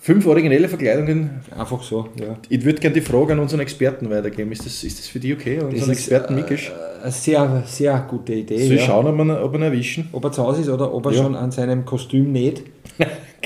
Fünf 0.00 0.26
originelle 0.26 0.68
Verkleidungen? 0.68 1.40
Einfach 1.56 1.82
so, 1.82 2.08
ja. 2.20 2.38
Ich 2.48 2.64
würde 2.64 2.78
gerne 2.80 2.94
die 2.94 3.00
Frage 3.00 3.32
an 3.32 3.40
unseren 3.40 3.60
Experten 3.60 4.08
weitergeben. 4.10 4.52
Ist 4.52 4.64
das, 4.64 4.84
ist 4.84 4.98
das 4.98 5.08
für 5.08 5.18
die 5.18 5.34
okay? 5.34 5.58
Unseren 5.60 5.90
Experten 5.90 6.36
Mikisch? 6.36 6.70
Äh, 6.70 7.02
eine 7.02 7.12
sehr, 7.12 7.62
sehr 7.66 8.06
gute 8.08 8.32
Idee. 8.34 8.58
Soll 8.58 8.76
ich 8.76 8.80
ja. 8.80 8.86
schauen, 8.86 9.06
ob 9.06 9.26
wir, 9.26 9.44
ob 9.44 9.52
wir 9.52 9.58
ihn 9.58 9.64
erwischen? 9.64 10.08
Ob 10.12 10.24
er 10.24 10.32
zu 10.32 10.44
Hause 10.44 10.60
ist 10.60 10.68
oder 10.68 10.94
ob 10.94 11.04
er 11.06 11.12
Ja. 11.12 11.22
schon 11.22 11.34
an 11.34 11.50
seinem 11.50 11.84
Kostüm 11.84 12.30
näht. 12.30 12.62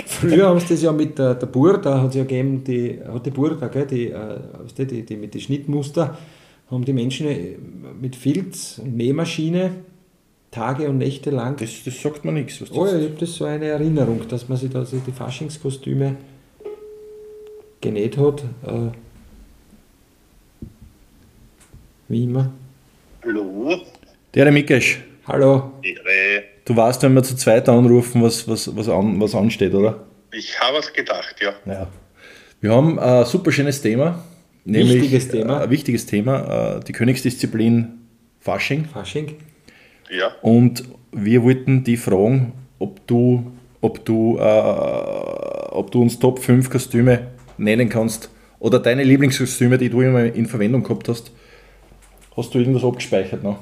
Früher 0.07 0.49
haben 0.49 0.61
sie 0.61 0.69
das 0.69 0.83
ja 0.83 0.93
mit 0.93 1.19
der, 1.19 1.35
der 1.35 1.47
Bur, 1.47 1.79
da 1.79 2.03
hat 2.03 2.11
es 2.11 2.17
ja 2.17 2.23
gegeben, 2.23 2.63
die, 2.65 3.01
hat 3.07 3.25
die 3.25 3.31
Bur 3.31 3.57
da, 3.59 3.69
gell, 3.69 3.87
die, 3.87 4.11
äh, 4.11 4.39
du, 4.77 4.87
die, 4.87 5.05
die 5.05 5.17
mit 5.17 5.35
den 5.35 5.41
Schnittmuster, 5.41 6.17
haben 6.71 6.85
die 6.85 6.93
Menschen 6.93 7.29
äh, 7.29 7.57
mit 8.01 8.15
Filz 8.15 8.79
und 8.79 8.97
Nähmaschine 8.97 9.71
Tage 10.53 10.89
und 10.89 10.99
Nächte 10.99 11.31
lang. 11.31 11.57
Das, 11.57 11.71
das 11.85 12.01
sagt 12.01 12.25
mir 12.25 12.31
nichts. 12.33 12.61
Was 12.61 12.69
das 12.69 12.79
Oh 12.79 12.87
ja, 12.87 12.97
ich 12.99 13.05
habe 13.09 13.17
das 13.19 13.35
so 13.35 13.45
eine 13.47 13.67
Erinnerung, 13.67 14.21
dass 14.29 14.49
man 14.49 14.57
sich 14.59 14.71
da 14.71 14.85
so 14.85 14.99
die 14.99 15.11
Faschingskostüme 15.13 16.15
genäht 17.81 18.17
hat. 18.19 18.43
Äh, 18.67 18.91
wie 22.09 22.25
immer. 22.25 22.53
Hallo, 23.25 23.81
Der 24.35 24.51
Mikesch, 24.53 25.01
Hallo. 25.27 25.73
Ehre. 25.83 26.43
du 26.65 26.77
weißt, 26.77 27.03
wenn 27.05 27.15
wir 27.15 27.23
zu 27.23 27.37
zweit 27.37 27.69
anrufen, 27.69 28.23
was, 28.23 28.47
was, 28.49 28.75
was, 28.77 28.89
an, 28.89 29.21
was 29.21 29.35
ansteht, 29.35 29.73
oder? 29.75 30.05
Ich 30.33 30.59
habe 30.61 30.79
es 30.79 30.93
gedacht, 30.93 31.37
ja. 31.41 31.53
Ja. 31.71 31.89
Wir 32.61 32.73
haben 32.73 32.99
ein 32.99 33.25
super 33.25 33.53
schönes 33.53 33.81
Thema. 33.81 34.23
Nämlich, 34.65 34.95
Wichtiges 35.03 35.29
Thema. 35.29 35.61
äh, 35.61 35.65
Ein 35.65 35.71
wichtiges 35.71 36.07
Thema, 36.07 36.77
äh, 36.77 36.81
die 36.85 36.93
Königsdisziplin 36.93 37.89
Fasching. 38.41 38.85
Fasching. 38.85 39.37
Ja, 40.13 40.35
Und 40.43 40.85
wir 41.11 41.43
wollten 41.43 41.85
die 41.85 41.97
fragen, 41.97 42.53
ob 42.79 43.07
du, 43.07 43.51
ob 43.81 44.05
du, 44.05 44.39
äh, 44.39 44.43
ob 44.43 45.91
du 45.91 46.03
uns 46.03 46.19
Top 46.19 46.39
5 46.39 46.69
Kostüme 46.69 47.29
nennen 47.57 47.89
kannst 47.89 48.29
oder 48.59 48.79
deine 48.79 49.05
Lieblingskostüme, 49.05 49.79
die 49.79 49.89
du 49.89 50.03
immer 50.03 50.25
in 50.25 50.47
Verwendung 50.47 50.83
gehabt 50.83 51.09
hast. 51.09 51.33
Hast 52.37 52.55
du 52.55 52.59
irgendwas 52.59 52.85
abgespeichert 52.85 53.43
noch? 53.43 53.59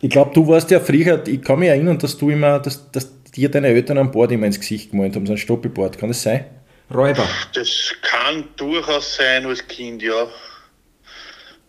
Ich 0.00 0.10
glaube, 0.10 0.32
du 0.32 0.46
warst 0.46 0.70
ja 0.70 0.80
früher, 0.80 1.26
ich 1.26 1.42
kann 1.42 1.58
mich 1.58 1.68
erinnern, 1.68 1.98
dass 1.98 2.16
du 2.16 2.30
immer, 2.30 2.60
dass, 2.60 2.90
dass 2.92 3.10
dir 3.32 3.50
deine 3.50 3.68
Eltern 3.68 3.98
an 3.98 4.10
Bord 4.10 4.30
immer 4.32 4.46
ins 4.46 4.60
Gesicht 4.60 4.90
gemalt 4.90 5.16
haben, 5.16 5.26
so 5.26 5.32
ein 5.32 5.38
Stoppelbord. 5.38 5.98
Kann 5.98 6.10
das 6.10 6.22
sein? 6.22 6.44
Räuber. 6.92 7.26
das 7.54 7.94
kann 8.02 8.44
durchaus 8.56 9.16
sein 9.16 9.46
als 9.46 9.66
Kind, 9.66 10.02
ja. 10.02 10.26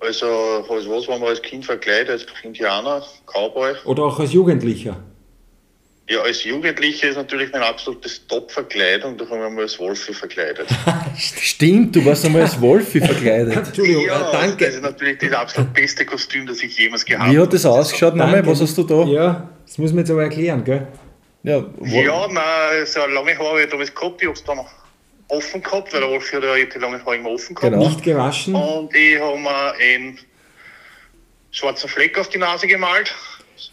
Also, 0.05 0.27
als 0.69 0.87
was 0.87 1.07
war 1.07 1.19
man 1.19 1.29
als 1.29 1.41
Kind 1.41 1.65
verkleidet? 1.65 2.09
Als 2.09 2.25
Indianer, 2.43 3.03
Cowboy. 3.25 3.73
Oder 3.85 4.03
auch 4.03 4.19
als 4.19 4.33
Jugendlicher. 4.33 4.97
Ja, 6.07 6.21
als 6.21 6.43
Jugendlicher 6.43 7.09
ist 7.09 7.15
natürlich 7.15 7.51
meine 7.51 7.65
absolute 7.65 8.07
Top-Verkleidung. 8.27 9.17
Da 9.17 9.25
haben 9.27 9.39
wir 9.39 9.49
mal 9.49 9.63
als 9.63 9.79
Wolfi 9.79 10.13
verkleidet. 10.13 10.67
Stimmt, 11.17 11.95
du 11.95 12.05
warst 12.05 12.23
einmal 12.25 12.43
als 12.43 12.61
Wolfi 12.61 12.99
verkleidet. 12.99 13.55
Entschuldigung, 13.67 14.05
ja, 14.05 14.29
äh, 14.29 14.31
danke. 14.31 14.65
Das 14.65 14.75
ist 14.75 14.83
natürlich 14.83 15.17
das 15.17 15.31
absolut 15.31 15.73
beste 15.73 16.05
Kostüm, 16.05 16.45
das 16.45 16.61
ich 16.61 16.77
jemals 16.77 17.03
gehabt 17.03 17.23
Wie 17.31 17.35
habe. 17.35 17.47
hat 17.47 17.53
das 17.53 17.65
ausgeschaut 17.65 18.15
nochmal? 18.15 18.35
Danke. 18.35 18.51
Was 18.51 18.61
hast 18.61 18.77
du 18.77 18.83
da? 18.83 19.03
Ja, 19.05 19.49
das 19.65 19.79
muss 19.79 19.91
man 19.91 19.99
jetzt 19.99 20.11
aber 20.11 20.23
erklären, 20.23 20.63
gell? 20.63 20.87
Ja, 21.41 21.63
Ja, 21.81 22.27
nein, 22.27 22.85
so 22.85 22.99
lange 23.07 23.35
Haare 23.37 23.49
habe 23.49 23.61
ich 23.63 23.69
damals 23.69 23.93
gehabt. 23.95 24.21
Ich 24.21 24.27
habe 24.27 24.37
es 24.37 24.43
dann 24.43 24.59
offen 25.27 25.61
gehabt, 25.63 25.93
weil 25.93 26.01
der 26.01 26.09
Wolfi 26.09 26.35
hat 26.35 26.43
ja 26.43 26.55
die 26.55 26.79
lange 26.79 27.03
Haare 27.03 27.15
immer 27.17 27.31
offen 27.31 27.55
gehabt. 27.55 27.73
Genau. 27.73 27.85
Nicht 27.87 28.03
gewaschen. 28.03 28.55
Und 28.55 28.93
ich 28.95 29.19
habe 29.19 29.37
mir 29.39 29.73
einen 29.73 30.19
schwarzen 31.51 31.89
Fleck 31.89 32.17
auf 32.19 32.29
die 32.29 32.37
Nase 32.37 32.67
gemalt. 32.67 33.13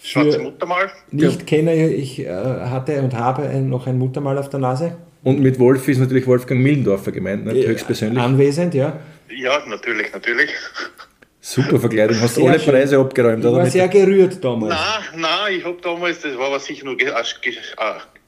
Schwarze 0.02 0.32
Für- 0.32 0.38
Muttermal. 0.44 0.90
Nicht 1.10 1.46
kenne 1.46 1.74
ich, 1.88 2.20
äh, 2.20 2.28
hatte 2.30 3.00
und 3.02 3.14
habe 3.14 3.42
ein, 3.48 3.68
noch 3.68 3.86
ein 3.86 3.98
Muttermal 3.98 4.38
auf 4.38 4.48
der 4.48 4.60
Nase. 4.60 4.96
Und 5.24 5.40
mit 5.40 5.58
Wolfi 5.58 5.92
ist 5.92 5.98
natürlich 5.98 6.26
Wolfgang 6.26 6.60
Millendorfer 6.60 7.12
gemeint, 7.12 7.44
nicht? 7.46 7.64
Äh, 7.64 7.68
höchstpersönlich. 7.68 8.22
Anwesend, 8.22 8.74
ja. 8.74 8.98
Ja, 9.28 9.62
natürlich, 9.66 10.12
natürlich. 10.12 10.50
Super 11.40 11.80
Verkleidung, 11.80 12.20
hast 12.20 12.36
Sehr 12.36 12.48
alle 12.48 12.60
schön. 12.60 12.72
Preise 12.72 12.98
abgeräumt, 12.98 13.40
Ich 13.40 13.46
oder? 13.46 13.56
war 13.56 13.62
Mit- 13.64 13.72
sehr 13.72 13.88
gerührt 13.88 14.42
damals. 14.44 14.74
Nein, 14.74 15.20
nein, 15.20 15.54
ich 15.58 15.64
habe 15.64 15.76
damals, 15.82 16.20
das 16.20 16.36
war 16.38 16.46
aber 16.46 16.60
sicher 16.60 16.84
nur 16.84 16.96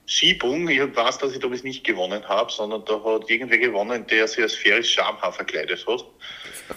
Schiebung. 0.07 0.69
Ich 0.69 0.81
weiß, 0.81 1.19
dass 1.19 1.33
ich 1.33 1.39
damals 1.39 1.63
nicht 1.65 1.83
gewonnen 1.85 2.23
habe, 2.29 2.51
sondern 2.53 2.85
da 2.85 2.95
hat 3.05 3.29
irgendwer 3.31 3.59
gewonnen, 3.59 4.05
der 4.11 4.29
sich 4.29 4.43
als 4.43 4.55
Ferris 4.55 4.89
Schamhaar 4.91 5.33
verkleidet 5.33 5.85
hat. 5.87 6.05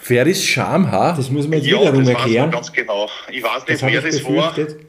Ferris 0.01 0.43
Schamhaar. 0.43 1.15
Das 1.15 1.29
muss 1.29 1.47
man 1.47 1.59
jetzt 1.59 1.67
ja, 1.67 1.79
wiederum 1.81 2.05
das 2.05 2.13
weiß 2.13 2.21
erklären. 2.21 2.41
man 2.45 2.51
ganz 2.51 2.71
genau. 2.73 3.09
Ich 3.31 3.43
weiß 3.43 3.65
Das 3.65 3.69
nicht, 3.69 3.83
habe 3.83 3.93
wer 3.93 4.01
das 4.01 4.23
war. 4.23 4.51
befürchtet. 4.53 4.85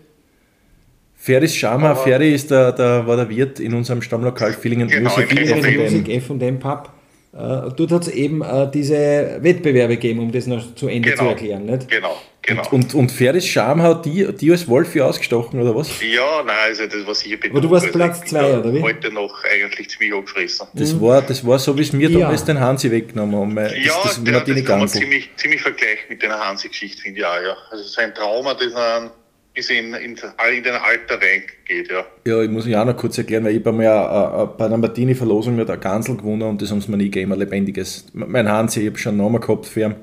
Ferris 1.17 1.55
Schamhaar. 1.57 1.97
Ferry 1.97 2.33
ist 2.33 2.51
der, 2.51 2.73
der, 2.73 3.07
war 3.07 3.17
der 3.17 3.29
Wirt 3.29 3.59
in 3.61 3.75
unserem 3.75 4.03
Stammlokal 4.03 4.53
Villingen 4.53 4.89
Genau, 4.89 5.11
Musik. 5.11 5.33
in 5.33 5.39
F&M 5.49 6.39
F&M 6.41 6.59
Pub. 6.61 6.91
Äh, 7.33 7.71
dort 7.77 7.93
hat 7.93 8.03
es 8.03 8.09
eben 8.09 8.41
äh, 8.43 8.71
diese 8.73 9.39
Wettbewerbe 9.41 9.97
gegeben, 9.97 10.21
um 10.21 10.33
das 10.33 10.47
noch 10.47 10.75
zu 10.75 10.89
Ende 10.89 11.11
Genau. 11.11 11.25
zu 11.25 11.29
erklären. 11.29 11.67
Nicht? 11.67 11.89
Genau, 11.89 12.17
genau. 12.41 12.63
Und, 12.71 12.95
und 12.95 13.13
Ferris 13.13 13.47
Schamhaar 13.47 13.97
hat 13.97 14.07
die, 14.07 14.27
die 14.33 14.51
als 14.51 14.67
Wolfi 14.67 15.03
ausgestochen, 15.03 15.61
oder 15.61 15.75
was? 15.77 15.91
ja, 16.01 16.43
nein, 16.45 16.57
also 16.69 16.87
das 16.87 17.07
war 17.07 17.15
sicher 17.15 17.37
Aber 17.51 17.61
du 17.61 17.71
warst 17.71 17.87
Also 17.87 17.99
Platz 17.99 18.21
ich 18.25 18.31
zwei, 18.31 18.51
bin 18.51 18.61
oder 18.61 18.73
wie? 18.75 18.83
Heute 18.83 19.13
noch 19.13 19.45
eigentlich 19.45 19.91
ziemlich 19.91 20.15
angefressen. 20.15 20.69
Das, 20.73 20.99
war, 21.01 21.21
das 21.21 21.47
war 21.47 21.59
so, 21.59 21.77
wie 21.77 21.83
es 21.83 21.93
mir 21.93 22.09
Ja. 22.09 22.21
damals 22.21 22.45
den 22.47 22.59
Hansi 22.59 22.91
weggenommen 22.91 23.37
haben. 23.39 23.55
Das, 23.57 23.73
Ja, 23.75 23.93
das 24.03 24.25
der, 24.25 24.33
Martini 24.33 24.61
das 24.63 24.67
kann 24.71 24.79
man 24.79 24.89
ziemlich, 24.89 25.29
ziemlich 25.37 25.61
vergleichen 25.61 26.05
mit 26.09 26.23
der 26.23 26.31
Hansi-Geschichte, 26.31 27.03
finde 27.03 27.21
ich 27.21 27.27
auch, 27.27 27.43
ja. 27.43 27.57
Also 27.71 27.85
sein 27.85 28.15
Trauma, 28.15 28.55
das 28.55 28.75
ein 28.75 29.11
bis 29.59 29.71
in, 29.71 29.93
in, 29.95 30.15
in 30.15 30.63
den 30.63 30.75
Alter 30.75 31.17
reingeht, 31.21 31.91
ja. 31.91 32.05
Ja, 32.25 32.43
ich 32.43 32.49
muss 32.49 32.65
mich 32.65 32.77
auch 32.77 32.85
noch 32.85 32.97
kurz 32.97 33.19
erklären, 33.19 33.45
weil 33.45 33.57
ich 33.57 33.67
habe 33.67 33.73
mal 33.73 33.85
äh, 33.85 34.43
äh, 34.45 34.47
bei 34.57 34.67
einer 34.67 34.77
Martini-Verlosung 34.77 35.57
mit 35.57 35.69
der 35.69 35.79
Gansel 35.79 36.17
gewonnen 36.17 36.43
und 36.43 36.63
das 36.63 36.71
haben 36.71 36.81
sie 36.81 36.89
mir 36.93 36.97
nie 36.97 37.11
gegeben, 37.11 37.33
ein 37.33 37.41
lebendiges. 37.41 38.07
Mein 38.13 38.49
Hansi, 38.49 38.83
ich 38.83 38.87
habe 38.87 38.99
schon 38.99 39.15
einen 39.15 39.23
Namen 39.23 39.41
gehabt 39.41 39.67
für 39.67 39.81
ihn 39.81 39.95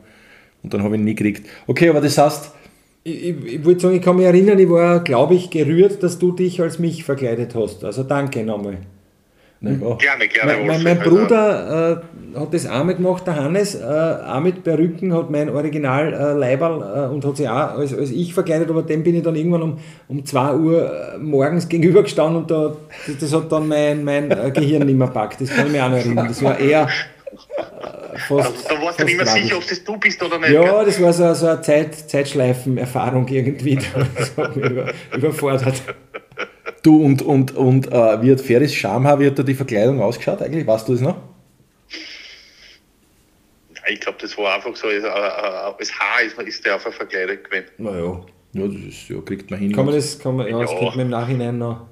und 0.62 0.74
dann 0.74 0.84
habe 0.84 0.96
ich 0.96 1.00
ihn 1.00 1.06
nie 1.06 1.16
gekriegt. 1.16 1.48
Okay, 1.68 1.88
aber 1.90 2.02
das 2.02 2.18
heißt, 2.18 2.52
Ich, 3.06 3.24
ich, 3.30 3.46
ich 3.46 3.66
wollte 3.66 3.82
sagen, 3.82 3.96
ich 3.96 4.02
kann 4.02 4.18
mich 4.18 4.26
erinnern, 4.26 4.60
ich 4.60 4.70
war, 4.70 5.04
glaube 5.04 5.36
ich, 5.36 5.50
gerührt, 5.52 6.02
dass 6.04 6.18
du 6.20 6.32
dich 6.34 6.60
als 6.62 6.80
mich 6.80 7.04
verkleidet 7.06 7.56
hast. 7.56 7.84
Also 7.86 8.04
danke 8.04 8.44
nochmal. 8.44 8.80
Na 9.66 9.72
ja, 9.72 9.96
Gerne, 9.96 10.28
gerne, 10.28 10.58
Mein, 10.58 10.68
mein, 10.68 10.84
mein 10.84 11.00
Also, 11.00 11.10
Bruder 11.10 12.04
äh, 12.36 12.40
hat 12.40 12.54
das 12.54 12.68
auch 12.68 12.84
mal 12.84 12.94
gemacht, 12.94 13.26
der 13.26 13.36
Hannes, 13.36 13.76
äh, 13.76 13.84
auch 13.84 14.40
mit 14.40 14.64
Perücken, 14.64 15.14
hat 15.14 15.32
mein 15.32 15.50
Original 15.50 16.14
äh, 16.14 16.34
Leiberl 16.34 17.10
äh, 17.10 17.14
und 17.14 17.26
hat 17.26 17.38
sich 17.38 17.50
auch 17.50 17.78
als, 17.78 17.98
als 17.98 18.12
ich 18.12 18.34
verkleidet, 18.34 18.70
aber 18.70 18.84
dem 18.84 19.04
bin 19.04 19.16
ich 19.16 19.24
dann 19.24 19.36
irgendwann 19.36 19.64
um, 19.64 19.78
um 20.08 20.24
2 20.24 20.54
Uhr 20.54 21.14
äh, 21.16 21.18
morgens 21.18 21.68
gegenübergestanden 21.68 22.44
und 22.44 22.52
da, 22.52 22.76
das, 23.08 23.18
das 23.18 23.34
hat 23.34 23.52
dann 23.52 23.68
mein, 23.68 24.04
mein 24.04 24.30
äh, 24.30 24.52
Gehirn 24.52 24.86
nicht 24.86 24.98
mehr 24.98 25.08
packt. 25.08 25.42
Das 25.42 25.50
kann 25.50 25.66
ich 25.66 25.72
mich 25.72 25.82
auch 25.82 25.90
noch 25.90 25.98
erinnern. 25.98 26.28
Das 26.28 26.44
war 26.44 26.60
eher 26.60 26.84
äh, 26.84 28.18
fast. 28.20 28.48
also, 28.48 28.70
da 28.70 28.82
warst 28.84 29.00
du 29.00 29.06
nicht 29.06 29.18
mehr 29.18 29.26
tragisch. 29.26 29.44
sicher, 29.44 29.58
ob 29.58 29.68
das 29.68 29.84
du 29.84 29.98
bist 29.98 30.24
oder 30.24 30.38
nicht. 30.38 30.52
Ja, 30.52 30.62
gell? 30.62 30.86
das 30.86 31.02
war 31.02 31.14
so, 31.14 31.34
so 31.34 31.48
eine 31.48 31.62
Zeit, 31.62 31.96
Zeitschleifen-Erfahrung 31.96 33.28
irgendwie. 33.28 33.80
Das 34.16 34.38
hat 34.38 34.56
mich 34.56 34.70
über, 34.70 34.92
überfordert. 35.16 35.82
Du 36.86 37.04
und, 37.04 37.22
und, 37.22 37.56
und 37.56 37.92
äh, 37.92 38.22
wie 38.22 38.32
hat 38.32 38.42
Ferris 38.42 38.74
Schamhaar, 38.74 39.20
wie 39.20 39.28
hat 39.28 39.38
da 39.40 39.44
die 39.44 39.54
Verkleidung 39.56 40.02
ausgeschaut 40.02 40.42
eigentlich? 40.42 40.66
Weißt 40.68 40.88
du 40.88 40.94
das 40.94 41.02
noch? 41.02 41.18
Ich 43.92 44.00
glaube, 44.00 44.18
das 44.20 44.36
war 44.38 44.56
einfach 44.56 44.76
so, 44.76 44.88
als, 44.88 45.04
äh, 45.04 45.08
äh, 45.08 45.10
als 45.10 45.92
Haar 46.00 46.22
ist, 46.24 46.40
ist 46.40 46.66
der 46.66 46.76
einfach 46.76 46.92
verkleidet 46.92 47.44
gewesen. 47.44 47.68
Naja. 47.78 48.22
Ja, 48.54 48.68
das 48.68 48.76
ist, 48.78 49.10
ja, 49.10 49.20
kriegt 49.22 49.52
man 49.52 49.60
hin. 49.60 49.72
Kann 49.74 49.86
man 49.86 49.94
das, 49.96 50.18
kann 50.18 50.36
man, 50.38 50.48
ja, 50.48 50.60
das 50.60 50.72
Ja. 50.72 50.78
kriegt 50.80 50.96
man 50.96 51.06
im 51.06 51.12
Nachhinein 51.12 51.58
noch. 51.58 51.86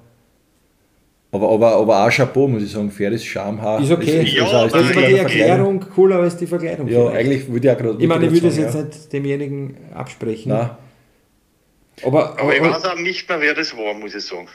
aber, 1.32 1.50
aber, 1.50 1.76
aber 1.76 2.06
auch 2.06 2.10
Chapeau, 2.12 2.48
muss 2.48 2.64
ich 2.64 2.72
sagen, 2.72 2.90
Ferris 2.90 3.24
Schamhaar. 3.26 3.82
Ist 3.82 3.92
okay. 3.92 4.22
Ist, 4.24 4.30
ist, 4.30 4.34
Ja, 4.36 4.66
ist, 4.66 4.74
Das 4.74 4.82
ist, 4.82 4.96
nein, 4.96 4.98
aber 4.98 5.08
die. 5.08 5.18
Erklärung 5.18 5.80
cooler 5.94 6.20
als 6.20 6.38
die 6.38 6.48
Verkleidung. 6.48 6.88
Ja, 6.88 7.10
vielleicht. 7.10 7.16
eigentlich 7.18 7.52
würde 7.52 7.68
ich 7.68 7.74
auch 7.74 7.78
gerade. 7.80 8.02
Ich 8.02 8.08
meine, 8.08 8.26
ich 8.26 8.32
würde 8.32 8.48
das 8.48 8.58
jetzt 8.58 8.76
nicht 8.76 9.14
demjenigen 9.14 9.78
absprechen. 9.94 10.50
Nein. 10.54 10.70
Aber, 12.04 12.40
Aber 12.40 12.54
ich 12.56 12.62
aber 12.62 12.72
weiß 12.72 12.86
auch 12.86 12.96
nicht 12.96 13.30
mehr, 13.30 13.40
wer 13.42 13.54
das 13.54 13.76
war, 13.78 13.94
muss 13.94 14.16
ich 14.16 14.26
sagen. 14.26 14.48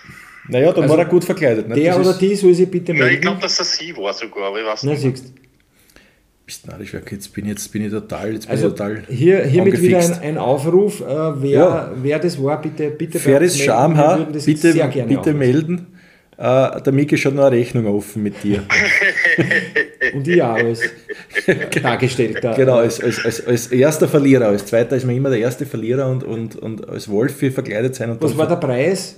Naja, 0.49 0.73
da 0.73 0.81
Also, 0.83 0.93
war 0.95 0.99
er 1.01 1.05
gut 1.07 1.25
verkleidet. 1.25 1.69
Nicht? 1.69 1.79
der 1.85 1.93
Das 1.93 2.01
oder 2.01 2.11
ist- 2.11 2.21
die 2.21 2.35
soll 2.35 2.55
sich 2.55 2.71
bitte 2.71 2.93
Nein, 2.93 3.01
ich 3.03 3.07
melden. 3.07 3.21
glaube, 3.23 3.41
dass 3.43 3.57
das 3.59 3.77
sie 3.77 3.95
war 3.97 4.13
sogar, 4.15 4.45
aber 4.49 4.61
ich 4.61 4.67
weiß 4.67 4.83
Na, 4.85 4.93
nicht. 4.93 5.03
siehst. 5.03 5.33
Bist 6.47 6.67
narrisch, 6.67 6.95
jetzt 6.95 7.35
bin 7.35 7.45
ich, 7.45 7.51
jetzt 7.51 7.69
bin 7.73 7.85
ich 7.85 7.91
total, 7.91 8.33
jetzt 8.33 8.47
bin 8.47 8.53
Also 8.53 8.69
ich 8.69 8.73
total 8.75 9.03
hier, 9.11 9.45
hiermit 9.45 9.83
wieder 9.83 9.99
ein, 9.99 10.03
angefixt. 10.05 10.25
ein 10.25 10.39
Aufruf, 10.39 11.01
äh, 11.03 11.05
wer, 11.43 11.51
Ja. 11.51 11.93
wer 12.03 12.19
das 12.19 12.43
war, 12.43 12.59
bitte, 12.63 12.89
bitte 12.91 13.19
melden. 13.19 13.43
Wir 13.43 13.51
Schamhaar, 13.51 14.19
würden 14.21 14.33
das 14.33 14.47
bitte, 14.47 14.73
sehr 14.73 14.89
gerne 14.89 15.15
bitte 15.15 15.35
melden. 15.35 15.87
Äh, 16.39 16.81
der 16.81 16.93
Miki 16.95 17.19
hat 17.19 17.35
noch 17.35 17.45
eine 17.47 17.57
Rechnung 17.57 17.85
offen 17.87 18.23
mit 18.23 18.43
dir. 18.43 18.63
Und 20.15 20.27
ich 20.27 20.43
auch 20.43 20.55
als 20.55 20.81
Dargestellter. 21.83 22.55
genau, 22.55 22.77
als, 22.77 23.01
als, 23.03 23.23
als, 23.25 23.47
als 23.47 23.67
erster 23.67 24.09
Verlierer. 24.09 24.47
Als 24.47 24.65
zweiter 24.65 24.97
ist 24.97 25.05
man 25.05 25.15
immer 25.17 25.29
der 25.31 25.41
erste 25.41 25.67
Verlierer 25.67 26.09
und, 26.11 26.25
und, 26.25 26.57
und 26.57 26.89
als 26.89 27.09
Wolfi 27.11 27.51
verkleidet 27.51 27.95
sein. 27.95 28.11
Und 28.11 28.23
Was 28.23 28.31
dann- 28.31 28.39
war 28.39 28.49
der 28.49 28.57
Preis? 28.57 29.17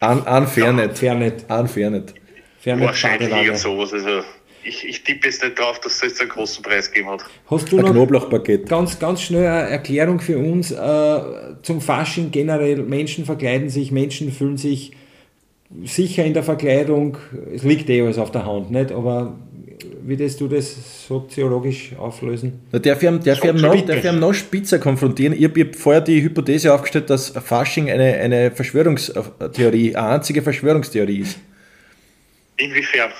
An, 0.00 0.22
an 0.26 0.46
Fairnet. 0.46 0.98
Fairnet. 0.98 1.44
An 1.48 1.68
Fairnet. 1.68 2.14
Fairnet 2.58 2.86
Wahrscheinlich 2.86 3.30
irgend 3.30 3.58
sowas. 3.58 3.92
Also, 3.92 4.22
ich, 4.64 4.86
ich 4.86 5.02
tippe 5.04 5.28
jetzt 5.28 5.42
nicht 5.42 5.58
drauf, 5.58 5.80
dass 5.80 5.94
es 5.96 6.02
jetzt 6.02 6.20
einen 6.20 6.30
großen 6.30 6.62
Preis 6.62 6.90
gegeben 6.90 7.10
hat. 7.10 7.24
Hast 7.50 7.70
du 7.70 7.78
Ein 7.78 7.84
noch 7.84 7.92
Knoblauchpaket. 7.92 8.68
ganz, 8.68 8.98
ganz 8.98 9.22
schnell 9.22 9.46
eine 9.46 9.70
Erklärung 9.70 10.20
für 10.20 10.38
uns 10.38 10.70
äh, 10.70 11.20
zum 11.62 11.80
Fasching 11.80 12.30
generell? 12.30 12.82
Menschen 12.82 13.24
verkleiden 13.24 13.68
sich, 13.70 13.92
Menschen 13.92 14.32
fühlen 14.32 14.56
sich 14.56 14.92
sicher 15.84 16.24
in 16.24 16.34
der 16.34 16.42
Verkleidung. 16.42 17.16
Es 17.54 17.62
liegt 17.62 17.88
eh 17.88 18.02
alles 18.02 18.18
auf 18.18 18.30
der 18.30 18.44
Hand, 18.44 18.70
nicht? 18.70 18.92
Aber 18.92 19.38
wie 20.06 20.16
das 20.16 20.36
du 20.36 20.48
das 20.48 21.06
soziologisch 21.06 21.92
auflösen? 21.98 22.60
Na, 22.72 22.78
darf 22.78 23.02
ich, 23.02 23.08
ihn- 23.08 23.20
darf, 23.22 23.44
ich 23.44 23.52
noch, 23.52 23.80
darf 23.86 24.04
ich 24.04 24.12
noch 24.12 24.32
spitzer 24.32 24.78
konfrontieren? 24.78 25.34
Ich 25.36 25.44
habe 25.44 25.66
vorher 25.76 26.00
die 26.00 26.22
Hypothese 26.22 26.72
aufgestellt, 26.72 27.10
dass 27.10 27.30
Fasching 27.30 27.90
eine, 27.90 28.14
eine 28.14 28.50
Verschwörungstheorie, 28.50 29.96
eine 29.96 30.08
einzige 30.08 30.42
Verschwörungstheorie 30.42 31.20
ist. 31.20 31.38
Inwiefern? 32.56 33.10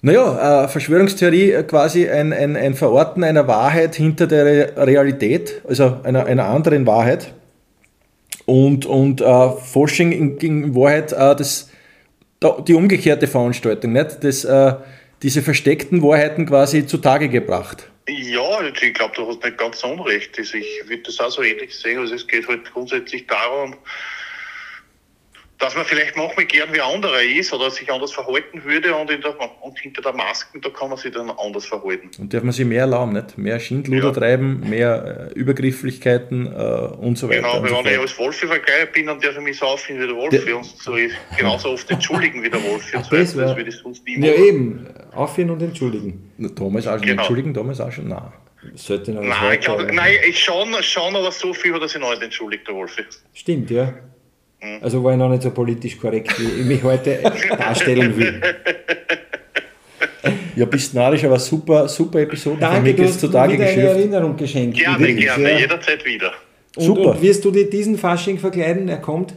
Naja, 0.00 0.64
äh, 0.64 0.68
Verschwörungstheorie 0.68 1.50
äh, 1.52 1.62
quasi 1.64 2.08
ein, 2.08 2.32
ein, 2.32 2.56
ein 2.56 2.74
Verorten 2.74 3.24
einer 3.24 3.48
Wahrheit 3.48 3.96
hinter 3.96 4.26
der 4.26 4.44
Re- 4.44 4.86
Realität, 4.86 5.60
also 5.68 5.96
einer, 6.04 6.26
einer 6.26 6.44
anderen 6.44 6.86
Wahrheit. 6.86 7.32
Und, 8.46 8.86
und 8.86 9.20
äh, 9.20 9.50
Forschung 9.50 10.12
in, 10.12 10.38
in 10.38 10.74
Wahrheit 10.74 11.12
äh, 11.12 11.34
das, 11.36 11.68
da, 12.40 12.58
die 12.66 12.74
umgekehrte 12.74 13.26
Veranstaltung, 13.26 13.92
nicht? 13.92 14.22
Das, 14.22 14.44
äh, 14.44 14.74
diese 15.22 15.42
versteckten 15.42 16.02
Wahrheiten 16.02 16.46
quasi 16.46 16.86
zutage 16.86 17.28
gebracht. 17.28 17.90
Ja, 18.08 18.62
ich 18.62 18.94
glaube, 18.94 19.14
du 19.16 19.28
hast 19.28 19.44
nicht 19.44 19.58
ganz 19.58 19.84
unrecht. 19.84 20.38
Also 20.38 20.56
ich 20.56 20.66
würde 20.86 21.02
das 21.02 21.20
auch 21.20 21.30
so 21.30 21.42
ähnlich 21.42 21.74
sehen. 21.74 21.98
Also 21.98 22.14
es 22.14 22.26
geht 22.26 22.48
halt 22.48 22.64
grundsätzlich 22.72 23.26
darum, 23.26 23.76
dass 25.58 25.74
man 25.74 25.84
vielleicht 25.84 26.16
manchmal 26.16 26.44
gern 26.46 26.72
wie 26.72 26.80
anderer 26.80 27.20
ist 27.20 27.52
oder 27.52 27.68
sich 27.70 27.90
anders 27.90 28.12
verhalten 28.12 28.62
würde 28.64 28.94
und, 28.94 29.10
in 29.10 29.20
der, 29.20 29.34
und 29.62 29.76
hinter 29.80 30.02
der 30.02 30.12
Masken, 30.12 30.60
da 30.60 30.68
kann 30.70 30.88
man 30.88 30.98
sich 30.98 31.12
dann 31.12 31.30
anders 31.30 31.66
verhalten. 31.66 32.10
Und 32.18 32.32
darf 32.32 32.44
man 32.44 32.52
sich 32.52 32.64
mehr 32.64 32.82
erlauben, 32.82 33.12
nicht? 33.12 33.36
Mehr 33.36 33.58
Schindluder 33.58 34.06
Ja. 34.08 34.12
treiben, 34.12 34.60
mehr 34.68 35.30
äh, 35.34 35.38
Übergrifflichkeiten 35.38 36.46
äh, 36.46 36.58
und 37.00 37.18
so 37.18 37.28
weiter. 37.28 37.40
Genau, 37.42 37.62
weil 37.62 37.70
so 37.70 37.84
wenn 37.84 37.92
ich 37.94 37.98
als 37.98 38.18
Wolfi 38.18 38.46
verkleidet 38.46 38.92
bin, 38.92 39.06
dann 39.06 39.20
darf 39.20 39.36
ich 39.36 39.42
mich 39.42 39.58
so 39.58 39.66
auffinden 39.66 40.02
wie 40.04 40.06
der 40.06 40.16
Wolfi 40.16 40.52
und 40.52 40.64
so 40.64 40.94
ich 40.96 41.12
genauso 41.36 41.70
oft 41.70 41.90
entschuldigen 41.90 42.42
wie 42.42 42.50
der 42.50 42.62
Wolfi 42.62 42.96
und 42.96 43.04
so 43.06 43.10
Das 43.16 43.36
weiter. 43.36 43.46
Das 43.46 43.50
wär- 43.50 43.56
würde 43.56 43.70
ich 43.70 43.76
sonst 43.76 44.04
nie 44.06 44.14
Ja, 44.24 44.30
machen. 44.32 44.44
eben. 44.46 44.86
Aufhören 45.14 45.50
und 45.50 45.62
entschuldigen. 45.62 46.32
Na, 46.38 46.48
Damals 46.50 46.86
auch 46.86 46.98
schon. 46.98 47.02
Genau. 47.02 47.22
Entschuldigen, 47.22 47.52
damals 47.54 47.80
auch 47.80 47.90
schon. 47.92 48.08
Nein. 48.08 48.32
Sollte 48.74 49.12
noch 49.12 49.22
Nein, 49.22 49.54
ich 49.54 49.60
glaube, 49.60 49.92
nein, 49.92 50.14
ich 50.28 50.38
schon, 50.42 50.74
schon, 50.82 51.14
aber 51.16 51.30
so 51.32 51.54
viel 51.54 51.72
hat 51.74 51.80
er 51.80 51.88
sich 51.88 52.00
noch 52.00 52.10
nicht 52.10 52.22
entschuldigt, 52.22 52.66
der 52.66 52.74
Wolfi. 52.74 53.02
Stimmt, 53.32 53.70
ja. 53.70 53.94
Also 54.80 55.02
war 55.04 55.12
ich 55.12 55.18
noch 55.18 55.28
nicht 55.28 55.42
so 55.42 55.50
politisch 55.50 55.98
korrekt, 55.98 56.38
wie 56.38 56.60
ich 56.60 56.66
mich 56.66 56.82
heute 56.82 57.20
darstellen 57.56 58.16
will. 58.16 58.40
Ja, 60.56 60.64
bist 60.64 60.94
narrisch, 60.94 61.24
aber 61.24 61.38
super, 61.38 61.88
super 61.88 62.20
Episode. 62.20 62.58
Danke, 62.60 62.80
mich 62.80 62.96
du 62.96 63.04
hast 63.04 63.20
zutage 63.20 63.52
wieder 63.52 63.66
eine. 63.66 63.82
Erinnerung 63.82 64.36
geschenkt. 64.36 64.76
Gerne, 64.76 64.98
Wirklich, 64.98 65.26
gerne, 65.26 65.52
ja. 65.52 65.58
jederzeit 65.58 66.04
wieder. 66.04 66.32
Und, 66.76 66.84
Super. 66.84 67.10
Und 67.12 67.22
wirst 67.22 67.44
du 67.44 67.50
dir 67.52 67.70
diesen 67.70 67.96
Fasching 67.96 68.38
verkleiden? 68.38 68.88
Er 68.88 68.98
kommt? 68.98 69.34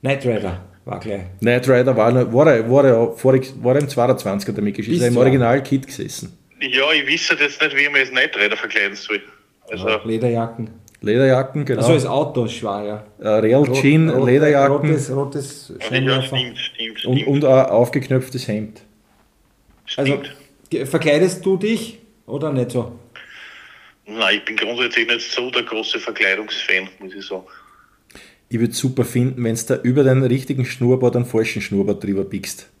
Knight 0.00 0.24
Rider 0.24 0.60
war 0.84 1.00
gleich. 1.00 1.22
Knight 1.40 1.68
Rider 1.68 1.96
war, 1.96 2.32
war, 2.32 2.46
er, 2.46 2.70
war, 2.70 2.84
er, 2.84 2.96
war 3.24 3.74
er 3.74 3.80
im 3.80 3.88
22er 3.88 4.52
damit 4.52 4.76
geschissen, 4.76 4.96
ist 4.96 5.02
er 5.02 5.08
im? 5.08 5.16
Original-Kit 5.16 5.86
gesessen. 5.86 6.38
Ja, 6.60 6.92
ich 6.92 7.06
wisse 7.06 7.34
jetzt 7.34 7.60
nicht, 7.60 7.76
wie 7.76 7.88
man 7.88 8.00
als 8.00 8.12
Neidräder 8.12 8.56
verkleiden 8.56 8.96
soll. 8.96 9.20
Also, 9.70 9.88
Lederjacken. 10.04 10.70
Lederjacken, 11.02 11.64
genau. 11.64 11.80
Also 11.80 11.94
das 11.94 12.06
Auto 12.06 12.44
ist 12.44 12.52
schwer, 12.52 13.04
ja. 13.20 13.28
äh, 13.30 13.38
Real 13.40 13.70
Jean, 13.72 14.08
Rot- 14.08 14.26
Lederjacken 14.26 14.90
Rotes, 14.90 15.10
rotes 15.14 15.72
ja, 15.90 16.22
stimmt, 16.22 16.58
stimmt, 16.58 17.04
und, 17.04 17.18
stimmt. 17.18 17.26
und 17.26 17.44
ein 17.44 17.66
aufgeknöpftes 17.66 18.46
Hemd. 18.48 18.82
Also 19.96 20.12
stimmt. 20.12 20.36
ge- 20.70 20.86
verkleidest 20.86 21.44
du 21.44 21.56
dich 21.56 21.98
oder 22.26 22.52
nicht 22.52 22.70
so? 22.70 22.92
Nein, 24.06 24.36
ich 24.36 24.44
bin 24.44 24.56
grundsätzlich 24.56 25.06
nicht 25.08 25.30
so 25.30 25.50
der 25.50 25.62
große 25.62 25.98
Verkleidungsfan, 25.98 26.88
muss 27.00 27.14
ich 27.14 27.26
sagen. 27.26 27.44
Ich 28.48 28.60
würde 28.60 28.74
super 28.74 29.04
finden, 29.04 29.42
wenn 29.44 29.54
du 29.56 29.62
da 29.66 29.76
über 29.82 30.04
den 30.04 30.22
richtigen 30.24 30.64
Schnurrbart 30.66 31.16
einen 31.16 31.24
falschen 31.24 31.62
Schnurrbart 31.62 32.02
drüber 32.04 32.24
biegst. 32.24 32.68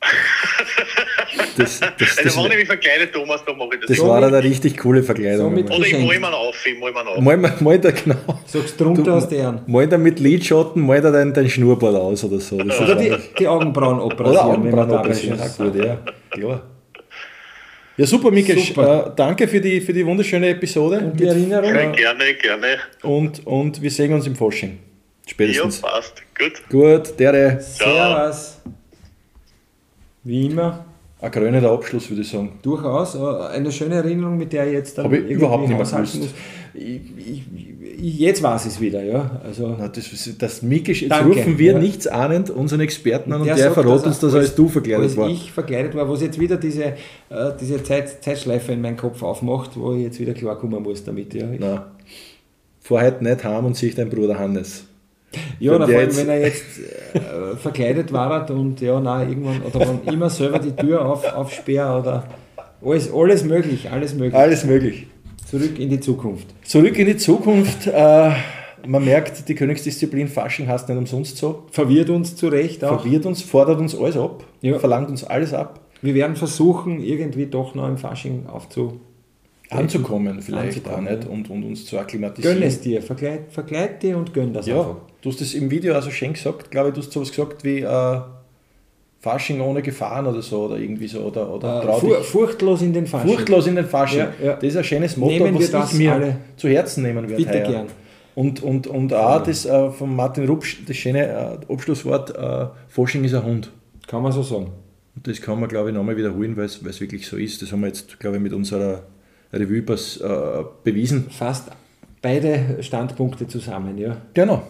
Das, 1.56 1.80
das, 1.80 1.92
das, 1.98 2.18
Also, 2.18 2.44
wenn 2.44 2.52
ich 2.52 2.58
mich 2.58 2.66
verkleide, 2.66 3.10
Thomas, 3.10 3.44
dann 3.44 3.56
mache 3.58 3.70
ich 3.74 3.80
das. 3.80 3.88
das 3.96 4.06
war 4.06 4.22
eine 4.22 4.42
richtig 4.42 4.76
coole 4.78 5.02
Verkleidung. 5.02 5.56
Einmal. 5.56 5.64
Oder 5.78 5.86
ich 5.86 5.92
mal 5.92 6.14
ihn 6.14 6.24
auf, 6.24 6.66
ich 6.66 6.78
mal 6.80 6.90
ihn 6.90 6.96
auf. 6.96 7.20
mal, 7.20 7.36
mal, 7.36 7.54
mal 7.60 7.78
da 7.78 7.90
genau. 7.90 8.16
Sagst 8.46 8.80
drunter 8.80 9.02
Du- 9.02 9.10
aus 9.12 9.28
der 9.28 9.38
Ehren. 9.38 9.60
Mal 9.66 9.86
da 9.88 9.98
mit 9.98 10.20
Lidschatten, 10.20 10.82
mal 10.84 11.00
da 11.00 11.10
dein, 11.10 11.32
dein 11.32 11.48
Schnurrbart 11.48 11.94
aus 11.96 12.24
oder 12.24 12.40
so. 12.40 12.58
Das 12.58 12.80
Oder 12.80 12.94
die, 12.96 13.12
die 13.38 13.46
Augenbrauen 13.48 14.00
Oder 14.00 14.14
operieren. 14.14 14.34
wir 14.34 14.44
Augenbrauen 14.44 14.90
operieren. 14.90 15.40
Auch 15.40 15.56
gut, 15.56 15.74
ja. 15.76 15.98
Klar. 16.30 16.62
Ja, 17.98 18.06
super. 18.06 18.30
Super. 18.34 19.06
Äh, 19.08 19.10
danke 19.16 19.46
für 19.46 19.60
die, 19.60 19.80
für 19.80 19.92
die 19.92 20.04
wunderschöne 20.06 20.48
Episode. 20.48 20.98
Und 20.98 21.20
die 21.20 21.26
Erinnerung? 21.26 21.74
Ja, 21.74 21.90
gerne, 21.92 22.34
gerne. 22.34 22.66
Und, 23.02 23.46
und 23.46 23.82
wir 23.82 23.90
sehen 23.90 24.12
uns 24.14 24.26
im 24.26 24.34
Fasching. 24.34 24.70
Ja, 24.70 25.30
Spätestens. 25.30 25.80
passt. 25.80 26.22
Gut. 26.38 26.62
Gut, 26.70 27.18
dere. 27.20 27.60
Servus. 27.60 28.58
Wie 30.24 30.46
immer, 30.46 30.84
Ein 31.22 31.30
krönender 31.30 31.70
Abschluss, 31.70 32.10
würde 32.10 32.22
ich 32.22 32.28
sagen. 32.28 32.50
durchaus 32.62 33.14
äh, 33.14 33.20
eine 33.54 33.70
schöne 33.70 33.94
Erinnerung, 33.94 34.36
mit 34.36 34.52
der 34.52 34.66
ich 34.66 34.72
jetzt 34.72 34.98
dann 34.98 35.04
Hab 35.04 35.12
ich 35.12 35.24
überhaupt 35.30 35.68
nicht 35.68 35.78
mehr 35.78 35.86
gewusst. 35.86 36.18
Ich, 36.74 37.00
ich, 37.16 37.42
ich, 37.96 38.18
jetzt 38.18 38.42
weiß 38.42 38.66
ich 38.66 38.72
es 38.72 38.80
wieder, 38.80 39.04
ja. 39.04 39.40
Also, 39.44 39.76
Na, 39.78 39.86
das, 39.86 40.10
das 40.36 40.62
Mikesh, 40.62 41.02
jetzt 41.02 41.12
Danke, 41.12 41.28
rufen 41.38 41.58
wir 41.58 41.74
ja. 41.74 41.78
nichts 41.78 42.08
ahnend 42.08 42.50
unseren 42.50 42.80
Experten 42.80 43.32
an 43.32 43.42
und 43.42 43.46
der, 43.46 43.56
sagt, 43.56 43.74
verrät 43.74 44.04
uns, 44.04 44.18
dass 44.18 44.34
als 44.34 44.56
du 44.56 44.68
verkleidet 44.68 45.04
als 45.04 45.16
war. 45.16 45.30
ich 45.30 45.52
verkleidet 45.52 45.94
war, 45.94 46.08
wo 46.08 46.14
es 46.14 46.22
jetzt 46.22 46.40
wieder 46.40 46.56
diese, 46.56 46.84
äh, 46.84 46.94
diese 47.60 47.80
Zeit, 47.84 48.24
Zeitschleife 48.24 48.72
in 48.72 48.80
meinen 48.80 48.96
Kopf 48.96 49.22
aufmacht, 49.22 49.76
wo 49.76 49.92
ich 49.92 50.02
jetzt 50.02 50.18
wieder 50.18 50.34
klarkommen 50.34 50.82
muss 50.82 51.04
damit. 51.04 51.34
Ja, 51.34 51.46
Na, 51.56 51.92
fahr 52.80 53.04
heute 53.04 53.22
nicht 53.22 53.44
heim 53.44 53.64
und 53.64 53.76
sieh 53.76 53.94
deinen 53.94 54.10
Bruder 54.10 54.40
Hannes. 54.40 54.86
Ja 55.58 55.72
Wenn 55.72 55.80
na, 55.80 55.86
der 55.86 55.94
vor 55.94 56.08
allem, 56.08 56.16
wenn 56.16 56.28
er 56.28 56.40
jetzt 56.40 56.64
äh, 57.14 57.56
verkleidet 57.56 58.12
war 58.12 58.50
und 58.50 58.80
ja, 58.80 59.00
nein, 59.00 59.28
irgendwann, 59.30 59.62
oder 59.62 59.80
wenn 59.80 60.12
immer 60.14 60.30
selber 60.30 60.58
die 60.58 60.72
Tür 60.72 61.04
auf, 61.04 61.24
aufsperre 61.34 62.00
oder 62.00 62.24
alles, 62.84 63.12
alles 63.12 63.44
möglich, 63.44 63.90
alles 63.90 64.14
möglich. 64.14 64.34
Alles 64.34 64.64
möglich. 64.64 65.06
Zurück 65.48 65.78
in 65.78 65.90
die 65.90 66.00
Zukunft. 66.00 66.46
Zurück 66.64 66.98
in 66.98 67.06
die 67.06 67.16
Zukunft. 67.16 67.86
Äh, 67.86 68.30
man 68.86 69.04
merkt, 69.04 69.48
die 69.48 69.54
Königsdisziplin 69.54 70.28
Fasching 70.28 70.66
heißt 70.66 70.88
nicht 70.88 70.98
umsonst 70.98 71.36
so. 71.36 71.64
Verwirrt 71.70 72.10
uns 72.10 72.34
zu 72.34 72.48
Recht 72.48 72.84
auch. 72.84 73.00
Verwirrt 73.02 73.26
uns, 73.26 73.42
fordert 73.42 73.78
uns 73.78 73.94
alles 73.94 74.16
ab, 74.16 74.44
Ja. 74.60 74.78
verlangt 74.78 75.08
uns 75.10 75.24
alles 75.24 75.54
ab. 75.54 75.80
Wir 76.00 76.14
werden 76.14 76.34
versuchen, 76.34 77.00
irgendwie 77.00 77.46
doch 77.46 77.74
noch 77.74 77.86
im 77.86 77.96
Fasching 77.96 78.46
aufzu. 78.46 79.00
Anzukommen 79.78 80.40
vielleicht 80.42 80.76
Anzukommen, 80.76 81.08
auch 81.08 81.10
nicht 81.12 81.28
und, 81.28 81.50
und 81.50 81.64
uns 81.64 81.86
zu 81.86 81.98
akklimatisieren. 81.98 82.58
Gönn 82.58 82.66
es 82.68 82.80
dir, 82.80 83.02
verkleid, 83.02 83.40
verkleid 83.50 84.02
dir 84.02 84.16
und 84.16 84.32
gönn 84.34 84.52
das 84.52 84.66
Ja, 84.66 84.78
einfach. 84.80 84.96
du 85.20 85.30
hast 85.30 85.40
das 85.40 85.54
im 85.54 85.70
Video 85.70 85.94
also 85.94 86.10
schön 86.10 86.32
gesagt, 86.32 86.70
glaube 86.70 86.88
ich, 86.88 86.94
du 86.94 87.00
hast 87.00 87.12
sowas 87.12 87.30
gesagt 87.30 87.64
wie 87.64 87.80
äh, 87.80 88.20
Fasching 89.20 89.60
ohne 89.60 89.82
Gefahren 89.82 90.26
oder 90.26 90.42
so 90.42 90.64
oder 90.64 90.78
irgendwie 90.78 91.06
so 91.06 91.20
oder, 91.20 91.54
oder 91.54 91.84
Äh, 91.88 92.00
fur, 92.00 92.22
furchtlos 92.22 92.82
in 92.82 92.92
den 92.92 93.06
Fasching. 93.06 93.30
furchtlos 93.34 93.66
in 93.68 93.76
den 93.76 93.86
Fasching. 93.86 94.18
Ja, 94.20 94.32
ja. 94.42 94.52
Das 94.54 94.64
ist 94.64 94.76
ein 94.76 94.84
schönes 94.84 95.16
Motto, 95.16 95.32
Nehmen 95.32 95.54
was 95.54 95.70
das 95.70 95.92
ich 95.92 95.98
mir 95.98 96.12
alle 96.12 96.36
zu 96.56 96.68
Herzen 96.68 97.02
nehmen 97.04 97.28
werde. 97.28 97.36
Bitte 97.44 97.58
heuer. 97.60 97.70
gern. 97.70 97.86
Und, 98.34 98.62
und, 98.62 98.86
und 98.86 99.12
auch 99.14 99.42
das 99.42 99.64
äh, 99.66 99.90
von 99.90 100.16
Martin 100.16 100.46
Rupsch, 100.46 100.78
das 100.88 100.96
schöne 100.96 101.26
äh, 101.28 101.72
Abschlusswort, 101.72 102.34
äh, 102.36 102.66
Fasching 102.88 103.22
ist 103.24 103.34
ein 103.34 103.44
Hund. 103.44 103.70
Kann 104.08 104.22
man 104.22 104.32
so 104.32 104.42
sagen. 104.42 104.72
Und 105.14 105.28
das 105.28 105.40
kann 105.40 105.60
man, 105.60 105.68
glaube 105.68 105.90
ich, 105.90 105.94
nochmal 105.94 106.16
wiederholen, 106.16 106.58
es 106.58 106.82
weil 106.82 106.90
es 106.90 107.00
wirklich 107.00 107.26
so 107.28 107.36
ist. 107.36 107.60
Das 107.62 107.70
haben 107.70 107.80
wir 107.82 107.88
jetzt, 107.88 108.18
glaube 108.18 108.36
ich, 108.38 108.42
mit 108.42 108.52
unserer 108.54 109.02
Revue 109.52 109.82
pass, 109.82 110.16
äh, 110.18 110.64
bewiesen. 110.84 111.28
Fast 111.30 111.70
beide 112.20 112.82
Standpunkte 112.82 113.46
zusammen, 113.46 113.98
ja. 113.98 114.16
Genau. 114.34 114.62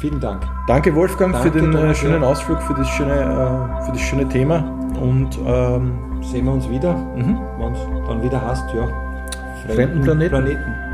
Vielen 0.00 0.20
Dank. 0.20 0.42
Danke 0.66 0.94
Wolfgang 0.94 1.32
Danke, 1.32 1.50
für 1.52 1.58
den 1.58 1.70
äh, 1.70 1.72
Thomas, 1.72 1.98
schönen 1.98 2.22
ja. 2.22 2.28
Ausflug, 2.28 2.62
für 2.62 2.74
das 2.74 2.88
schöne, 2.88 3.12
äh, 3.12 3.84
für 3.84 3.92
das 3.92 4.00
schöne 4.00 4.28
Thema. 4.28 4.80
Und 5.00 5.38
ähm, 5.46 6.14
Sehen 6.30 6.46
wir 6.46 6.52
uns 6.52 6.68
wieder, 6.68 6.94
mhm. 6.94 7.38
wenn 7.58 7.72
es 7.72 7.80
dann 8.08 8.22
wieder 8.22 8.40
hast, 8.40 8.72
ja. 8.74 8.88
Fremden 9.66 10.00
Planeten. 10.02 10.30
Planeten. 10.30 10.93